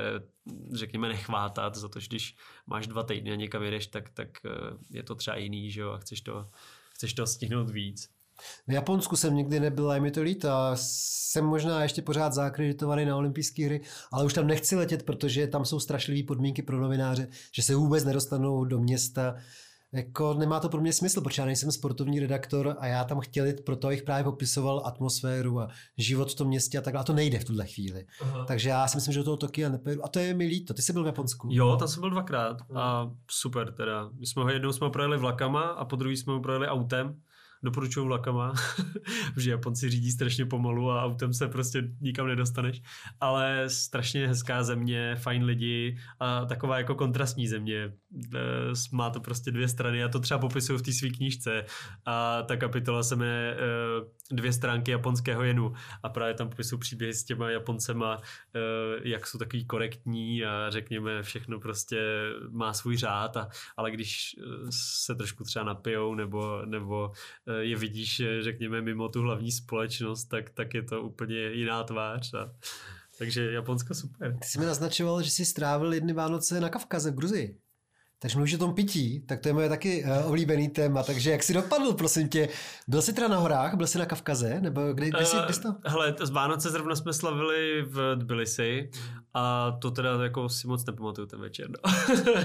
řekněme 0.72 1.08
nechvátat 1.08 1.74
za 1.76 1.88
to, 1.88 2.00
že 2.00 2.06
když 2.08 2.36
máš 2.66 2.86
dva 2.86 3.02
týdny 3.02 3.32
a 3.32 3.34
někam 3.34 3.62
jedeš, 3.62 3.86
tak, 3.86 4.10
tak 4.10 4.28
eh, 4.44 4.50
je 4.90 5.02
to 5.02 5.14
třeba 5.14 5.36
jiný, 5.36 5.70
že 5.70 5.80
jo, 5.80 5.90
a 5.90 5.98
chceš 5.98 6.20
to, 6.20 6.48
chceš 6.94 7.14
to 7.14 7.26
stihnout 7.26 7.70
víc. 7.70 8.08
V 8.66 8.72
Japonsku 8.72 9.16
jsem 9.16 9.34
nikdy 9.34 9.60
nebyl 9.60 9.90
a 9.90 9.94
je 9.94 10.00
mi 10.00 10.10
to 10.10 10.22
líto. 10.22 10.48
Jsem 10.74 11.44
možná 11.44 11.82
ještě 11.82 12.02
pořád 12.02 12.32
zakreditovaný 12.32 13.04
na 13.04 13.16
olympijské 13.16 13.66
hry, 13.66 13.80
ale 14.12 14.24
už 14.24 14.34
tam 14.34 14.46
nechci 14.46 14.76
letět, 14.76 15.02
protože 15.02 15.46
tam 15.46 15.64
jsou 15.64 15.80
strašlivé 15.80 16.26
podmínky 16.26 16.62
pro 16.62 16.80
novináře, 16.80 17.28
že 17.52 17.62
se 17.62 17.74
vůbec 17.74 18.04
nedostanou 18.04 18.64
do 18.64 18.80
města. 18.80 19.36
Jako 19.94 20.34
nemá 20.34 20.60
to 20.60 20.68
pro 20.68 20.80
mě 20.80 20.92
smysl, 20.92 21.20
protože 21.20 21.42
já 21.42 21.46
nejsem 21.46 21.72
sportovní 21.72 22.20
redaktor 22.20 22.76
a 22.78 22.86
já 22.86 23.04
tam 23.04 23.20
chtěl 23.20 23.46
jít, 23.46 23.64
proto 23.64 23.86
abych 23.86 24.02
právě 24.02 24.24
popisoval 24.24 24.82
atmosféru 24.84 25.60
a 25.60 25.68
život 25.98 26.32
v 26.32 26.34
tom 26.34 26.48
městě 26.48 26.78
a 26.78 26.80
takhle. 26.80 27.00
A 27.00 27.04
to 27.04 27.12
nejde 27.12 27.38
v 27.38 27.44
tuhle 27.44 27.66
chvíli. 27.66 28.06
Aha. 28.20 28.44
Takže 28.44 28.68
já 28.68 28.88
si 28.88 28.96
myslím, 28.96 29.12
že 29.12 29.20
do 29.20 29.24
toho 29.24 29.36
Tokia 29.36 29.68
nepojedu. 29.68 30.04
A 30.04 30.08
to 30.08 30.18
je 30.18 30.34
mi 30.34 30.46
líto. 30.46 30.74
Ty 30.74 30.82
jsi 30.82 30.92
byl 30.92 31.02
v 31.02 31.06
Japonsku. 31.06 31.48
Jo, 31.50 31.76
tam 31.76 31.88
jsem 31.88 32.00
byl 32.00 32.10
dvakrát 32.10 32.56
a 32.74 33.10
super 33.30 33.72
teda. 33.72 34.10
My 34.18 34.26
jsme 34.26 34.42
ho 34.42 34.50
jednou 34.50 34.72
jsme 34.72 34.86
ho 34.86 34.90
projeli 34.90 35.18
vlakama 35.18 35.62
a 35.62 35.84
po 35.84 35.96
druhý 35.96 36.16
jsme 36.16 36.32
ho 36.32 36.40
projeli 36.40 36.68
autem. 36.68 37.20
Doporučuju 37.64 38.06
vlakama, 38.06 38.54
že 39.36 39.50
Japonci 39.50 39.90
řídí 39.90 40.10
strašně 40.10 40.46
pomalu 40.46 40.90
a 40.90 41.04
autem 41.04 41.34
se 41.34 41.48
prostě 41.48 41.82
nikam 42.00 42.26
nedostaneš. 42.26 42.82
Ale 43.20 43.64
strašně 43.70 44.28
hezká 44.28 44.62
země, 44.62 45.16
fajn 45.16 45.44
lidi 45.44 45.98
a 46.20 46.44
taková 46.44 46.78
jako 46.78 46.94
kontrastní 46.94 47.48
země. 47.48 47.92
Eh, 48.34 48.38
Má 48.92 49.10
to 49.10 49.20
prostě 49.20 49.50
dvě 49.50 49.68
strany 49.68 50.04
a 50.04 50.08
to 50.08 50.20
třeba 50.20 50.40
popisuju 50.40 50.78
v 50.78 50.82
té 50.82 50.92
své 50.92 51.08
knížce. 51.08 51.64
A 52.06 52.42
ta 52.42 52.56
kapitola 52.56 53.02
se 53.02 53.16
jmenuje 53.16 53.56
eh, 53.56 54.24
Dvě 54.30 54.52
stránky 54.52 54.90
japonského 54.90 55.42
jenu. 55.42 55.72
A 56.02 56.08
právě 56.08 56.34
tam 56.34 56.48
popisuju 56.48 56.78
příběhy 56.78 57.14
s 57.14 57.24
těma 57.24 57.50
Japoncema, 57.50 58.18
eh, 58.54 58.60
jak 59.08 59.26
jsou 59.26 59.38
takový 59.38 59.64
korektní 59.64 60.44
a 60.44 60.70
řekněme 60.70 61.22
všechno 61.22 61.60
prostě 61.60 62.00
má 62.50 62.72
svůj 62.72 62.96
řád, 62.96 63.36
a, 63.36 63.48
ale 63.76 63.90
když 63.90 64.36
se 65.04 65.14
trošku 65.14 65.44
třeba 65.44 65.64
napijou 65.64 66.14
nebo, 66.14 66.62
nebo 66.64 67.12
je 67.60 67.76
vidíš, 67.76 68.20
eh, 68.20 68.42
řekněme, 68.42 68.82
mimo 68.82 69.08
tu 69.08 69.22
hlavní 69.22 69.52
společnost, 69.52 70.24
tak, 70.24 70.50
tak 70.50 70.74
je 70.74 70.82
to 70.82 71.02
úplně 71.02 71.38
jiná 71.38 71.84
tvář. 71.84 72.34
A, 72.34 72.54
takže 73.18 73.52
Japonsko 73.52 73.94
super. 73.94 74.38
Ty 74.38 74.48
jsi 74.48 74.58
mi 74.58 74.66
naznačoval, 74.66 75.22
že 75.22 75.30
jsi 75.30 75.44
strávil 75.44 75.92
jedny 75.92 76.12
Vánoce 76.12 76.60
na 76.60 76.68
Kavkaze 76.68 77.10
v 77.10 77.14
Gruzii. 77.14 77.58
Takže 78.18 78.36
mluvíš 78.36 78.54
o 78.54 78.58
tom 78.58 78.74
pití, 78.74 79.20
tak 79.20 79.40
to 79.40 79.48
je 79.48 79.52
moje 79.52 79.68
taky 79.68 80.04
uh, 80.04 80.26
oblíbený 80.28 80.68
téma. 80.68 81.02
Takže 81.02 81.30
jak 81.30 81.42
jsi 81.42 81.54
dopadl, 81.54 81.92
prosím 81.92 82.28
tě? 82.28 82.48
Byl 82.88 83.02
jsi 83.02 83.12
teda 83.12 83.28
na 83.28 83.36
horách, 83.36 83.74
byl 83.74 83.86
jsi 83.86 83.98
na 83.98 84.06
Kavkaze, 84.06 84.60
nebo 84.60 84.92
kde, 84.92 85.08
kde 85.10 85.26
jsi, 85.26 85.36
Eh, 85.36 85.42
kde 85.44 85.54
jsi 85.54 85.60
to? 85.62 85.74
Hele, 85.84 86.14
z 86.22 86.30
Vánoce 86.30 86.70
zrovna 86.70 86.96
jsme 86.96 87.12
slavili 87.12 87.82
v 87.82 88.16
Tbilisi 88.16 88.90
a 89.34 89.70
to 89.82 89.90
teda 89.90 90.22
jako 90.22 90.48
si 90.48 90.66
moc 90.66 90.84
nepamatuju 90.86 91.26
ten 91.26 91.40
večer. 91.40 91.66
No. 91.70 91.92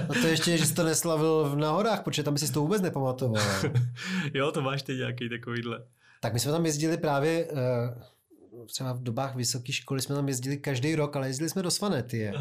No 0.08 0.14
to 0.22 0.26
ještě, 0.26 0.58
že 0.58 0.66
jsi 0.66 0.74
to 0.74 0.82
neslavil 0.84 1.44
v- 1.44 1.56
na 1.56 1.70
horách, 1.70 2.02
protože 2.02 2.22
tam 2.22 2.34
by 2.34 2.40
si 2.40 2.52
to 2.52 2.60
vůbec 2.60 2.82
nepamatoval. 2.82 3.42
jo, 4.34 4.52
to 4.52 4.62
máš 4.62 4.82
teď 4.82 4.96
nějaký 4.98 5.28
takovýhle. 5.28 5.78
tak 6.20 6.32
my 6.32 6.40
jsme 6.40 6.52
tam 6.52 6.66
jezdili 6.66 6.96
právě, 6.96 7.46
uh, 7.46 8.66
třeba 8.66 8.92
v 8.92 9.02
dobách 9.02 9.34
vysoké 9.34 9.72
školy 9.72 10.00
jsme 10.02 10.14
tam 10.14 10.28
jezdili 10.28 10.56
každý 10.56 10.94
rok, 10.94 11.16
ale 11.16 11.26
jezdili 11.28 11.50
jsme 11.50 11.62
do 11.62 11.70
Svanetie. 11.70 12.32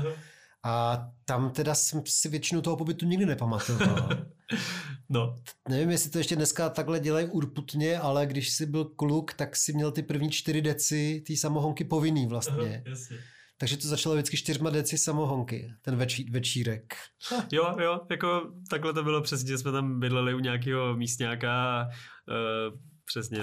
A 0.65 1.06
tam 1.26 1.50
teda 1.50 1.76
jsem 1.76 2.02
si 2.06 2.30
většinu 2.30 2.62
toho 2.62 2.78
pobytu 2.78 3.06
nikdy 3.06 3.26
nepamatoval. 3.26 4.10
No, 5.12 5.36
Nevím, 5.69 5.89
jestli 5.89 6.10
to 6.10 6.17
ještě 6.17 6.36
dneska 6.36 6.69
takhle 6.69 7.00
dělají 7.00 7.28
urputně, 7.28 8.00
ale 8.00 8.26
když 8.26 8.50
jsi 8.50 8.65
byl 8.65 8.86
kluk, 8.86 9.34
tak 9.34 9.56
si 9.56 9.74
měl 9.74 9.91
ty 9.91 10.04
první 10.04 10.32
čtyři 10.32 10.62
deci 10.62 11.24
té 11.28 11.36
samohonky 11.38 11.84
povinný 11.84 12.28
vlastně. 12.28 12.84
jasně. 12.86 13.17
Takže 13.58 13.78
to 13.78 13.88
začalo 13.88 14.15
vždycky 14.15 14.38
čtyřma 14.38 14.69
deci 14.69 14.98
samohonky, 14.98 15.74
ten 15.82 15.95
večí, 15.95 16.30
večírek. 16.32 16.95
Jo, 17.52 17.76
jo, 17.80 18.00
jako 18.12 18.52
takhle 18.69 18.93
to 18.93 19.04
bylo 19.04 19.22
přesně, 19.22 19.58
jsme 19.58 19.72
tam 19.72 20.00
bydleli 20.00 20.34
u 20.34 20.39
nějakého 20.39 20.95
místňáka 20.95 21.52
a 21.54 21.86
uh, 21.88 22.80
přesně 23.06 23.39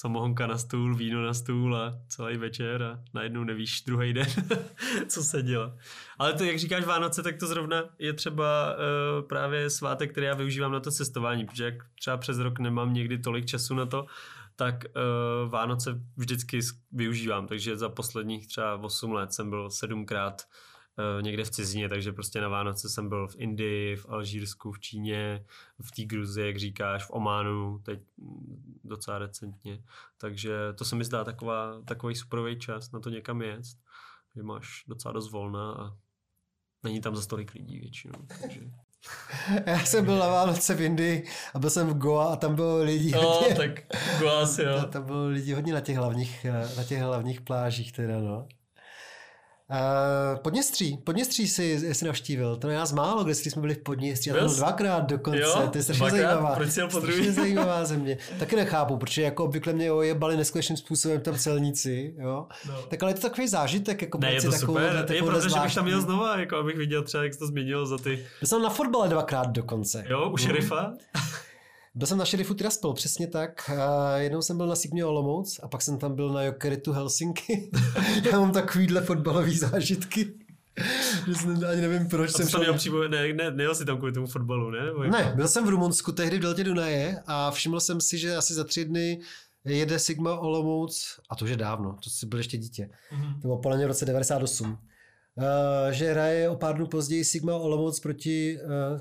samohonka 0.00 0.46
na 0.46 0.58
stůl, 0.58 0.96
víno 0.96 1.22
na 1.22 1.34
stůl 1.34 1.76
a 1.76 1.98
celý 2.08 2.36
večer 2.36 2.82
a 2.82 2.98
najednou 3.14 3.44
nevíš 3.44 3.82
druhý 3.82 4.12
den, 4.12 4.26
co 5.08 5.22
se 5.22 5.42
dělá. 5.42 5.76
Ale 6.18 6.32
to, 6.32 6.44
jak 6.44 6.58
říkáš 6.58 6.84
Vánoce, 6.84 7.22
tak 7.22 7.36
to 7.36 7.46
zrovna 7.46 7.84
je 7.98 8.12
třeba 8.12 8.74
uh, 8.74 9.28
právě 9.28 9.70
svátek, 9.70 10.12
který 10.12 10.26
já 10.26 10.34
využívám 10.34 10.72
na 10.72 10.80
to 10.80 10.90
cestování, 10.90 11.46
protože 11.46 11.64
jak 11.64 11.74
třeba 11.98 12.16
přes 12.16 12.38
rok 12.38 12.58
nemám 12.58 12.94
někdy 12.94 13.18
tolik 13.18 13.46
času 13.46 13.74
na 13.74 13.86
to, 13.86 14.06
tak 14.56 14.84
uh, 14.84 15.50
Vánoce 15.50 16.00
vždycky 16.16 16.60
využívám, 16.92 17.46
takže 17.46 17.76
za 17.76 17.88
posledních 17.88 18.46
třeba 18.48 18.76
8 18.76 19.12
let 19.12 19.32
jsem 19.32 19.50
byl 19.50 19.70
sedmkrát 19.70 20.42
uh, 20.42 20.69
někde 21.20 21.44
v 21.44 21.50
cizině, 21.50 21.88
takže 21.88 22.12
prostě 22.12 22.40
na 22.40 22.48
Vánoce 22.48 22.88
jsem 22.88 23.08
byl 23.08 23.28
v 23.28 23.34
Indii, 23.38 23.96
v 23.96 24.06
Alžírsku, 24.08 24.72
v 24.72 24.80
Číně, 24.80 25.44
v 25.82 25.90
té 25.90 26.02
Gruzii, 26.04 26.46
jak 26.46 26.56
říkáš, 26.58 27.04
v 27.04 27.10
Ománu, 27.10 27.78
teď 27.78 28.00
docela 28.84 29.18
recentně. 29.18 29.82
Takže 30.18 30.52
to 30.74 30.84
se 30.84 30.96
mi 30.96 31.04
zdá 31.04 31.24
taková, 31.24 31.82
takový 31.84 32.14
superový 32.14 32.58
čas 32.58 32.92
na 32.92 33.00
to 33.00 33.10
někam 33.10 33.42
jet, 33.42 33.62
že 34.36 34.42
máš 34.42 34.84
docela 34.88 35.12
dost 35.12 35.30
volna 35.30 35.72
a 35.72 35.96
není 36.82 37.00
tam 37.00 37.16
za 37.16 37.26
tolik 37.26 37.54
lidí 37.54 37.80
většinou. 37.80 38.18
Takže... 38.40 38.60
Já 39.66 39.78
jsem 39.78 40.04
byl 40.04 40.18
na 40.18 40.26
Vánoce 40.26 40.74
v 40.74 40.80
Indii 40.80 41.26
a 41.54 41.58
byl 41.58 41.70
jsem 41.70 41.88
v 41.88 41.98
Goa 41.98 42.32
a 42.32 42.36
tam 42.36 42.54
bylo 42.54 42.82
lidí 42.82 43.10
No, 43.10 43.20
hodně. 43.20 43.54
tak 43.54 43.70
asi 44.42 44.62
jo. 44.62 44.84
Tam 44.92 45.02
bylo 45.06 45.26
lidí 45.26 45.52
hodně 45.52 45.72
na 45.72 45.80
těch 45.80 45.96
hlavních, 45.96 46.44
eh, 46.44 46.76
na 46.76 46.84
těch 46.84 47.00
hlavních 47.02 47.40
plážích 47.40 47.92
teda, 47.92 48.20
no. 48.20 48.48
Uh, 49.70 50.38
Podněstří, 50.42 50.98
Podněstří 51.04 51.48
si, 51.48 51.94
si 51.94 52.04
navštívil, 52.04 52.56
to 52.56 52.68
je 52.68 52.76
nás 52.76 52.92
málo, 52.92 53.24
kde 53.24 53.34
jsme 53.34 53.60
byli 53.60 53.74
v 53.74 53.78
Podněstří, 53.78 54.30
a 54.30 54.34
to 54.34 54.54
dvakrát 54.54 55.00
dokonce, 55.00 55.40
jo, 55.40 55.68
to 55.72 55.78
je 55.78 55.82
strašně 55.82 56.10
zajímavá, 56.10 56.54
proč 56.54 56.70
jsi 56.70 56.80
strašně 56.90 57.32
zajímavá 57.42 57.84
země. 57.84 58.18
Taky 58.38 58.56
nechápu, 58.56 58.96
protože 58.96 59.22
jako 59.22 59.44
obvykle 59.44 59.72
mě 59.72 59.92
ojebali 59.92 60.36
neskutečným 60.36 60.76
způsobem 60.76 61.20
tam 61.20 61.34
celníci, 61.34 62.14
jo. 62.18 62.46
No. 62.68 62.74
Tak 62.88 63.02
ale 63.02 63.10
je 63.10 63.14
to 63.14 63.20
takový 63.20 63.48
zážitek, 63.48 64.02
jako 64.02 64.18
ne, 64.18 64.32
je 64.32 64.42
to 64.42 64.50
takovou, 64.50 64.74
super, 64.74 64.92
takovou, 64.92 65.14
je 65.14 65.22
proto, 65.22 65.48
že 65.48 65.60
bych 65.60 65.74
tam 65.74 65.84
měl 65.84 66.00
znova, 66.00 66.40
jako 66.40 66.56
abych 66.56 66.76
viděl 66.76 67.02
třeba, 67.02 67.22
jak 67.24 67.32
jsi 67.32 67.38
to 67.38 67.46
změnil 67.46 67.86
za 67.86 67.98
ty... 67.98 68.26
Byl 68.40 68.48
jsem 68.48 68.62
na 68.62 68.70
fotbale 68.70 69.08
dvakrát 69.08 69.46
dokonce. 69.50 70.04
Jo, 70.08 70.30
u 70.30 70.36
šerifa? 70.36 70.92
Byl 71.94 72.06
jsem 72.06 72.18
na 72.18 72.24
šerifu 72.24 72.54
Tiraspol, 72.54 72.94
přesně 72.94 73.26
tak. 73.26 73.70
A 73.70 74.16
jednou 74.16 74.42
jsem 74.42 74.56
byl 74.56 74.66
na 74.66 74.76
Sigmě 74.76 75.04
Olomouc 75.04 75.60
a 75.62 75.68
pak 75.68 75.82
jsem 75.82 75.98
tam 75.98 76.14
byl 76.14 76.32
na 76.32 76.42
Jokeritu 76.42 76.92
Helsinki. 76.92 77.70
Já 78.32 78.40
mám 78.40 78.52
takovýhle 78.52 79.00
fotbalový 79.00 79.58
zážitky. 79.58 80.32
že 81.26 81.34
jsem, 81.34 81.64
ani 81.70 81.80
nevím, 81.80 82.08
proč 82.08 82.30
a 82.30 82.32
jsem 82.32 82.48
šel... 82.48 82.74
Přímo, 82.74 83.08
ne, 83.08 83.32
ne, 83.32 83.50
nejel 83.50 83.74
jsi 83.74 83.84
tam 83.84 83.96
kvůli 83.96 84.12
tomu 84.12 84.26
fotbalu, 84.26 84.70
ne? 84.70 84.84
Nebo 84.84 85.02
ne, 85.02 85.32
byl 85.36 85.48
jsem 85.48 85.66
v 85.66 85.68
Rumunsku, 85.68 86.12
tehdy 86.12 86.38
v 86.38 86.40
Deltě 86.40 86.64
Dunaje 86.64 87.22
a 87.26 87.50
všiml 87.50 87.80
jsem 87.80 88.00
si, 88.00 88.18
že 88.18 88.36
asi 88.36 88.54
za 88.54 88.64
tři 88.64 88.84
dny 88.84 89.20
jede 89.64 89.98
Sigma 89.98 90.38
Olomouc, 90.38 91.20
a 91.30 91.36
to 91.36 91.44
už 91.44 91.50
je 91.50 91.56
dávno, 91.56 91.96
to 92.04 92.10
jsi 92.10 92.26
byl 92.26 92.38
ještě 92.38 92.58
dítě, 92.58 92.90
mm-hmm. 93.12 93.34
to 93.34 93.40
bylo 93.40 93.58
podle 93.58 93.84
v 93.84 93.86
roce 93.86 94.04
98, 94.04 94.70
uh, 94.70 94.76
eh, 95.38 95.92
že 95.92 96.10
hraje 96.10 96.48
o 96.48 96.56
pár 96.56 96.76
dnů 96.76 96.86
později 96.86 97.24
Sigma 97.24 97.56
Olomouc 97.56 98.00
proti 98.00 98.58
uh, 98.64 99.00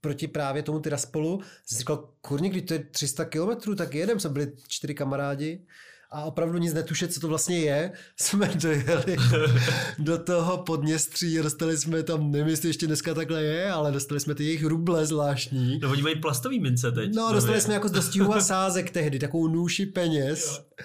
proti 0.00 0.28
právě 0.28 0.62
tomu 0.62 0.80
Tiraspolu. 0.80 1.40
Jsem 1.66 1.76
si 1.76 1.78
říkal, 1.78 2.08
kurník, 2.20 2.52
když 2.52 2.64
to 2.64 2.74
je 2.74 2.84
300 2.90 3.24
kilometrů, 3.24 3.74
tak 3.74 3.94
jedem, 3.94 4.20
jsme 4.20 4.30
byli 4.30 4.52
čtyři 4.68 4.94
kamarádi 4.94 5.60
a 6.12 6.24
opravdu 6.24 6.58
nic 6.58 6.74
netušet, 6.74 7.12
co 7.12 7.20
to 7.20 7.28
vlastně 7.28 7.58
je, 7.58 7.92
jsme 8.16 8.50
dojeli 8.54 9.16
do 9.98 10.18
toho 10.18 10.58
podněstří, 10.58 11.38
dostali 11.38 11.78
jsme 11.78 12.02
tam, 12.02 12.32
nevím, 12.32 12.48
jestli 12.48 12.68
ještě 12.68 12.86
dneska 12.86 13.14
takhle 13.14 13.42
je, 13.42 13.70
ale 13.72 13.92
dostali 13.92 14.20
jsme 14.20 14.34
ty 14.34 14.44
jejich 14.44 14.64
ruble 14.64 15.06
zvláštní. 15.06 15.78
No 15.82 15.90
oni 15.90 16.02
mají 16.02 16.20
plastový 16.20 16.60
mince 16.60 16.92
teď. 16.92 17.14
No, 17.14 17.32
dostali 17.32 17.60
jsme 17.60 17.74
jako 17.74 17.88
z 17.88 17.92
dostihu 17.92 18.34
a 18.34 18.40
sázek 18.40 18.90
tehdy, 18.90 19.18
takovou 19.18 19.48
nůši 19.48 19.86
peněz. 19.86 20.46
Jo 20.46 20.84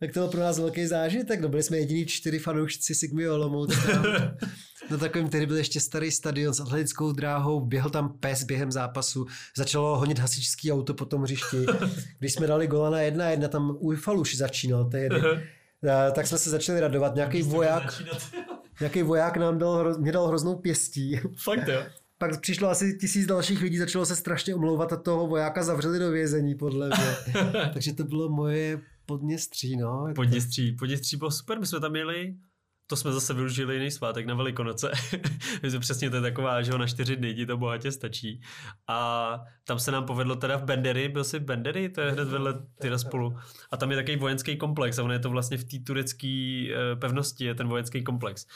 tak 0.00 0.12
to 0.12 0.20
byl 0.20 0.28
pro 0.28 0.40
nás 0.40 0.58
velký 0.58 0.86
zážitek. 0.86 1.40
No, 1.40 1.48
byli 1.48 1.62
jsme 1.62 1.76
jediní 1.76 2.06
čtyři 2.06 2.38
fanoušci 2.38 2.94
Sigmy 2.94 3.28
Olomouc. 3.28 3.76
Na 4.90 4.96
takovém 4.98 5.28
tehdy 5.28 5.46
byl 5.46 5.56
ještě 5.56 5.80
starý 5.80 6.10
stadion 6.10 6.54
s 6.54 6.60
atletickou 6.60 7.12
dráhou, 7.12 7.60
běhl 7.60 7.90
tam 7.90 8.18
pes 8.20 8.44
během 8.44 8.72
zápasu, 8.72 9.26
začalo 9.56 9.98
honit 9.98 10.18
hasičský 10.18 10.72
auto 10.72 10.94
po 10.94 11.04
tom 11.04 11.22
hřišti. 11.22 11.66
Když 12.18 12.32
jsme 12.32 12.46
dali 12.46 12.66
gola 12.66 12.90
na 12.90 13.00
jedna 13.00 13.30
jedna, 13.30 13.48
tam 13.48 13.76
Ujfaluš 13.80 14.36
začínal 14.36 14.84
tehdy. 14.84 15.16
tak 16.12 16.26
jsme 16.26 16.38
se 16.38 16.50
začali 16.50 16.80
radovat. 16.80 17.14
Nějaký 17.14 17.42
voják, 17.42 18.02
nějaký 18.80 19.02
voják 19.02 19.36
nám 19.36 19.58
dal, 19.58 19.98
mě 19.98 20.12
dal 20.12 20.26
hroznou 20.26 20.56
pěstí. 20.56 21.20
Fakt 21.44 21.68
jo. 21.68 21.82
Pak 22.18 22.40
přišlo 22.40 22.68
asi 22.68 22.98
tisíc 23.00 23.26
dalších 23.26 23.62
lidí, 23.62 23.78
začalo 23.78 24.06
se 24.06 24.16
strašně 24.16 24.54
omlouvat 24.54 24.92
a 24.92 24.96
toho 24.96 25.26
vojáka 25.26 25.62
zavřeli 25.62 25.98
do 25.98 26.10
vězení, 26.10 26.54
podle 26.54 26.86
mě. 26.88 27.34
Takže 27.72 27.92
to 27.92 28.04
bylo 28.04 28.28
moje 28.28 28.80
Podněstří, 29.06 29.76
no. 29.76 30.12
Podněstří, 30.14 30.72
Podněstří 30.72 31.16
bylo 31.16 31.30
super, 31.30 31.60
my 31.60 31.66
jsme 31.66 31.80
tam 31.80 31.90
měli 31.92 32.34
to 32.86 32.96
jsme 32.96 33.12
zase 33.12 33.34
využili 33.34 33.74
jiný 33.74 33.90
svátek 33.90 34.26
na 34.26 34.34
Velikonoce. 34.34 34.92
jsme 35.62 35.78
přesně 35.78 36.10
to 36.10 36.16
je 36.16 36.22
taková, 36.22 36.62
že 36.62 36.72
ho 36.72 36.78
na 36.78 36.86
čtyři 36.86 37.16
dny 37.16 37.34
ti 37.34 37.46
to 37.46 37.56
bohatě 37.56 37.92
stačí. 37.92 38.40
A 38.88 39.40
tam 39.64 39.78
se 39.78 39.90
nám 39.90 40.04
povedlo 40.04 40.36
teda 40.36 40.56
v 40.56 40.64
Bendery, 40.64 41.08
byl 41.08 41.24
jsi 41.24 41.38
v 41.38 41.44
Bendery, 41.44 41.88
to 41.88 42.00
je 42.00 42.12
hned 42.12 42.28
vedle 42.28 42.98
spolu. 42.98 43.36
A 43.70 43.76
tam 43.76 43.90
je 43.90 43.96
takový 43.96 44.16
vojenský 44.16 44.56
komplex 44.56 44.98
a 44.98 45.02
on 45.02 45.12
je 45.12 45.18
to 45.18 45.30
vlastně 45.30 45.56
v 45.58 45.64
té 45.64 45.78
turecké 45.86 46.28
eh, 46.72 46.96
pevnosti, 46.96 47.44
je 47.44 47.54
ten 47.54 47.68
vojenský 47.68 48.04
komplex. 48.04 48.46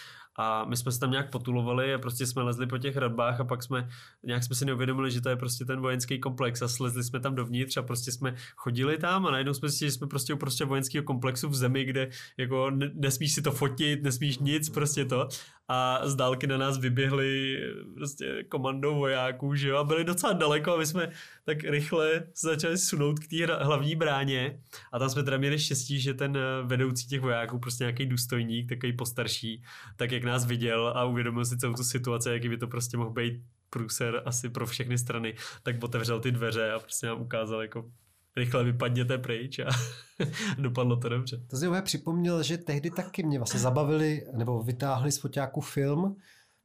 A 0.41 0.65
my 0.65 0.77
jsme 0.77 0.93
se 0.93 1.01
tam 1.01 1.11
nějak 1.11 1.31
potulovali 1.31 1.95
a 1.95 1.99
prostě 1.99 2.27
jsme 2.27 2.43
lezli 2.43 2.67
po 2.67 2.79
těch 2.79 2.97
radbách 2.97 3.41
a 3.41 3.45
pak 3.45 3.63
jsme, 3.63 3.89
nějak 4.25 4.45
jsme 4.45 4.57
si 4.57 4.65
neuvědomili, 4.65 5.11
že 5.11 5.21
to 5.21 5.29
je 5.29 5.37
prostě 5.37 5.65
ten 5.65 5.81
vojenský 5.81 6.19
komplex 6.19 6.63
a 6.63 6.69
slezli 6.69 7.05
jsme 7.05 7.21
tam 7.21 7.35
dovnitř 7.35 7.77
a 7.77 7.83
prostě 7.83 8.13
jsme 8.13 8.35
chodili 8.57 8.99
tam 8.99 9.27
a 9.27 9.31
najednou 9.31 9.55
jsme 9.55 9.69
si, 9.69 9.79
že 9.79 9.91
jsme 9.91 10.07
prostě 10.07 10.35
uprostřed 10.35 10.65
vojenského 10.65 11.05
komplexu 11.05 11.49
v 11.49 11.55
zemi, 11.55 11.85
kde 11.85 12.11
jako 12.37 12.71
nesmíš 12.95 13.33
si 13.33 13.43
to 13.43 13.53
fotit, 13.53 14.03
nesmíš 14.03 14.39
nic, 14.39 14.69
prostě 14.69 15.05
to 15.05 15.29
a 15.69 16.01
z 16.09 16.15
dálky 16.15 16.47
na 16.47 16.57
nás 16.57 16.79
vyběhli 16.79 17.61
prostě 17.95 18.45
komandou 18.49 18.95
vojáků, 18.95 19.55
že 19.55 19.69
jo, 19.69 19.77
a 19.77 19.85
byli 19.85 20.05
docela 20.05 20.33
daleko 20.33 20.75
a 20.75 20.77
my 20.77 20.87
jsme 20.87 21.11
tak 21.45 21.65
rychle 21.65 22.23
začali 22.35 22.79
sunout 22.79 23.19
k 23.19 23.29
té 23.29 23.47
hlavní 23.47 23.97
bráně. 23.97 24.61
A 24.93 24.99
tam 24.99 25.11
jsme 25.11 25.23
teda 25.23 25.37
měli 25.39 25.59
štěstí, 25.59 26.01
že 26.01 26.15
ten 26.15 26.37
eh, 26.37 26.41
vedoucí 26.65 27.09
těch 27.09 27.21
vojáků, 27.21 27.59
prostě 27.59 27.85
nějaký 27.85 28.07
důstojník, 28.07 28.69
takový 28.69 28.93
postarší, 28.93 29.63
tak 29.97 30.13
jak 30.13 30.25
nás 30.25 30.47
viděl 30.47 30.89
a 30.89 31.05
uvědomil 31.05 31.45
si 31.45 31.59
celou 31.59 31.75
tu 31.75 31.85
situaci, 31.85 32.31
jaký 32.31 32.49
by 32.49 32.57
to 32.57 32.67
prostě 32.67 32.97
mohl 32.97 33.11
být 33.11 33.43
průser 33.71 34.23
asi 34.25 34.49
pro 34.49 34.67
všechny 34.67 34.99
strany, 34.99 35.35
tak 35.63 35.85
otevřel 35.85 36.21
ty 36.21 36.33
dveře 36.33 36.73
a 36.73 36.79
prostě 36.79 37.07
nám 37.07 37.21
ukázal 37.21 37.63
jako 37.63 37.91
rychle 38.39 38.65
vypadněte 38.65 39.19
pryč 39.19 39.59
a 39.59 39.69
dopadlo 40.59 40.97
to 40.97 41.09
dobře. 41.09 41.41
To 41.51 41.57
si 41.57 41.67
připomněl, 41.83 42.43
že 42.43 42.59
tehdy 42.59 42.91
taky 42.91 43.23
mě 43.23 43.39
vlastně 43.39 43.61
zabavili 43.61 44.27
nebo 44.33 44.63
vytáhli 44.63 45.13
z 45.13 45.19
foťáku 45.19 45.61
film, 45.61 46.17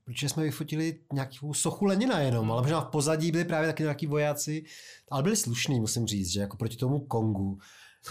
protože 0.05 0.29
jsme 0.29 0.43
vyfotili 0.43 0.99
nějakou 1.13 1.53
sochu 1.53 1.85
Lenina 1.85 2.19
jenom, 2.19 2.51
ale 2.51 2.61
možná 2.61 2.81
v 2.81 2.89
pozadí 2.89 3.31
byli 3.31 3.45
právě 3.45 3.69
taky 3.69 3.83
nějaký 3.83 4.07
vojáci, 4.07 4.63
ale 5.11 5.23
byli 5.23 5.35
slušní, 5.35 5.79
musím 5.79 6.07
říct, 6.07 6.31
že 6.31 6.39
jako 6.39 6.57
proti 6.57 6.77
tomu 6.77 6.99
Kongu, 6.99 7.57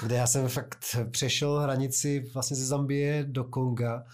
kde 0.02 0.16
já 0.16 0.26
jsem 0.26 0.48
fakt 0.48 0.84
přešel 1.10 1.58
hranici 1.58 2.30
vlastně 2.34 2.56
ze 2.56 2.66
Zambie 2.66 3.24
do 3.24 3.44
Konga 3.44 4.04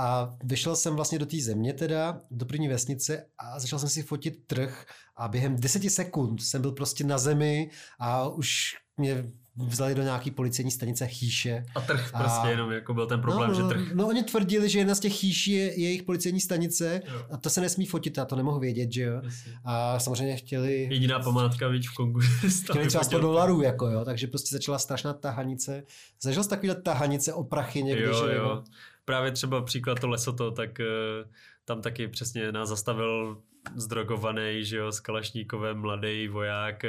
a 0.00 0.36
vyšel 0.44 0.76
jsem 0.76 0.96
vlastně 0.96 1.18
do 1.18 1.26
té 1.26 1.36
země 1.40 1.72
teda, 1.72 2.20
do 2.30 2.46
první 2.46 2.68
vesnice 2.68 3.26
a 3.38 3.60
začal 3.60 3.78
jsem 3.78 3.88
si 3.88 4.02
fotit 4.02 4.46
trh 4.46 4.86
a 5.16 5.28
během 5.28 5.56
deseti 5.56 5.90
sekund 5.90 6.42
jsem 6.42 6.62
byl 6.62 6.72
prostě 6.72 7.04
na 7.04 7.18
zemi 7.18 7.70
a 7.98 8.28
už 8.28 8.76
mě 8.96 9.24
vzali 9.56 9.94
do 9.94 10.02
nějaký 10.02 10.30
policejní 10.30 10.70
stanice 10.70 11.06
chýše. 11.06 11.64
A 11.74 11.80
trh 11.80 12.10
a... 12.14 12.18
prostě 12.18 12.48
jenom, 12.48 12.72
jako 12.72 12.94
byl 12.94 13.06
ten 13.06 13.20
problém, 13.20 13.48
no, 13.48 13.54
že 13.54 13.62
no, 13.62 13.68
trh. 13.68 13.94
No 13.94 14.08
oni 14.08 14.22
tvrdili, 14.22 14.68
že 14.68 14.78
jedna 14.78 14.94
z 14.94 15.00
těch 15.00 15.12
chýší 15.12 15.52
je 15.52 15.80
jejich 15.80 16.02
policejní 16.02 16.40
stanice 16.40 17.02
jo. 17.12 17.26
a 17.30 17.36
to 17.36 17.50
se 17.50 17.60
nesmí 17.60 17.86
fotit, 17.86 18.18
a 18.18 18.24
to 18.24 18.36
nemohu 18.36 18.60
vědět, 18.60 18.92
že 18.92 19.02
jo. 19.02 19.20
Jasně. 19.24 19.52
A 19.64 19.98
samozřejmě 19.98 20.36
chtěli... 20.36 20.88
Jediná 20.90 21.18
památka, 21.18 21.68
víc 21.68 21.88
v 21.88 21.94
Kongu. 21.94 22.20
chtěli 22.70 22.86
třeba 22.86 23.04
100 23.04 23.18
dolarů, 23.18 23.62
jako 23.62 23.86
jo, 23.86 24.04
takže 24.04 24.26
prostě 24.26 24.56
začala 24.56 24.78
strašná 24.78 25.12
tahanice. 25.12 25.82
Zažil 26.22 26.44
jsi 26.44 26.48
takovýhle 26.48 26.82
tahanice 26.82 27.32
o 27.32 27.44
prachy 27.44 27.82
někdy, 27.82 28.04
jo, 28.04 28.26
že 28.28 28.34
jo. 28.34 28.64
Právě 29.10 29.32
třeba 29.32 29.62
příklad 29.62 30.00
to 30.00 30.08
Lesoto, 30.08 30.50
tak 30.50 30.78
uh, 30.78 31.30
tam 31.64 31.82
taky 31.82 32.08
přesně 32.08 32.52
nás 32.52 32.68
zastavil 32.68 33.42
zdrogovaný, 33.76 34.64
že 34.64 34.76
jo, 34.76 34.92
s 34.92 35.00
Kalašníkovem 35.00 35.78
mladý 35.78 36.28
voják 36.28 36.84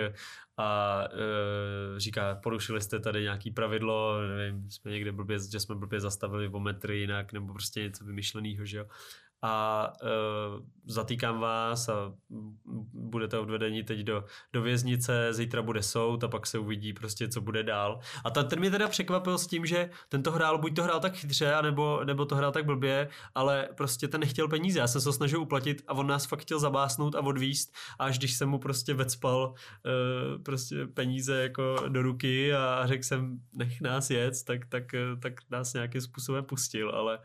a 0.57 1.01
e, 1.03 1.99
říká, 1.99 2.35
porušili 2.35 2.81
jste 2.81 2.99
tady 2.99 3.21
nějaký 3.21 3.51
pravidlo, 3.51 4.21
nevím, 4.21 4.71
jsme 4.71 4.91
někde 4.91 5.11
blbě, 5.11 5.37
že 5.51 5.59
jsme 5.59 5.75
blbě 5.75 5.99
zastavili 5.99 6.47
o 6.47 6.59
metry 6.59 6.99
jinak, 6.99 7.33
nebo 7.33 7.53
prostě 7.53 7.81
něco 7.81 8.05
vymyšleného, 8.05 8.65
že 8.65 8.77
jo 8.77 8.85
a 9.41 9.87
e, 10.03 10.07
zatýkám 10.85 11.39
vás 11.39 11.89
a 11.89 12.13
budete 12.93 13.39
odvedeni 13.39 13.83
teď 13.83 13.99
do, 13.99 14.23
do 14.53 14.61
věznice, 14.61 15.33
zítra 15.33 15.61
bude 15.61 15.83
soud 15.83 16.23
a 16.23 16.27
pak 16.27 16.47
se 16.47 16.59
uvidí 16.59 16.93
prostě, 16.93 17.27
co 17.27 17.41
bude 17.41 17.63
dál. 17.63 17.99
A 18.23 18.29
ten, 18.29 18.47
ten 18.47 18.59
mě 18.59 18.71
teda 18.71 18.87
překvapil 18.87 19.37
s 19.37 19.47
tím, 19.47 19.65
že 19.65 19.89
ten 20.09 20.23
to 20.23 20.31
hrál, 20.31 20.57
buď 20.57 20.75
to 20.75 20.83
hrál 20.83 20.99
tak 20.99 21.15
chytře, 21.15 21.53
anebo, 21.53 22.03
nebo 22.03 22.25
to 22.25 22.35
hrál 22.35 22.51
tak 22.51 22.65
blbě, 22.65 23.09
ale 23.35 23.69
prostě 23.77 24.07
ten 24.07 24.21
nechtěl 24.21 24.47
peníze. 24.47 24.79
Já 24.79 24.87
jsem 24.87 25.01
se 25.01 25.09
ho 25.09 25.13
snažil 25.13 25.41
uplatit 25.41 25.83
a 25.87 25.93
on 25.93 26.07
nás 26.07 26.25
fakt 26.25 26.41
chtěl 26.41 26.59
zabásnout 26.59 27.15
a 27.15 27.21
odvíst 27.21 27.71
až 27.99 28.17
když 28.17 28.33
jsem 28.37 28.49
mu 28.49 28.59
prostě 28.59 28.93
vecpal 28.93 29.53
e, 29.85 30.39
prostě 30.39 30.87
peníze 30.87 31.41
jako 31.41 31.75
do 31.87 32.01
ruky 32.01 32.53
a 32.53 32.87
řekl 32.87 33.03
jsem, 33.03 33.39
nech 33.53 33.81
nás 33.81 34.09
jet, 34.09 34.43
tak, 34.43 34.65
tak, 34.65 34.83
tak 35.19 35.33
nás 35.49 35.73
nějakým 35.73 36.01
způsobem 36.01 36.45
pustil, 36.45 36.89
ale 36.89 37.19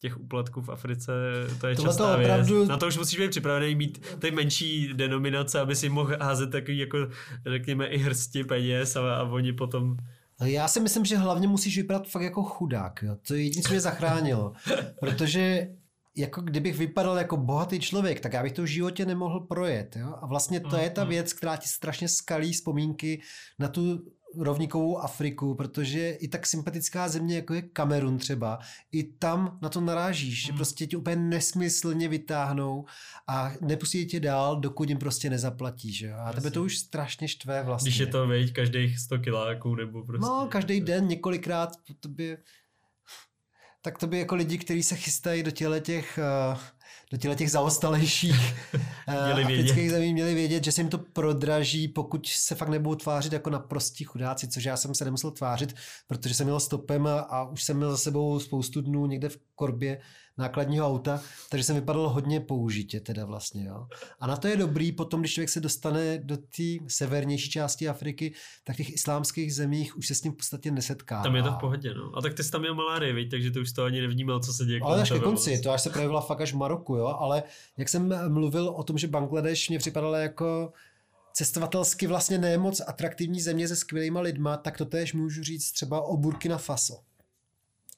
těch 0.00 0.20
úplatků 0.20 0.62
v 0.62 0.68
Africe, 0.68 1.12
to 1.60 1.66
je 1.66 1.76
Tohle 1.76 1.90
častá 1.90 2.16
to 2.16 2.20
opravdu... 2.20 2.56
věc. 2.56 2.68
Na 2.68 2.76
to 2.76 2.86
už 2.86 2.98
musíš 2.98 3.18
být 3.18 3.30
připravený 3.30 3.74
mít 3.74 4.06
ty 4.18 4.30
menší 4.30 4.94
denominace, 4.94 5.60
aby 5.60 5.76
si 5.76 5.88
mohl 5.88 6.16
házet 6.20 6.50
takový 6.50 6.78
jako, 6.78 6.98
řekněme, 7.46 7.86
i 7.86 7.98
hrsti 7.98 8.44
peněz 8.44 8.96
a, 8.96 9.16
a 9.16 9.22
oni 9.22 9.52
potom 9.52 9.96
já 10.44 10.68
si 10.68 10.80
myslím, 10.80 11.04
že 11.04 11.16
hlavně 11.16 11.48
musíš 11.48 11.76
vypadat 11.76 12.08
fakt 12.08 12.22
jako 12.22 12.42
chudák. 12.42 13.00
Jo. 13.02 13.16
To 13.28 13.34
je 13.34 13.42
jediné, 13.42 13.62
co 13.62 13.68
mě 13.68 13.80
zachránilo. 13.80 14.52
Protože 15.00 15.68
jako 16.16 16.40
kdybych 16.40 16.78
vypadal 16.78 17.18
jako 17.18 17.36
bohatý 17.36 17.80
člověk, 17.80 18.20
tak 18.20 18.32
já 18.32 18.42
bych 18.42 18.52
to 18.52 18.62
v 18.62 18.66
životě 18.66 19.06
nemohl 19.06 19.40
projet. 19.40 19.96
Jo? 19.96 20.14
A 20.22 20.26
vlastně 20.26 20.60
to 20.60 20.76
je 20.76 20.90
ta 20.90 21.02
mhm. 21.02 21.10
věc, 21.10 21.32
která 21.32 21.56
ti 21.56 21.68
strašně 21.68 22.08
skalí 22.08 22.52
vzpomínky 22.52 23.20
na 23.58 23.68
tu 23.68 24.04
rovníkovou 24.38 24.98
Afriku, 24.98 25.54
protože 25.54 26.10
i 26.10 26.28
tak 26.28 26.46
sympatická 26.46 27.08
země, 27.08 27.36
jako 27.36 27.54
je 27.54 27.62
Kamerun 27.62 28.18
třeba, 28.18 28.58
i 28.92 29.02
tam 29.02 29.58
na 29.62 29.68
to 29.68 29.80
narážíš, 29.80 30.42
mm. 30.42 30.46
že 30.46 30.52
prostě 30.52 30.86
tě 30.86 30.96
úplně 30.96 31.16
nesmyslně 31.16 32.08
vytáhnou 32.08 32.84
a 33.28 33.52
nepustí 33.60 34.06
tě 34.06 34.20
dál, 34.20 34.60
dokud 34.60 34.88
jim 34.88 34.98
prostě 34.98 35.30
nezaplatíš. 35.30 36.02
A 36.02 36.32
tebe 36.32 36.50
to 36.50 36.62
už 36.62 36.78
strašně 36.78 37.28
štve 37.28 37.62
vlastně. 37.62 37.90
Když 37.90 37.98
je 37.98 38.06
to, 38.06 38.26
veď, 38.26 38.52
každých 38.52 38.98
100 38.98 39.18
kiláků 39.18 39.74
nebo 39.74 40.04
prostě. 40.04 40.26
No, 40.26 40.48
každý 40.50 40.80
den 40.80 41.08
několikrát 41.08 41.70
po 41.86 41.94
tobě 41.94 42.38
tak 43.86 43.98
to 43.98 44.06
by 44.06 44.18
jako 44.18 44.34
lidi, 44.34 44.58
kteří 44.58 44.82
se 44.82 44.96
chystají 44.96 45.42
do 45.42 45.50
těle 45.50 45.80
těch, 45.80 46.18
uh, 46.52 46.58
do 47.12 47.18
těle 47.18 47.36
těch 47.36 47.50
zaostalejších 47.50 48.36
vědět. 49.06 49.44
afrických 49.44 49.90
zemí 49.90 50.12
měli 50.12 50.34
vědět, 50.34 50.64
že 50.64 50.72
se 50.72 50.80
jim 50.80 50.88
to 50.88 50.98
prodraží, 50.98 51.88
pokud 51.88 52.26
se 52.26 52.54
fakt 52.54 52.68
nebudou 52.68 52.94
tvářit 52.94 53.32
jako 53.32 53.50
na 53.50 53.58
prostí 53.58 54.04
chudáci, 54.04 54.48
což 54.48 54.64
já 54.64 54.76
jsem 54.76 54.94
se 54.94 55.04
nemusel 55.04 55.30
tvářit, 55.30 55.74
protože 56.06 56.34
jsem 56.34 56.46
měl 56.46 56.60
stopem 56.60 57.06
a, 57.06 57.18
a 57.18 57.44
už 57.44 57.62
jsem 57.62 57.76
měl 57.76 57.90
za 57.90 57.96
sebou 57.96 58.40
spoustu 58.40 58.80
dnů 58.80 59.06
někde 59.06 59.28
v 59.28 59.38
korbě 59.54 60.00
nákladního 60.38 60.86
auta, 60.86 61.20
takže 61.50 61.64
jsem 61.64 61.76
vypadal 61.76 62.08
hodně 62.08 62.40
použitě 62.40 63.00
teda 63.00 63.24
vlastně. 63.24 63.64
Jo. 63.64 63.86
A 64.20 64.26
na 64.26 64.36
to 64.36 64.48
je 64.48 64.56
dobrý 64.56 64.92
potom, 64.92 65.20
když 65.20 65.34
člověk 65.34 65.48
se 65.48 65.60
dostane 65.60 66.18
do 66.18 66.36
té 66.36 66.62
severnější 66.88 67.50
části 67.50 67.88
Afriky, 67.88 68.34
tak 68.64 68.74
v 68.74 68.76
těch 68.76 68.90
islámských 68.90 69.54
zemích 69.54 69.96
už 69.96 70.06
se 70.06 70.14
s 70.14 70.20
tím 70.20 70.32
v 70.32 70.36
podstatě 70.36 70.70
nesetká. 70.70 71.22
Tam 71.22 71.36
je 71.36 71.42
to 71.42 71.52
v 71.52 71.58
pohodě, 71.60 71.94
no. 71.94 72.12
A 72.16 72.20
tak 72.20 72.34
ty 72.34 72.44
jsi 72.44 72.50
tam 72.50 72.60
měl 72.60 72.74
malárii, 72.74 73.12
viď? 73.12 73.30
takže 73.30 73.50
ty 73.50 73.60
už 73.60 73.72
to 73.72 73.84
ani 73.84 74.00
nevnímal, 74.00 74.40
co 74.40 74.52
se 74.52 74.64
děje. 74.64 74.80
Ale 74.82 75.02
až 75.02 75.10
ke 75.10 75.18
konci, 75.18 75.50
moc. 75.50 75.60
to 75.60 75.70
až 75.70 75.82
se 75.82 75.90
projevila 75.90 76.20
fakt 76.20 76.40
až 76.40 76.52
v 76.52 76.56
Maroku, 76.56 76.96
jo, 76.96 77.06
ale 77.06 77.42
jak 77.76 77.88
jsem 77.88 78.32
mluvil 78.32 78.68
o 78.68 78.82
tom, 78.82 78.98
že 78.98 79.08
Bangladeš 79.08 79.68
mě 79.68 79.78
připadala 79.78 80.18
jako 80.18 80.72
cestovatelsky 81.32 82.06
vlastně 82.06 82.38
nemoc 82.38 82.80
atraktivní 82.86 83.40
země 83.40 83.68
se 83.68 83.76
skvělýma 83.76 84.20
lidma, 84.20 84.56
tak 84.56 84.78
to 84.78 84.84
též 84.84 85.12
můžu 85.12 85.42
říct 85.42 85.72
třeba 85.72 86.00
o 86.00 86.16
Burkina 86.16 86.58
Faso. 86.58 86.94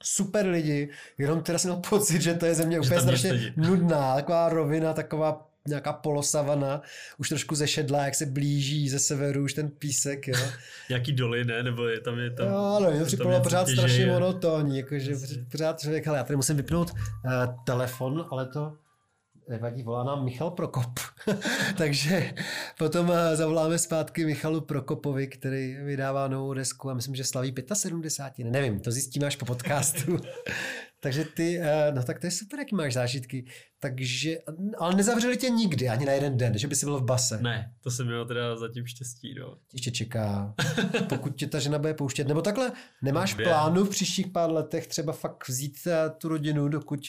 Super 0.03 0.47
lidi, 0.47 0.91
jenom 1.19 1.43
teda 1.43 1.59
jsem 1.59 1.71
měl 1.71 1.83
pocit, 1.91 2.23
že 2.23 2.35
to 2.35 2.47
je 2.47 2.55
země 2.55 2.81
úplně 2.81 3.01
strašně 3.01 3.55
nudná, 3.57 4.15
taková 4.15 4.49
rovina, 4.49 4.95
taková 4.95 5.49
nějaká 5.69 5.93
polosavana, 5.93 6.83
už 7.19 7.29
trošku 7.29 7.55
zešedlá, 7.55 8.05
jak 8.05 8.15
se 8.15 8.27
blíží 8.27 8.89
ze 8.89 8.99
severu, 8.99 9.45
už 9.45 9.55
ten 9.55 9.69
písek, 9.69 10.29
jo. 10.29 10.35
Nějaký 10.89 11.13
doly, 11.13 11.45
ne? 11.45 11.63
Nebo 11.63 11.87
je 11.87 12.01
tam 12.01 12.19
je 12.19 12.31
tam... 12.31 12.47
Jo, 12.47 12.55
ale 12.55 12.91
mě 12.91 13.01
to 13.01 13.07
připadalo 13.07 13.41
pořád 13.41 13.67
těžeje. 13.67 13.77
strašně 13.77 14.07
monotónní, 14.07 14.79
jakože 14.79 15.13
pořád 15.51 15.81
člověk, 15.81 16.09
ale 16.09 16.19
já 16.19 16.25
tady 16.25 16.37
musím 16.37 16.57
vypnout 16.57 16.91
uh, 16.91 17.65
telefon, 17.65 18.27
ale 18.31 18.47
to 18.47 18.73
nevadí, 19.49 19.83
volá 19.83 20.05
nám 20.05 20.25
Michal 20.25 20.51
Prokop. 20.51 21.01
Takže 21.79 22.35
potom 22.79 23.09
uh, 23.09 23.15
zavoláme 23.35 23.79
zpátky 23.79 24.25
Michalu 24.25 24.61
Prokopovi, 24.61 25.27
který 25.27 25.77
vydává 25.85 26.29
novou 26.29 26.55
desku 26.55 26.91
a 26.91 26.95
myslím, 26.95 27.15
že 27.15 27.25
slaví 27.25 27.55
75, 27.73 28.45
ne, 28.45 28.51
nevím, 28.51 28.81
to 28.81 28.91
zjistíme 28.91 29.27
až 29.27 29.37
po 29.37 29.45
podcastu. 29.45 30.17
Takže 31.01 31.25
ty, 31.25 31.59
uh, 31.59 31.95
no 31.95 32.03
tak 32.03 32.19
to 32.21 32.27
je 32.27 32.31
super, 32.31 32.59
jaký 32.59 32.75
máš 32.75 32.95
zážitky. 32.95 33.45
Takže, 33.81 34.39
ale 34.79 34.95
nezavřeli 34.95 35.37
tě 35.37 35.51
nikdy, 35.51 35.89
ani 35.89 36.07
na 36.07 36.13
jeden 36.13 36.37
den, 36.37 36.59
že 36.59 36.69
by 36.69 36.77
si 36.77 36.87
byl 36.87 36.99
v 36.99 37.05
base. 37.05 37.39
Ne, 37.43 37.73
to 37.81 37.91
jsem 37.91 38.07
měl 38.07 38.27
teda 38.27 38.57
zatím 38.57 38.87
štěstí, 38.87 39.35
no. 39.35 39.55
Tě 39.55 39.75
ještě 39.75 39.91
čeká, 39.91 40.55
pokud 41.09 41.37
tě 41.37 41.47
ta 41.47 41.59
žena 41.59 41.79
bude 41.79 41.95
pouštět. 41.95 42.29
Nebo 42.29 42.43
takhle, 42.43 42.73
nemáš 43.03 43.35
Dvě. 43.35 43.47
plánu 43.47 43.85
v 43.85 43.91
příštích 43.91 44.27
pár 44.27 44.51
letech 44.51 44.87
třeba 44.87 45.13
fakt 45.13 45.49
vzít 45.49 45.79
eh, 45.87 46.11
tu 46.11 46.29
rodinu, 46.29 46.69
dokud 46.69 47.01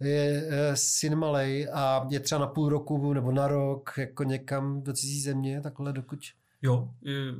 je 0.00 0.48
eh, 0.48 0.76
syn 0.76 1.14
malej 1.16 1.68
a 1.72 2.06
je 2.10 2.20
třeba 2.20 2.40
na 2.40 2.46
půl 2.46 2.68
roku 2.68 3.12
nebo 3.12 3.32
na 3.32 3.48
rok 3.48 3.90
jako 3.96 4.24
někam 4.24 4.82
do 4.82 4.92
cizí 4.92 5.20
země, 5.20 5.60
takhle 5.60 5.92
dokud... 5.92 6.18
Jo, 6.62 6.88
je- 7.02 7.34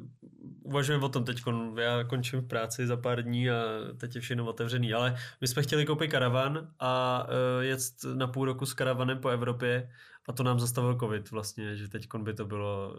uvažujeme 0.62 1.04
o 1.04 1.08
tom 1.08 1.24
teď. 1.24 1.42
Já 1.76 2.04
končím 2.04 2.48
práci 2.48 2.86
za 2.86 2.96
pár 2.96 3.22
dní 3.22 3.50
a 3.50 3.54
teď 3.96 4.14
je 4.14 4.20
všechno 4.20 4.46
otevřený. 4.46 4.92
Ale 4.94 5.16
my 5.40 5.48
jsme 5.48 5.62
chtěli 5.62 5.86
koupit 5.86 6.08
karavan 6.08 6.72
a 6.78 7.24
uh, 7.28 7.62
jet 7.64 7.80
na 8.14 8.26
půl 8.26 8.44
roku 8.44 8.66
s 8.66 8.74
karavanem 8.74 9.18
po 9.18 9.28
Evropě 9.28 9.90
a 10.28 10.32
to 10.32 10.42
nám 10.42 10.60
zastavil 10.60 10.98
covid 10.98 11.30
vlastně, 11.30 11.76
že 11.76 11.88
teď 11.88 12.06
by 12.22 12.34
to 12.34 12.44
bylo, 12.44 12.96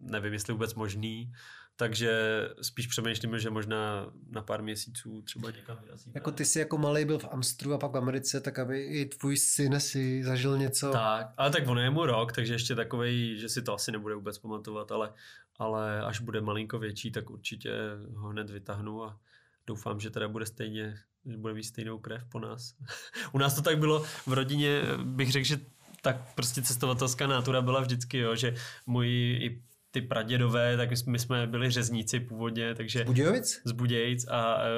nevím, 0.00 0.32
jestli 0.32 0.52
vůbec 0.52 0.74
možný. 0.74 1.32
Takže 1.76 2.40
spíš 2.62 2.86
přemýšlíme, 2.86 3.38
že 3.38 3.50
možná 3.50 4.12
na 4.30 4.42
pár 4.42 4.62
měsíců 4.62 5.22
třeba 5.22 5.50
někam 5.50 5.78
vyrazíme. 5.82 6.12
Jako 6.14 6.30
ty 6.30 6.44
jsi 6.44 6.58
jako 6.58 6.78
malej 6.78 7.04
byl 7.04 7.18
v 7.18 7.28
Amstru 7.30 7.74
a 7.74 7.78
pak 7.78 7.92
v 7.92 7.96
Americe, 7.96 8.40
tak 8.40 8.58
aby 8.58 8.82
i 8.82 9.06
tvůj 9.06 9.36
syn 9.36 9.80
si 9.80 10.24
zažil 10.24 10.58
něco. 10.58 10.90
Tak, 10.90 11.32
ale 11.36 11.50
tak 11.50 11.68
ono 11.68 11.80
je 11.80 11.90
mu 11.90 12.06
rok, 12.06 12.32
takže 12.32 12.54
ještě 12.54 12.74
takovej, 12.74 13.38
že 13.38 13.48
si 13.48 13.62
to 13.62 13.74
asi 13.74 13.92
nebude 13.92 14.14
vůbec 14.14 14.38
pamatovat, 14.38 14.92
ale, 14.92 15.12
ale 15.58 16.02
až 16.02 16.20
bude 16.20 16.40
malinko 16.40 16.78
větší, 16.78 17.10
tak 17.10 17.30
určitě 17.30 17.70
ho 18.14 18.28
hned 18.28 18.50
vytáhnu 18.50 19.04
a 19.04 19.18
doufám, 19.66 20.00
že 20.00 20.10
teda 20.10 20.28
bude 20.28 20.46
stejně, 20.46 20.98
že 21.26 21.36
bude 21.36 21.54
mít 21.54 21.64
stejnou 21.64 21.98
krev 21.98 22.24
po 22.24 22.40
nás. 22.40 22.74
U 23.32 23.38
nás 23.38 23.54
to 23.54 23.62
tak 23.62 23.78
bylo 23.78 24.04
v 24.26 24.32
rodině, 24.32 24.82
bych 25.04 25.32
řekl, 25.32 25.46
že 25.46 25.60
tak 26.02 26.34
prostě 26.34 26.62
cestovatelská 26.62 27.26
nátura 27.26 27.62
byla 27.62 27.80
vždycky, 27.80 28.18
jo, 28.18 28.36
že 28.36 28.54
můj 28.86 29.08
i 29.42 29.62
ty 29.94 30.02
pradědové, 30.02 30.76
tak 30.76 30.90
my 31.06 31.18
jsme- 31.18 31.46
byli 31.46 31.70
řezníci 31.70 32.20
původně, 32.20 32.74
takže 32.74 33.04
Budějovic? 33.04 33.60
z 33.64 33.72
Budějc 33.72 34.26
a 34.30 34.58
e, 34.58 34.68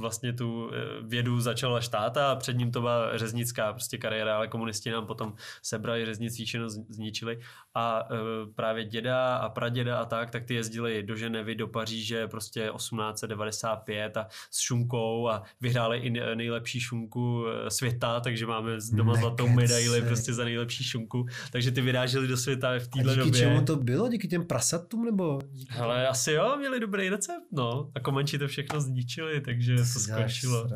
vlastně 0.00 0.32
tu 0.32 0.70
e, 0.70 0.76
vědu 1.02 1.40
začala 1.40 1.80
štáta 1.80 2.30
a 2.32 2.36
před 2.36 2.56
ním 2.56 2.70
to 2.72 2.80
byla 2.80 3.18
řeznická 3.18 3.72
prostě 3.72 3.98
kariéra, 3.98 4.36
ale 4.36 4.48
komunisti 4.48 4.90
nám 4.90 5.06
potom 5.06 5.34
sebrali 5.62 6.06
všechno 6.44 6.70
z- 6.70 6.84
zničili 6.88 7.38
a 7.74 8.08
e, 8.10 8.16
právě 8.54 8.84
děda 8.84 9.36
a 9.36 9.48
praděda 9.48 9.98
a 9.98 10.04
tak, 10.04 10.30
tak 10.30 10.44
ty 10.44 10.54
jezdili 10.54 11.02
do 11.02 11.16
Ženevy, 11.16 11.54
do 11.54 11.66
Paříže 11.68 12.28
prostě 12.28 12.70
1895 12.76 14.16
a 14.16 14.26
s 14.50 14.60
šunkou 14.60 15.28
a 15.28 15.42
vyhráli 15.60 15.98
i 15.98 16.10
ne- 16.10 16.36
nejlepší 16.36 16.80
šunku 16.80 17.44
e, 17.66 17.70
světa, 17.70 18.20
takže 18.20 18.46
máme 18.46 18.80
z- 18.80 18.90
doma 18.90 19.14
zlatou 19.14 19.46
Nekecej. 19.48 19.56
medaili 19.56 20.02
prostě 20.02 20.32
za 20.32 20.44
nejlepší 20.44 20.84
šunku, 20.84 21.26
takže 21.52 21.70
ty 21.70 21.80
vyráželi 21.80 22.26
do 22.28 22.36
světa 22.36 22.72
v 22.78 22.88
téhle 22.88 23.16
době. 23.16 23.40
čemu 23.40 23.64
to 23.64 23.76
bylo? 23.76 24.08
Díky 24.08 24.28
těm 24.32 24.44
prasatům 24.46 25.04
nebo? 25.04 25.38
Díky 25.50 25.74
Ale 25.78 26.08
asi 26.08 26.32
jo, 26.32 26.56
měli 26.58 26.80
dobrý 26.80 27.08
recept, 27.08 27.44
no. 27.52 27.90
A 27.94 28.00
komanči 28.00 28.38
to 28.38 28.48
všechno 28.48 28.80
zničili, 28.80 29.40
takže 29.40 29.76
to, 29.76 29.84
skončilo. 29.84 30.68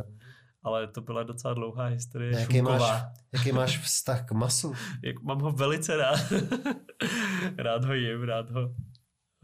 Ale 0.62 0.86
to 0.86 1.00
byla 1.00 1.22
docela 1.22 1.54
dlouhá 1.54 1.86
historie 1.86 2.40
Jaký 2.40 2.56
šunková. 2.56 2.78
máš, 2.78 3.02
jaký 3.32 3.52
máš 3.52 3.78
vztah 3.78 4.24
k 4.26 4.32
masu? 4.32 4.72
Jak, 5.04 5.22
mám 5.22 5.40
ho 5.40 5.52
velice 5.52 5.96
rád. 5.96 6.20
rád 7.58 7.84
ho 7.84 7.94
jim, 7.94 8.22
rád 8.22 8.50
ho 8.50 8.70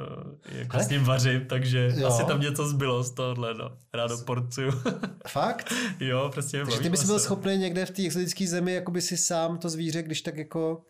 eh, 0.00 0.58
jako 0.58 0.76
Ale- 0.76 0.84
s 0.84 0.88
ním 0.88 1.04
vařím, 1.04 1.46
takže 1.46 1.92
Jo. 1.96 2.06
asi 2.08 2.24
tam 2.24 2.40
něco 2.40 2.66
zbylo 2.68 3.02
z 3.02 3.14
tohohle, 3.14 3.54
no. 3.54 3.76
Rád 3.94 4.10
ho 4.10 4.18
porcuju. 4.24 4.70
Fakt? 5.28 5.72
jo, 6.00 6.30
prostě 6.32 6.64
Takže 6.64 6.80
ty 6.80 6.88
bys 6.90 7.04
byl 7.06 7.18
schopný 7.18 7.56
někde 7.56 7.86
v 7.86 7.90
té 7.90 8.02
exotické 8.06 8.46
zemi 8.46 8.72
jakoby 8.74 9.00
si 9.00 9.16
sám 9.16 9.58
to 9.58 9.68
zvíře, 9.68 10.02
když 10.02 10.20
tak 10.22 10.36
jako 10.36 10.84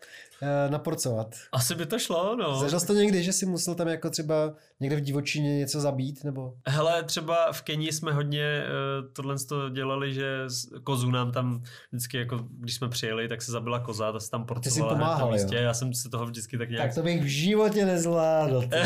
naporcovat. 0.69 1.35
Asi 1.51 1.75
by 1.75 1.85
to 1.85 1.99
šlo, 1.99 2.35
no. 2.35 2.59
Zažil 2.59 2.79
jsi 2.79 2.87
to 2.87 2.93
někdy, 2.93 3.23
že 3.23 3.33
jsi 3.33 3.45
musel 3.45 3.75
tam 3.75 3.87
jako 3.87 4.09
třeba 4.09 4.53
někde 4.79 4.95
v 4.95 5.01
divočině 5.01 5.57
něco 5.57 5.79
zabít, 5.79 6.23
nebo? 6.23 6.53
Hele, 6.67 7.03
třeba 7.03 7.51
v 7.51 7.61
Kenii 7.61 7.91
jsme 7.91 8.13
hodně 8.13 8.63
uh, 8.63 9.13
tohle 9.13 9.35
to 9.49 9.69
dělali, 9.69 10.13
že 10.13 10.45
kozu 10.83 11.11
nám 11.11 11.31
tam 11.31 11.63
vždycky, 11.91 12.17
jako 12.17 12.39
když 12.59 12.75
jsme 12.75 12.89
přijeli, 12.89 13.27
tak 13.27 13.41
se 13.41 13.51
zabila 13.51 13.79
koza, 13.79 14.11
ta 14.11 14.19
se 14.19 14.31
tam 14.31 14.45
porcovala 14.45 14.91
hned 14.91 14.99
na 14.99 15.05
pomáhal, 15.05 15.31
místě. 15.31 15.55
Já 15.55 15.73
jsem 15.73 15.93
se 15.93 16.09
toho 16.09 16.25
vždycky 16.25 16.57
tak 16.57 16.69
nějak 16.69 16.85
Tak 16.85 16.95
to 16.95 17.03
bych 17.03 17.23
v 17.23 17.25
životě 17.25 17.85
nezvládl. 17.85 18.61
ty 18.61 18.77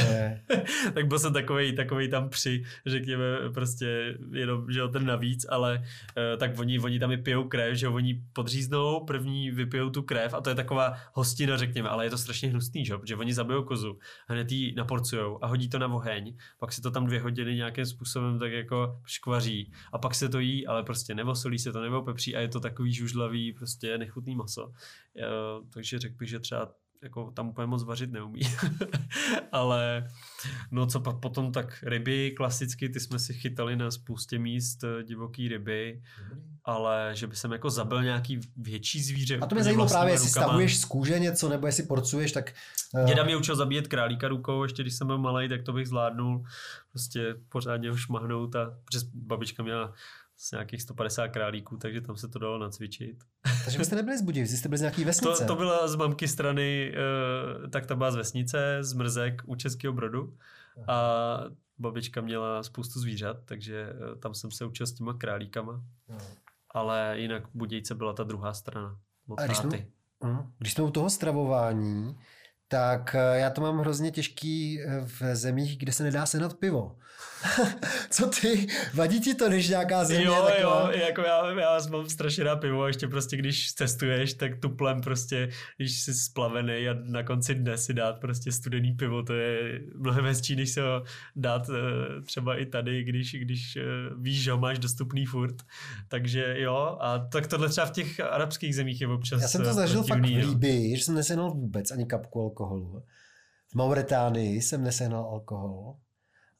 tak 0.94 1.08
byl 1.08 1.20
jsem 1.20 1.34
takovej, 1.34 1.74
takovej 1.74 2.08
tam 2.08 2.30
při, 2.30 2.64
řekněme, 2.86 3.24
prostě 3.54 4.18
jenom, 4.32 4.72
že 4.72 4.88
ten 4.92 5.06
navíc, 5.06 5.46
ale 5.50 5.78
uh, 5.78 6.40
tak 6.40 6.60
oni, 6.60 6.80
oni 6.80 7.00
tam 7.00 7.12
i 7.12 7.18
pijou 7.18 7.44
krev, 7.44 7.76
že 7.76 7.88
oni 7.88 8.22
podříznou, 8.34 9.06
první 9.06 9.52
vypijou 9.52 9.90
tu 9.90 10.02
krev 10.02 10.34
a 10.34 10.42
to 10.42 10.50
je 10.50 10.56
taková 10.56 10.94
hostina, 11.14 11.47
řekněme, 11.56 11.90
ale 11.90 12.06
je 12.06 12.10
to 12.10 12.18
strašně 12.18 12.50
hnusný, 12.50 12.86
že 12.86 12.98
protože 12.98 13.16
oni 13.16 13.34
zabijou 13.34 13.64
kozu, 13.64 14.00
hned 14.28 14.52
ji 14.52 14.76
naporcujou 14.76 15.44
a 15.44 15.48
hodí 15.48 15.70
to 15.70 15.80
na 15.80 15.88
oheň, 15.88 16.38
pak 16.60 16.74
se 16.74 16.82
to 16.82 16.92
tam 16.92 17.06
dvě 17.06 17.22
hodiny 17.22 17.56
nějakým 17.56 17.86
způsobem 17.86 18.40
tak 18.40 18.52
jako 18.52 19.02
škvaří 19.06 19.72
a 19.94 19.98
pak 19.98 20.16
se 20.16 20.30
to 20.30 20.40
jí, 20.40 20.68
ale 20.68 20.84
prostě 20.84 21.16
nevosolí 21.16 21.60
se 21.60 21.72
to, 21.72 21.82
nebo 21.82 22.02
pepří 22.02 22.36
a 22.36 22.40
je 22.40 22.48
to 22.48 22.60
takový 22.60 22.94
žužlavý, 22.94 23.54
prostě 23.54 23.98
nechutný 23.98 24.36
maso. 24.36 24.66
Uh, 24.66 24.74
takže 25.74 26.00
řekl 26.00 26.16
bych, 26.16 26.30
že 26.30 26.40
třeba 26.40 26.74
jako 27.04 27.32
tam 27.32 27.50
úplně 27.50 27.68
moc 27.68 27.84
vařit 27.84 28.12
neumí. 28.12 28.42
Ale 29.52 30.08
no 30.72 30.88
co 30.88 31.00
pak 31.00 31.20
potom 31.20 31.52
tak 31.52 31.84
ryby 31.84 32.32
klasicky, 32.38 32.90
ty 32.90 33.00
jsme 33.00 33.20
si 33.20 33.34
chytali 33.34 33.76
na 33.76 33.92
spoustě 33.92 34.40
míst 34.40 34.84
eh, 34.84 35.04
divoký 35.04 35.48
ryby, 35.48 36.02
ale 36.68 37.12
že 37.14 37.28
by 37.28 37.36
jsem 37.36 37.52
jako 37.52 37.70
zabil 37.70 38.04
nějaký 38.04 38.40
větší 38.58 39.04
zvíře. 39.04 39.38
A 39.38 39.46
to 39.46 39.56
mě 39.56 39.64
zajímalo 39.64 39.90
právě, 39.90 40.14
jestli 40.14 40.28
rukama. 40.28 40.46
stavuješ 40.46 40.80
z 40.80 40.86
kůže 40.86 41.20
něco, 41.20 41.50
nebo 41.50 41.68
jestli 41.68 41.84
porcuješ, 41.84 42.32
tak... 42.32 42.54
eh, 42.96 43.06
Děda 43.06 43.24
mě 43.24 43.38
učil 43.38 43.56
zabíjet 43.56 43.88
králíka 43.88 44.28
rukou, 44.28 44.64
ještě 44.64 44.82
když 44.84 44.94
jsem 44.96 45.08
byl 45.08 45.18
malý, 45.18 45.50
tak 45.50 45.64
to 45.64 45.74
bych 45.74 45.88
zvládnul 45.88 46.44
prostě 46.92 47.36
pořádně 47.50 47.90
ho 47.90 47.98
šmahnout 47.98 48.56
a 48.56 48.78
protože 48.86 49.00
babička 49.14 49.64
měla 49.64 49.94
z 50.40 50.52
nějakých 50.52 50.82
150 50.82 51.28
králíků, 51.28 51.78
takže 51.78 52.02
tam 52.02 52.18
se 52.18 52.28
to 52.28 52.40
dalo 52.40 52.58
nacvičit. 52.60 53.18
Takže 53.64 53.78
byste 53.78 53.96
nebyli 53.96 54.18
z 54.18 54.22
Budějovic, 54.22 54.60
jste 54.60 54.70
byli 54.70 54.78
z 54.78 54.82
nějaký 54.82 55.04
vesnice. 55.04 55.42
To, 55.42 55.48
to 55.48 55.56
byla 55.56 55.88
z 55.88 55.96
mamky 55.96 56.28
strany, 56.28 56.94
eh, 57.66 57.68
tak 57.70 57.86
ta 57.86 57.96
byla 57.96 58.12
z 58.12 58.16
vesnice, 58.16 58.78
z 58.82 58.94
Mrzek 58.94 59.42
u 59.46 59.56
Českého 59.56 59.94
Brodu 59.94 60.34
a 60.88 61.40
babička 61.80 62.22
měla 62.22 62.64
spoustu 62.64 63.00
zvířat, 63.00 63.38
takže 63.46 63.90
eh, 63.90 64.16
tam 64.16 64.34
jsem 64.34 64.52
se 64.52 64.66
učil 64.66 64.86
s 64.88 64.94
těma 64.94 65.14
králíkama, 65.14 65.82
No. 66.10 66.18
Ale 66.70 67.20
jinak 67.20 67.44
Budějce 67.54 67.96
byla 67.96 68.14
ta 68.14 68.24
druhá 68.24 68.54
strana 68.54 69.00
od 69.28 69.40
A 69.40 69.46
když 69.46 69.58
jsme-. 69.58 69.86
Mm. 70.24 70.54
Když 70.58 70.74
jsme 70.74 70.84
u 70.84 70.92
toho 70.92 71.10
stravování, 71.10 72.18
tak 72.68 73.16
eh, 73.16 73.40
já 73.40 73.50
to 73.50 73.62
mám 73.62 73.80
hrozně 73.80 74.12
těžký 74.12 74.82
eh, 74.82 75.02
v 75.06 75.36
zemích, 75.36 75.78
kde 75.78 75.92
se 75.92 76.04
nedá 76.04 76.26
sehnat 76.26 76.54
pivo. 76.54 76.96
Co 78.10 78.30
ty? 78.42 78.68
Vadí 78.94 79.20
ti 79.20 79.36
to, 79.36 79.50
když 79.50 79.70
nějaká 79.70 80.04
země 80.04 80.26
Jo, 80.26 80.46
taková... 80.48 80.92
jo, 80.92 81.00
jako 81.08 81.22
já, 81.22 81.52
já 81.62 81.80
mám 81.92 82.10
strašně 82.10 82.44
rád 82.44 82.56
pivo 82.56 82.84
a 82.84 82.88
ještě 82.88 83.08
prostě 83.08 83.38
když 83.38 83.74
cestuješ, 83.74 84.34
tak 84.34 84.60
tuplem 84.60 85.02
prostě, 85.02 85.50
když 85.78 86.02
jsi 86.02 86.14
splavený 86.14 86.90
a 86.90 86.94
na 87.04 87.24
konci 87.24 87.56
dne 87.56 87.78
si 87.78 87.94
dát 87.94 88.20
prostě 88.20 88.52
studený 88.52 88.94
pivo, 88.94 89.24
to 89.24 89.34
je 89.34 89.80
mnohem 89.96 90.26
hezčí, 90.26 90.56
než 90.56 90.70
se 90.70 90.82
ho 90.82 91.04
dát 91.36 91.70
eh, 91.70 92.22
třeba 92.22 92.58
i 92.58 92.66
tady, 92.66 93.04
když, 93.04 93.36
když 93.36 93.78
víš, 94.18 94.44
že 94.44 94.52
ho 94.52 94.58
máš 94.58 94.80
dostupný 94.80 95.26
furt. 95.26 95.56
Takže 96.08 96.56
jo, 96.58 96.98
a 97.02 97.20
tak 97.20 97.48
tohle 97.48 97.70
třeba 97.70 97.88
v 97.88 97.92
těch 97.92 98.20
arabských 98.20 98.76
zemích 98.76 99.02
je 99.02 99.08
občas 99.08 99.42
Já 99.42 99.48
jsem 99.48 99.64
to 99.64 99.74
zažil 99.74 100.04
fakt 100.04 100.22
v. 100.22 100.50
Líbii, 100.50 100.98
že 100.98 101.04
jsem 101.04 101.16
nesehnal 101.16 101.52
vůbec 101.52 101.92
ani 101.92 102.06
kapku 102.06 102.40
alkoholu. 102.58 103.04
V 103.72 103.76
Mauretánii 103.76 104.62
jsem 104.62 104.84
nesehnal 104.84 105.24
alkohol. 105.24 105.96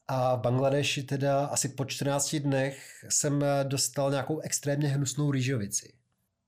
A 0.08 0.36
v 0.36 0.40
Bangladeši 0.40 1.02
teda 1.02 1.46
asi 1.46 1.68
po 1.68 1.84
14 1.84 2.36
dnech 2.36 3.04
jsem 3.08 3.42
eh, 3.42 3.64
dostal 3.64 4.10
nějakou 4.10 4.40
extrémně 4.40 4.88
hnusnou 4.88 5.30
rýžovici. 5.30 5.94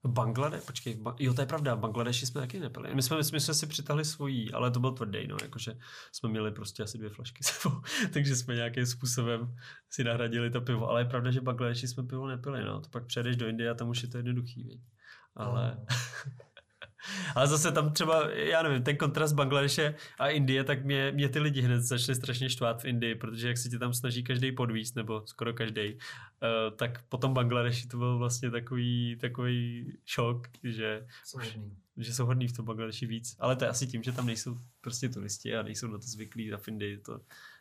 Bangladeš, 0.07 0.65
počkej, 0.65 0.95
ba- 0.95 1.17
jo, 1.19 1.35
to 1.35 1.43
je 1.43 1.47
pravda, 1.47 1.75
v 1.75 1.79
Bangladeši 1.79 2.27
jsme 2.27 2.41
taky 2.41 2.61
nepili. 2.61 2.95
My 2.95 3.03
jsme, 3.03 3.17
my 3.17 3.41
jsme 3.41 3.55
si 3.55 3.67
přitahli 3.67 4.05
svojí, 4.05 4.53
ale 4.53 4.71
to 4.71 4.81
byl 4.81 4.93
tvrdý, 4.93 5.27
no, 5.27 5.37
jakože 5.43 5.77
jsme 6.13 6.29
měli 6.29 6.53
prostě 6.53 6.83
asi 6.83 6.99
dvě 6.99 7.11
flašky 7.11 7.45
sebou, 7.45 7.77
takže 8.13 8.37
jsme 8.37 8.55
nějakým 8.55 8.87
způsobem 8.87 9.57
si 9.91 10.05
nahradili 10.05 10.51
to 10.51 10.61
pivo. 10.61 10.89
Ale 10.89 11.01
je 11.01 11.05
pravda, 11.05 11.31
že 11.31 11.41
v 11.41 11.43
Bangladeši 11.43 11.89
jsme 11.89 12.03
pivo 12.03 12.29
nepili, 12.29 12.65
no, 12.65 12.81
to 12.81 12.89
pak 12.89 13.07
přejdeš 13.07 13.37
do 13.37 13.49
Indie 13.49 13.71
a 13.71 13.75
tam 13.75 13.89
už 13.89 14.03
je 14.03 14.09
to 14.09 14.17
jednoduchý, 14.17 14.65
viď? 14.65 14.81
Ale... 15.37 15.77
No. 15.79 15.87
Ale 17.35 17.47
zase 17.47 17.73
tam 17.73 17.93
třeba, 17.93 18.31
já 18.31 18.63
nevím, 18.63 18.83
ten 18.83 18.97
kontrast 18.97 19.35
Bangladeše 19.35 19.95
a 20.19 20.29
Indie, 20.29 20.65
tak 20.65 20.85
mě, 20.85 21.13
mě 21.13 21.29
ty 21.29 21.39
lidi 21.39 21.61
hned 21.61 21.81
začali 21.81 22.17
strašně 22.17 22.51
štvát 22.51 22.83
v 22.83 22.85
Indii, 22.85 23.15
protože 23.15 23.49
jak 23.49 23.59
se 23.59 23.69
ti 23.69 23.79
tam 23.79 23.95
snaží 23.95 24.25
každý 24.25 24.53
podvíst, 24.53 24.97
nebo 24.97 25.27
skoro 25.27 25.55
každý, 25.55 25.95
uh, 25.95 26.77
tak 26.77 27.03
potom 27.09 27.35
Bangladeši 27.35 27.89
to 27.89 27.97
byl 27.97 28.19
vlastně 28.19 28.51
takový, 28.51 29.17
takový 29.21 29.87
šok, 30.05 30.49
že, 30.65 31.07
že 31.97 32.15
jsou 32.15 32.27
hodní 32.27 32.49
v 32.49 32.53
tom 32.53 32.65
Bangladeši 32.65 33.07
víc. 33.07 33.37
Ale 33.39 33.57
to 33.57 33.65
je 33.65 33.71
asi 33.71 33.87
tím, 33.87 34.03
že 34.03 34.13
tam 34.13 34.27
nejsou 34.27 34.57
prostě 34.81 35.09
turisti 35.09 35.57
a 35.57 35.63
nejsou 35.63 35.87
na 35.87 35.99
to 35.99 36.07
zvyklí 36.07 36.53
a 36.53 36.57
v 36.57 36.69
Indii 36.69 36.99
to, 36.99 37.21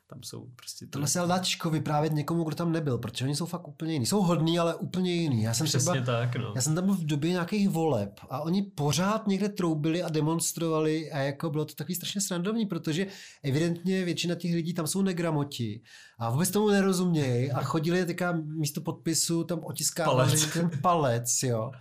tam 0.10 0.24
jsou 0.24 0.48
prostě... 0.56 0.88
Tohle 0.88 1.08
se 1.08 1.20
dá 1.20 1.40
těžko 1.40 1.70
vyprávět 1.70 2.14
někomu, 2.14 2.44
kdo 2.44 2.56
tam 2.56 2.72
nebyl, 2.72 2.98
protože 2.98 3.26
oni 3.26 3.36
jsou 3.36 3.46
fakt 3.46 3.68
úplně 3.68 3.94
jiní. 3.94 4.06
Jsou 4.06 4.22
hodní, 4.22 4.60
ale 4.60 4.76
úplně 4.76 5.14
jiný. 5.14 5.44
Já 5.44 5.54
jsem 5.54 5.68
Přesně 5.68 5.92
třeba, 5.92 6.06
tak, 6.06 6.36
no. 6.36 6.54
Já 6.56 6.62
jsem 6.62 6.76
tam 6.76 6.86
byl 6.86 6.96
v 6.96 7.06
době 7.06 7.32
nějakých 7.32 7.70
voleb 7.70 8.20
a 8.30 8.42
oni 8.42 8.62
pořád 8.62 9.28
někde 9.28 9.50
troubili 9.50 10.04
a 10.04 10.10
demonstrovali 10.10 11.12
a 11.12 11.18
jako 11.18 11.50
bylo 11.50 11.66
to 11.66 11.74
takový 11.76 11.96
strašně 11.96 12.22
srandovní, 12.22 12.66
protože 12.66 13.08
evidentně 13.44 14.06
většina 14.06 14.36
těch 14.36 14.54
lidí 14.54 14.74
tam 14.74 14.88
jsou 14.88 15.02
negramoti 15.02 15.82
a 16.20 16.30
vůbec 16.30 16.50
tomu 16.50 16.70
nerozumějí 16.70 17.52
a 17.52 17.64
chodili 17.64 18.06
teďka 18.06 18.32
místo 18.32 18.82
podpisu 18.82 19.44
tam 19.44 19.60
otiskávali 19.64 20.30
Palec. 20.30 20.54
ten 20.54 20.70
palec, 20.82 21.44
jo. 21.44 21.72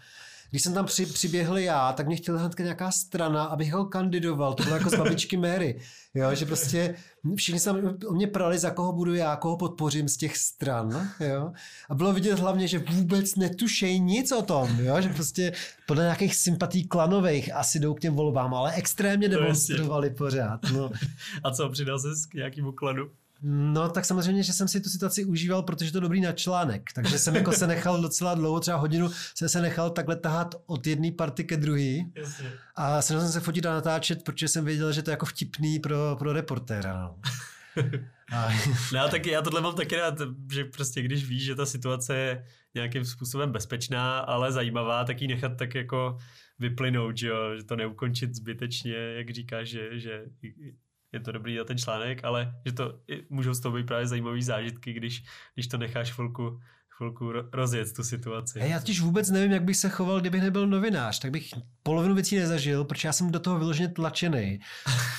Když 0.50 0.62
jsem 0.62 0.74
tam 0.74 0.86
při, 0.86 1.06
přiběhl 1.06 1.58
já, 1.58 1.92
tak 1.92 2.06
mě 2.06 2.16
chtěla 2.16 2.38
hned 2.38 2.58
nějaká 2.58 2.90
strana, 2.90 3.44
abych 3.44 3.72
ho 3.72 3.84
kandidoval. 3.84 4.54
To 4.54 4.62
bylo 4.62 4.76
jako 4.76 4.90
z 4.90 4.94
babičky 4.94 5.36
Mary. 5.36 5.80
Jo, 6.14 6.34
že 6.34 6.46
prostě 6.46 6.94
všichni 7.36 7.60
se 7.60 7.70
o 8.08 8.14
mě 8.14 8.26
prali, 8.26 8.58
za 8.58 8.70
koho 8.70 8.92
budu 8.92 9.14
já, 9.14 9.36
koho 9.36 9.56
podpořím 9.56 10.08
z 10.08 10.16
těch 10.16 10.36
stran. 10.36 11.10
Jo. 11.20 11.52
A 11.90 11.94
bylo 11.94 12.12
vidět 12.12 12.38
hlavně, 12.38 12.68
že 12.68 12.78
vůbec 12.78 13.36
netušejí 13.36 14.00
nic 14.00 14.32
o 14.32 14.42
tom. 14.42 14.80
Jo, 14.80 15.00
že 15.00 15.08
prostě 15.08 15.52
podle 15.86 16.02
nějakých 16.02 16.34
sympatí 16.34 16.88
klanových 16.88 17.54
asi 17.54 17.80
jdou 17.80 17.94
k 17.94 18.00
těm 18.00 18.14
volbám, 18.14 18.54
ale 18.54 18.72
extrémně 18.72 19.28
demonstrovali 19.28 20.10
pořád. 20.10 20.60
No. 20.72 20.90
A 21.44 21.50
co, 21.50 21.68
přidal 21.68 21.98
ses 21.98 22.26
k 22.26 22.34
nějakému 22.34 22.72
kladu? 22.72 23.10
No 23.42 23.88
tak 23.88 24.04
samozřejmě, 24.04 24.42
že 24.42 24.52
jsem 24.52 24.68
si 24.68 24.80
tu 24.80 24.90
situaci 24.90 25.24
užíval, 25.24 25.62
protože 25.62 25.92
to 25.92 26.00
dobrý 26.00 26.20
na 26.20 26.32
článek. 26.32 26.90
Takže 26.94 27.18
jsem 27.18 27.36
jako 27.36 27.52
se 27.52 27.66
nechal 27.66 28.02
docela 28.02 28.34
dlouho, 28.34 28.60
třeba 28.60 28.76
hodinu 28.76 29.10
jsem 29.34 29.48
se 29.48 29.60
nechal 29.60 29.90
takhle 29.90 30.16
tahat 30.16 30.54
od 30.66 30.86
jedné 30.86 31.12
party 31.12 31.44
ke 31.44 31.56
druhé. 31.56 31.96
A 32.74 33.02
snažil 33.02 33.20
jsem 33.20 33.32
se 33.32 33.40
fotit 33.40 33.66
a 33.66 33.72
natáčet, 33.72 34.24
protože 34.24 34.48
jsem 34.48 34.64
věděl, 34.64 34.92
že 34.92 35.02
to 35.02 35.10
je 35.10 35.12
jako 35.12 35.26
vtipný 35.26 35.78
pro, 35.78 36.16
pro 36.18 36.32
reportéra. 36.32 37.02
No. 37.02 37.18
A, 38.32 38.48
No, 38.92 38.98
já, 38.98 39.08
taky, 39.08 39.30
já 39.30 39.42
tohle 39.42 39.60
mám 39.60 39.74
taky 39.74 39.96
rád, 39.96 40.14
že 40.52 40.64
prostě 40.64 41.02
když 41.02 41.28
víš, 41.28 41.44
že 41.44 41.54
ta 41.54 41.66
situace 41.66 42.16
je 42.16 42.44
nějakým 42.74 43.04
způsobem 43.04 43.52
bezpečná, 43.52 44.18
ale 44.18 44.52
zajímavá, 44.52 45.04
tak 45.04 45.22
ji 45.22 45.28
nechat 45.28 45.52
tak 45.56 45.74
jako 45.74 46.18
vyplynout, 46.58 47.16
že, 47.16 47.28
jo? 47.28 47.56
že 47.56 47.64
to 47.64 47.76
neukončit 47.76 48.34
zbytečně, 48.34 48.94
jak 48.94 49.30
říkáš, 49.30 49.68
že, 49.68 49.98
že 49.98 50.24
je 51.12 51.20
to 51.20 51.32
dobrý 51.32 51.56
na 51.56 51.64
ten 51.64 51.78
článek, 51.78 52.24
ale 52.24 52.54
že 52.66 52.72
to 52.72 52.98
i 53.08 53.24
můžou 53.30 53.54
z 53.54 53.60
toho 53.60 53.76
být 53.76 53.86
právě 53.86 54.06
zajímavý 54.06 54.42
zážitky, 54.42 54.92
když, 54.92 55.24
když 55.54 55.66
to 55.66 55.78
necháš 55.78 56.12
chvilku, 56.12 56.60
chvilku 56.96 57.32
ro- 57.32 57.48
rozjet 57.52 57.92
tu 57.96 58.02
situaci. 58.04 58.58
já 58.58 58.80
totiž 58.80 59.00
vůbec 59.00 59.30
nevím, 59.30 59.52
jak 59.52 59.62
bych 59.62 59.76
se 59.76 59.88
choval, 59.88 60.20
kdybych 60.20 60.42
nebyl 60.42 60.66
novinář. 60.66 61.18
Tak 61.18 61.30
bych 61.30 61.50
polovinu 61.82 62.14
věcí 62.14 62.36
nezažil, 62.36 62.84
protože 62.84 63.08
já 63.08 63.12
jsem 63.12 63.30
do 63.30 63.40
toho 63.40 63.58
vyloženě 63.58 63.88
tlačený. 63.88 64.60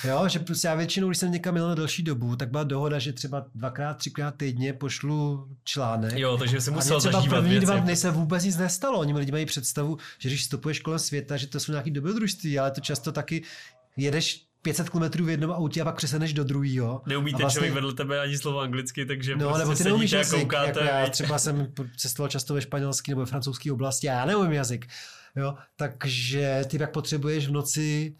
Jo, 0.04 0.28
že 0.28 0.38
prostě 0.38 0.68
já 0.68 0.74
většinou, 0.74 1.08
když 1.08 1.18
jsem 1.18 1.32
někam 1.32 1.56
jel 1.56 1.68
na 1.68 1.74
delší 1.74 2.02
dobu, 2.02 2.36
tak 2.36 2.50
byla 2.50 2.64
dohoda, 2.64 2.98
že 2.98 3.12
třeba 3.12 3.46
dvakrát, 3.54 3.94
třikrát 3.96 4.34
týdně 4.36 4.72
pošlu 4.72 5.48
článek. 5.64 6.12
Jo, 6.18 6.36
takže 6.38 6.60
jsem 6.60 6.74
A 6.74 6.76
musel 6.76 6.96
mě 6.96 7.00
třeba 7.00 7.12
zažívat 7.18 7.36
první 7.36 7.50
věci. 7.50 7.66
dva 7.66 7.76
dny 7.76 7.96
se 7.96 8.10
vůbec 8.10 8.44
nic 8.44 8.56
nestalo. 8.56 8.98
Oni 8.98 9.12
lidi 9.14 9.32
mají 9.32 9.46
představu, 9.46 9.98
že 10.18 10.28
když 10.28 10.44
stopuješ 10.44 10.80
kolem 10.80 10.98
světa, 10.98 11.36
že 11.36 11.46
to 11.46 11.60
jsou 11.60 11.72
nějaký 11.72 11.90
dobrodružství, 11.90 12.58
ale 12.58 12.70
to 12.70 12.80
často 12.80 13.12
taky 13.12 13.42
jedeš 13.96 14.46
500 14.62 14.88
km 14.90 15.24
v 15.24 15.28
jednom 15.28 15.50
autě 15.52 15.80
a 15.82 15.84
pak 15.84 15.96
přeseneš 15.96 16.32
do 16.32 16.44
druhého. 16.44 17.02
Neumí 17.06 17.30
A 17.30 17.36
ten 17.36 17.40
vlastně- 17.44 17.58
člověk 17.58 17.74
vedle 17.74 17.92
tebe 17.94 18.20
ani 18.20 18.38
slovo 18.38 18.60
anglicky, 18.60 19.06
takže 19.06 19.36
No, 19.36 19.48
prostě 19.48 19.58
nebo 19.64 19.74
ty 19.74 19.84
neumíš 19.84 20.12
a 20.12 20.16
jazyk, 20.16 20.40
koukáte. 20.40 20.68
jako 20.68 20.80
já 20.80 21.06
třeba 21.10 21.38
jsem 21.38 21.72
cestoval 21.96 22.28
často 22.30 22.54
ve 22.54 22.60
španělské 22.62 23.12
nebo 23.12 23.20
ve 23.20 23.26
francouzské 23.26 23.72
oblasti 23.72 24.08
a 24.08 24.12
já 24.12 24.24
neumím 24.24 24.52
jazyk. 24.52 24.86
Jo, 25.36 25.54
takže 25.76 26.64
ty 26.66 26.78
pak 26.78 26.92
potřebuješ 26.92 27.46
v 27.48 27.52
noci 27.52 28.16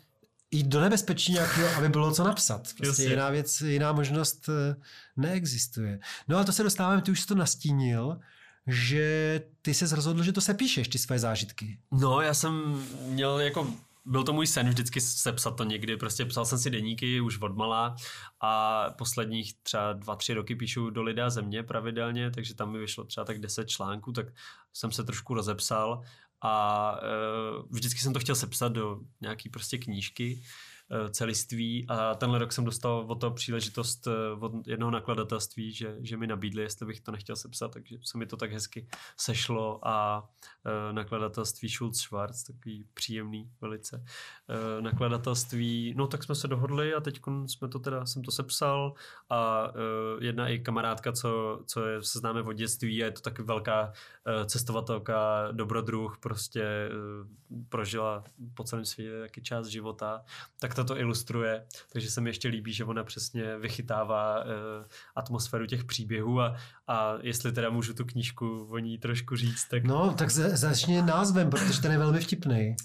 jít 0.51 0.67
do 0.67 0.81
nebezpečí 0.81 1.33
nějakého, 1.33 1.69
aby 1.77 1.89
bylo 1.89 2.13
co 2.13 2.25
napsat. 2.25 2.61
Prostě 2.77 3.03
Jasně. 3.03 3.05
jiná 3.05 3.31
věc, 3.31 3.61
jiná 3.61 3.93
možnost 3.93 4.49
eh, 4.49 4.77
neexistuje. 5.17 5.99
No 6.29 6.39
a 6.39 6.45
to 6.45 6.53
se 6.53 6.63
dostáváme, 6.63 7.03
ty 7.03 7.11
už 7.11 7.21
jsi 7.21 7.27
to 7.27 7.35
nastínil, 7.35 8.19
že 8.67 9.41
ty 9.63 9.75
se 9.75 9.95
rozhodl, 9.97 10.23
že 10.23 10.33
to 10.33 10.41
se 10.41 10.55
píšeš, 10.55 10.89
ty 10.89 10.99
své 10.99 11.19
zážitky. 11.19 11.79
No, 11.93 12.21
já 12.21 12.35
jsem 12.35 12.83
měl 13.07 13.41
jako 13.41 13.67
byl 14.11 14.25
to 14.25 14.33
můj 14.33 14.47
sen 14.47 14.69
vždycky 14.69 15.01
sepsat 15.01 15.51
to 15.51 15.65
někdy, 15.65 15.97
prostě 15.97 16.25
psal 16.25 16.45
jsem 16.45 16.59
si 16.59 16.71
deníky 16.71 17.21
už 17.21 17.41
od 17.41 17.57
malá 17.57 17.97
a 18.41 18.85
posledních 18.99 19.55
třeba 19.63 19.93
dva, 19.93 20.17
tři 20.17 20.35
roky 20.35 20.57
píšu 20.57 20.91
do 20.91 21.03
Lidé 21.03 21.31
země 21.31 21.63
pravidelně, 21.63 22.31
takže 22.31 22.55
tam 22.55 22.73
mi 22.73 22.79
vyšlo 22.79 23.05
třeba 23.05 23.25
tak 23.25 23.39
10 23.39 23.69
článků, 23.69 24.13
tak 24.13 24.27
jsem 24.73 24.93
se 24.93 25.05
trošku 25.05 25.35
rozepsal 25.35 26.03
a 26.41 26.93
uh, 27.03 27.67
vždycky 27.71 28.01
jsem 28.01 28.13
to 28.13 28.21
chtěl 28.21 28.35
sepsat 28.35 28.73
do 28.73 29.01
nějaký 29.21 29.49
prostě 29.49 29.79
knížky, 29.79 30.43
celiství. 31.11 31.87
A 31.89 32.15
tenhle 32.15 32.39
rok 32.39 32.53
jsem 32.53 32.65
dostal 32.65 33.05
od 33.09 33.21
toho 33.21 33.35
příležitost 33.35 34.07
eh, 34.07 34.11
od 34.41 34.53
jednoho 34.67 34.91
nakladatelství, 34.91 35.73
že, 35.73 35.97
že 36.01 36.17
mi 36.17 36.27
nabídli, 36.27 36.63
jestli 36.63 36.87
bych 36.87 37.01
to 37.01 37.13
nechtěl 37.13 37.37
sepsat, 37.37 37.73
takže 37.73 37.97
se 38.05 38.19
mi 38.19 38.27
to 38.27 38.37
tak 38.37 38.53
hezky 38.53 38.89
sešlo. 39.17 39.89
A 39.89 40.29
eh, 40.67 40.93
nakladatelství 40.93 41.69
Schulz 41.69 41.99
Schwarz, 41.99 42.45
takový 42.45 42.87
příjemný 42.95 43.51
velice 43.61 44.05
eh, 44.49 44.83
nakladatelství, 44.83 45.95
no 45.97 46.07
tak 46.07 46.25
jsme 46.25 46.35
se 46.35 46.49
dohodli 46.49 46.95
a 46.95 47.01
teď 47.01 47.21
jsme 47.47 47.69
to 47.69 47.79
teda, 47.79 48.07
jsem 48.07 48.23
to 48.23 48.31
sepsal. 48.31 48.95
A 49.31 49.73
eh, 49.75 50.25
jedna 50.25 50.49
i 50.49 50.59
kamarádka, 50.59 51.13
co, 51.13 51.63
co 51.67 51.87
je, 51.87 52.03
se 52.03 52.19
známe 52.19 52.43
od 52.43 52.53
dětství 52.53 53.03
a 53.03 53.07
je 53.07 53.13
to 53.13 53.21
taky 53.21 53.43
velká 53.43 53.93
eh, 54.27 54.47
cestovatelka, 54.47 55.49
dobrodruh, 55.53 56.19
prostě 56.19 56.63
eh, 56.63 56.91
prožila 57.69 58.25
po 58.55 58.65
celém 58.65 58.85
světě 58.85 59.21
taky 59.21 59.43
část 59.43 59.67
života, 59.67 60.25
tak 60.59 60.75
to 60.85 60.95
to 60.95 61.01
ilustruje, 61.01 61.65
takže 61.93 62.11
se 62.11 62.21
mi 62.21 62.31
ještě 62.31 62.49
líbí, 62.49 62.73
že 62.73 62.85
ona 62.85 63.05
přesně 63.05 63.59
vychytává 63.59 64.45
uh, 64.45 64.51
atmosféru 65.17 65.67
těch 65.67 65.85
příběhů 65.85 66.41
a, 66.41 66.57
a 66.89 67.15
jestli 67.23 67.53
teda 67.53 67.71
můžu 67.71 67.95
tu 67.95 68.05
knížku 68.05 68.69
o 68.71 68.79
ní 68.79 68.99
trošku 68.99 69.37
říct, 69.37 69.69
tak 69.69 69.85
No, 69.85 70.15
tak 70.19 70.31
za- 70.31 70.57
začni 70.57 71.03
názvem, 71.03 71.51
protože 71.51 71.83
ten 71.83 71.93
je 71.93 71.99
velmi 71.99 72.21
vtipný. 72.21 72.77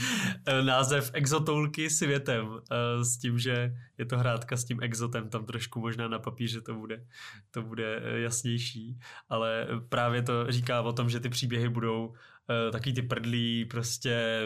název 0.64 1.10
Exotoulky 1.12 1.90
světem 1.90 2.46
uh, 2.46 2.58
s 3.02 3.18
tím, 3.18 3.38
že 3.38 3.72
je 3.98 4.04
to 4.06 4.18
hrádka 4.18 4.56
s 4.56 4.64
tím 4.64 4.78
exotem, 4.82 5.28
tam 5.28 5.46
trošku 5.46 5.80
možná 5.80 6.08
na 6.08 6.18
papíře 6.18 6.60
to 6.60 6.74
bude, 6.74 7.06
to 7.50 7.62
bude 7.62 8.00
eh, 8.02 8.20
jasnější, 8.20 8.98
ale 9.28 9.66
právě 9.88 10.22
to 10.22 10.52
říká 10.52 10.82
o 10.82 10.92
tom, 10.92 11.08
že 11.08 11.20
ty 11.20 11.28
příběhy 11.28 11.68
budou 11.68 12.14
uh, 12.48 12.72
taky 12.72 12.92
ty 12.92 13.02
prdlí, 13.02 13.64
prostě 13.64 14.40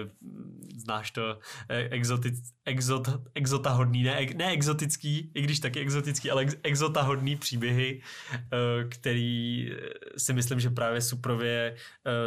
znáš 0.77 1.11
to, 1.11 1.39
eh, 1.69 1.89
exotic, 1.91 2.35
exot, 2.65 3.09
exotahodný, 3.35 4.03
ne, 4.03 4.27
ne 4.37 4.53
exotický, 4.53 5.31
i 5.35 5.43
když 5.43 5.61
taky 5.61 5.81
exotický, 5.81 6.31
ale 6.31 6.43
ex, 6.43 6.57
exotahodný 6.63 7.37
příběhy, 7.37 8.03
uh, 8.33 8.89
který 8.89 9.71
eh, 9.73 9.79
si 10.17 10.33
myslím, 10.33 10.61
že 10.61 10.71
právě 10.71 11.01
suprově 11.01 11.77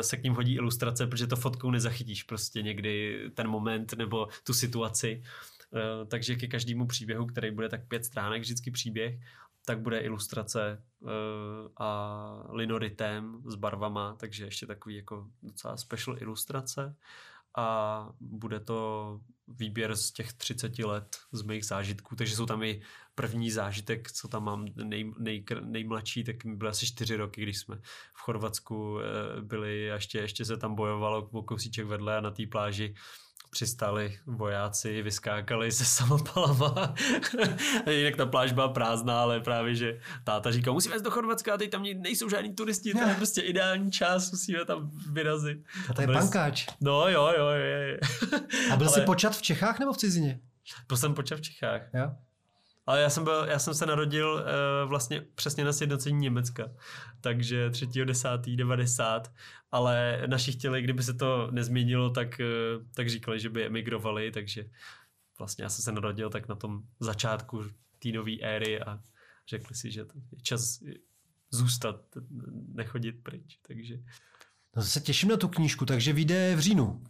se 0.02 0.18
k 0.18 0.24
ním 0.24 0.34
hodí 0.34 0.54
ilustrace, 0.54 1.08
protože 1.08 1.28
to 1.28 1.36
fotkou 1.36 1.72
nezachytíš 1.72 2.24
prostě 2.24 2.62
někdy 2.62 3.20
ten 3.34 3.48
moment 3.48 3.94
nebo 3.94 4.28
tu 4.44 4.54
situaci. 4.54 5.24
Takže 6.08 6.36
ke 6.36 6.48
každému 6.48 6.88
příběhu, 6.88 7.26
který 7.26 7.52
bude 7.52 7.70
tak 7.70 7.88
pět 7.88 8.06
stránek, 8.06 8.42
vždycky 8.42 8.72
příběh, 8.72 9.20
tak 9.66 9.80
bude 9.80 10.00
ilustrace 10.00 10.84
uh, 11.00 11.10
a 11.78 12.48
linoritem 12.50 13.42
s 13.46 13.56
barvama, 13.56 14.16
takže 14.20 14.46
ještě 14.46 14.66
takový 14.66 14.96
jako 14.96 15.28
docela 15.44 15.78
special 15.78 16.22
ilustrace. 16.22 16.96
A 17.58 18.10
bude 18.20 18.60
to 18.60 19.20
výběr 19.48 19.96
z 19.96 20.12
těch 20.12 20.34
30 20.34 20.80
let 20.80 21.18
z 21.32 21.42
mých 21.42 21.66
zážitků, 21.66 22.16
takže 22.16 22.36
jsou 22.36 22.46
tam 22.46 22.64
i 22.64 22.82
první 23.16 23.52
zážitek, 23.52 24.12
co 24.12 24.28
tam 24.28 24.44
mám 24.44 24.66
nej, 24.76 25.12
nej, 25.18 25.46
nejmladší, 25.62 26.24
tak 26.24 26.46
mi 26.46 26.56
bylo 26.56 26.70
asi 26.70 26.86
4 26.86 27.16
roky, 27.16 27.42
když 27.42 27.58
jsme 27.58 27.76
v 28.14 28.22
Chorvatsku 28.22 29.00
eh, 29.00 29.42
byli 29.42 29.92
a 29.92 29.96
ještě, 29.96 30.20
ještě 30.20 30.46
se 30.46 30.58
tam 30.58 30.76
bojovalo 30.76 31.30
o 31.32 31.44
kousíček 31.44 31.86
vedle 31.86 32.18
a 32.18 32.22
na 32.22 32.32
té 32.32 32.48
pláži 32.48 32.96
přistali 33.54 34.20
vojáci, 34.26 35.02
vyskákali 35.02 35.72
se 35.72 35.86
samopalama. 35.86 36.96
Jinak 37.90 38.16
ta 38.16 38.26
pláž 38.26 38.52
byla 38.52 38.68
prázdná, 38.68 39.22
ale 39.22 39.40
právě, 39.40 39.76
že 39.76 40.00
táta 40.24 40.52
říká, 40.52 40.72
musíme 40.72 40.96
jít 40.96 41.04
do 41.04 41.12
Chorvatska 41.12 41.54
a 41.54 41.58
teď 41.58 41.72
tam 41.72 41.84
nejsou 41.84 42.30
žádní 42.30 42.56
turisti, 42.56 42.94
to 42.94 43.00
je 43.00 43.16
prostě 43.16 43.42
ideální 43.42 43.92
čas, 43.92 44.32
musíme 44.32 44.66
tam 44.66 44.92
vyrazit. 45.12 45.58
A 45.90 45.94
to 45.94 46.02
je 46.02 46.08
pankáč. 46.08 46.68
No 46.82 47.10
jo, 47.10 47.34
jo, 47.38 47.48
jo. 47.48 47.98
A 48.72 48.76
byl 48.76 48.88
ale... 48.88 48.90
jsi 48.90 49.02
počat 49.02 49.38
v 49.38 49.42
Čechách 49.42 49.80
nebo 49.80 49.94
v 49.94 49.98
cizině? 49.98 50.40
Byl 50.88 50.98
jsem 50.98 51.14
počat 51.14 51.36
v 51.36 51.42
Čechách. 51.42 51.82
Jo? 51.94 52.12
Ale 52.86 53.02
já 53.02 53.10
jsem, 53.10 53.24
byl, 53.24 53.46
já 53.50 53.60
jsem 53.60 53.74
se 53.74 53.86
narodil 53.86 54.34
uh, 54.34 54.90
vlastně 54.90 55.22
přesně 55.36 55.66
na 55.66 55.74
sjednocení 55.74 56.20
Německa, 56.20 56.72
takže 57.22 57.70
3.10.90, 57.70 59.22
ale 59.72 60.24
naši 60.28 60.52
chtěli, 60.52 60.82
kdyby 60.82 61.04
se 61.04 61.14
to 61.14 61.52
nezměnilo, 61.52 62.10
tak, 62.10 62.28
uh, 62.40 62.86
tak 62.94 63.10
říkali, 63.10 63.40
že 63.40 63.50
by 63.50 63.66
emigrovali, 63.66 64.32
takže 64.32 64.66
vlastně 65.40 65.64
já 65.64 65.70
jsem 65.70 65.84
se 65.84 65.92
narodil 65.92 66.30
tak 66.30 66.48
na 66.48 66.56
tom 66.56 66.82
začátku 67.00 67.64
té 68.00 68.10
nové 68.10 68.40
éry 68.42 68.82
a 68.82 69.00
řekli 69.48 69.76
si, 69.76 69.92
že 69.92 70.00
je 70.00 70.42
čas 70.42 70.80
zůstat, 71.52 72.02
nechodit 72.68 73.24
pryč, 73.24 73.60
takže... 73.68 73.98
No 74.76 74.84
se 74.84 75.02
těším 75.02 75.30
na 75.30 75.38
tu 75.38 75.48
knížku, 75.48 75.86
takže 75.86 76.14
vyjde 76.14 76.56
v 76.56 76.60
říjnu. 76.60 77.04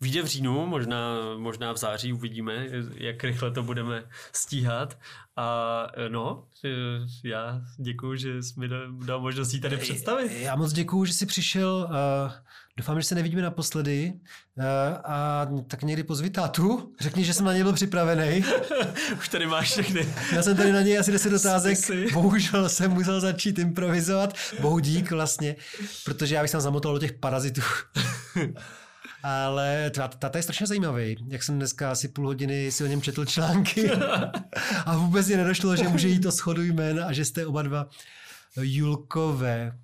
Vyjde 0.00 0.22
v 0.22 0.26
říjnu, 0.26 0.66
možná, 0.66 1.16
možná 1.36 1.72
v 1.72 1.76
září 1.76 2.12
uvidíme, 2.12 2.66
jak 2.94 3.24
rychle 3.24 3.50
to 3.50 3.62
budeme 3.62 4.04
stíhat. 4.32 4.98
A 5.36 5.86
no, 6.08 6.44
já 7.24 7.60
děkuji, 7.78 8.16
že 8.16 8.42
jsi 8.42 8.60
mi 8.60 8.68
dal 9.04 9.20
možnost 9.20 9.52
jí 9.52 9.60
tady 9.60 9.76
představit. 9.76 10.32
Já 10.32 10.56
moc 10.56 10.72
děkuji, 10.72 11.04
že 11.04 11.12
jsi 11.12 11.26
přišel. 11.26 11.88
Doufám, 12.76 13.00
že 13.00 13.06
se 13.06 13.14
nevidíme 13.14 13.42
naposledy. 13.42 14.12
A 15.04 15.46
tak 15.66 15.82
někdy 15.82 16.02
pozvi 16.02 16.30
tátu. 16.30 16.94
Řekni, 17.00 17.24
že 17.24 17.34
jsem 17.34 17.46
na 17.46 17.52
něj 17.52 17.62
byl 17.62 17.72
připravený. 17.72 18.44
Už 19.18 19.28
tady 19.28 19.46
máš 19.46 19.70
všechny. 19.70 20.14
Já 20.32 20.42
jsem 20.42 20.56
tady 20.56 20.72
na 20.72 20.80
něj 20.80 20.98
asi 20.98 21.12
10 21.12 21.32
otázek. 21.32 21.78
Bohužel 22.12 22.68
jsem 22.68 22.90
musel 22.90 23.20
začít 23.20 23.58
improvizovat. 23.58 24.34
Bohu 24.60 24.78
dík 24.78 25.10
vlastně, 25.10 25.56
protože 26.04 26.34
já 26.34 26.42
bych 26.42 26.50
tam 26.50 26.60
zamotal 26.60 26.92
do 26.92 26.98
těch 26.98 27.12
parazitů. 27.12 27.60
Ale 29.22 29.90
tata 29.90 30.38
je 30.38 30.42
strašně 30.42 30.66
zajímavý. 30.66 31.16
Jak 31.28 31.42
jsem 31.42 31.56
dneska 31.56 31.90
asi 31.90 32.08
půl 32.08 32.26
hodiny 32.26 32.72
si 32.72 32.84
o 32.84 32.86
něm 32.86 33.02
četl 33.02 33.24
články 33.24 33.90
a 34.86 34.96
vůbec 34.96 35.28
je 35.28 35.36
nedošlo, 35.36 35.76
že 35.76 35.88
může 35.88 36.08
jít 36.08 36.26
o 36.26 36.32
schodu 36.32 36.62
jmén 36.62 37.04
a 37.04 37.12
že 37.12 37.24
jste 37.24 37.46
oba 37.46 37.62
dva 37.62 37.86
Julkové. 38.56 39.78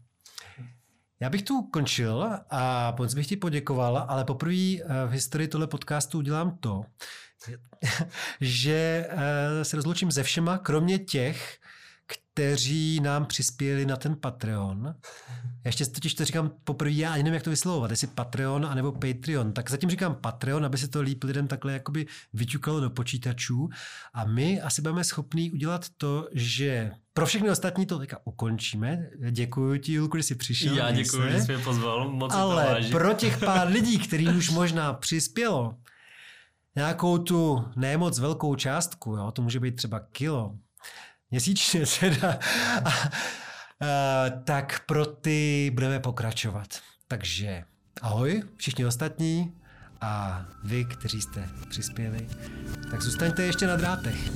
Já 1.21 1.31
bych 1.31 1.43
tu 1.43 1.63
končil 1.63 2.31
a 2.51 2.95
moc 2.99 3.15
bych 3.15 3.27
ti 3.27 3.37
poděkoval, 3.37 4.05
ale 4.09 4.25
poprvé 4.25 4.55
eh, 4.55 4.83
v 5.07 5.11
historii 5.11 5.49
tohle 5.49 5.67
podcastu 5.67 6.19
udělám 6.19 6.59
to, 6.61 6.83
že 8.41 9.09
eh, 9.09 9.65
se 9.65 9.77
rozloučím 9.77 10.11
se 10.11 10.23
všema, 10.23 10.59
kromě 10.59 10.99
těch, 10.99 11.59
kteří 12.37 13.01
nám 13.01 13.27
přispěli 13.27 13.87
na 13.87 13.97
ten 13.97 14.17
Patreon. 14.17 14.95
Já 15.65 15.69
ještě 15.69 15.87
totiž 15.87 16.15
to 16.15 16.25
říkám 16.25 16.51
poprvé, 16.65 16.91
já 16.91 17.13
ani 17.13 17.23
nevím, 17.23 17.35
jak 17.35 17.43
to 17.43 17.51
vyslovovat, 17.51 17.91
jestli 17.91 18.07
Patreon 18.07 18.67
anebo 18.67 18.93
Patreon. 18.93 19.53
Tak 19.53 19.71
zatím 19.71 19.91
říkám 19.91 20.15
Patreon, 20.15 20.65
aby 20.65 20.79
se 20.79 20.89
to 20.89 21.01
líp 21.01 21.25
lidem 21.25 21.49
takhle 21.49 21.73
jakoby 21.73 22.07
vyťukalo 22.33 22.81
do 22.81 22.91
počítačů. 22.91 23.69
A 24.15 24.25
my 24.25 24.61
asi 24.61 24.83
budeme 24.83 25.05
schopní 25.05 25.53
udělat 25.53 25.87
to, 25.97 26.29
že 26.33 26.91
pro 27.13 27.27
všechny 27.27 27.51
ostatní 27.51 27.87
to 27.87 27.99
teďka 27.99 28.19
ukončíme. 28.25 29.11
Děkuji 29.31 29.79
ti, 29.79 29.93
Julku, 29.93 30.17
že 30.17 30.23
jsi 30.23 30.35
přišel. 30.35 30.77
Já 30.77 30.91
děkuji, 30.91 31.31
že 31.33 31.41
jsi 31.41 31.55
mě 31.55 31.65
pozval. 31.65 32.11
Moc 32.11 32.35
Ale 32.35 32.81
pro 32.91 33.15
těch 33.15 33.39
pár 33.39 33.69
lidí, 33.69 33.99
který 33.99 34.29
už 34.29 34.51
možná 34.51 34.93
přispělo, 34.93 35.75
nějakou 36.77 37.19
tu 37.19 37.65
nemoc 37.77 38.19
velkou 38.19 38.55
částku, 38.55 39.17
jo, 39.17 39.31
to 39.31 39.43
může 39.43 39.61
být 39.61 39.77
třeba 39.77 40.01
kilo, 40.01 40.55
měsíčně 41.31 41.85
teda, 42.01 42.39
a, 42.85 42.91
a, 42.91 43.11
tak 44.45 44.87
pro 44.87 45.07
ty 45.07 45.71
budeme 45.75 46.01
pokračovat. 46.01 46.67
Takže 47.09 47.65
ahoj 48.03 48.43
všichni 48.57 48.87
ostatní 48.87 49.53
a 50.01 50.45
vy, 50.65 50.85
kteří 50.85 51.21
jste 51.23 51.49
přispěli, 51.71 52.29
tak 52.91 53.03
zůstaňte 53.03 53.43
ještě 53.43 53.67
na 53.67 53.77
drátech. 53.77 54.31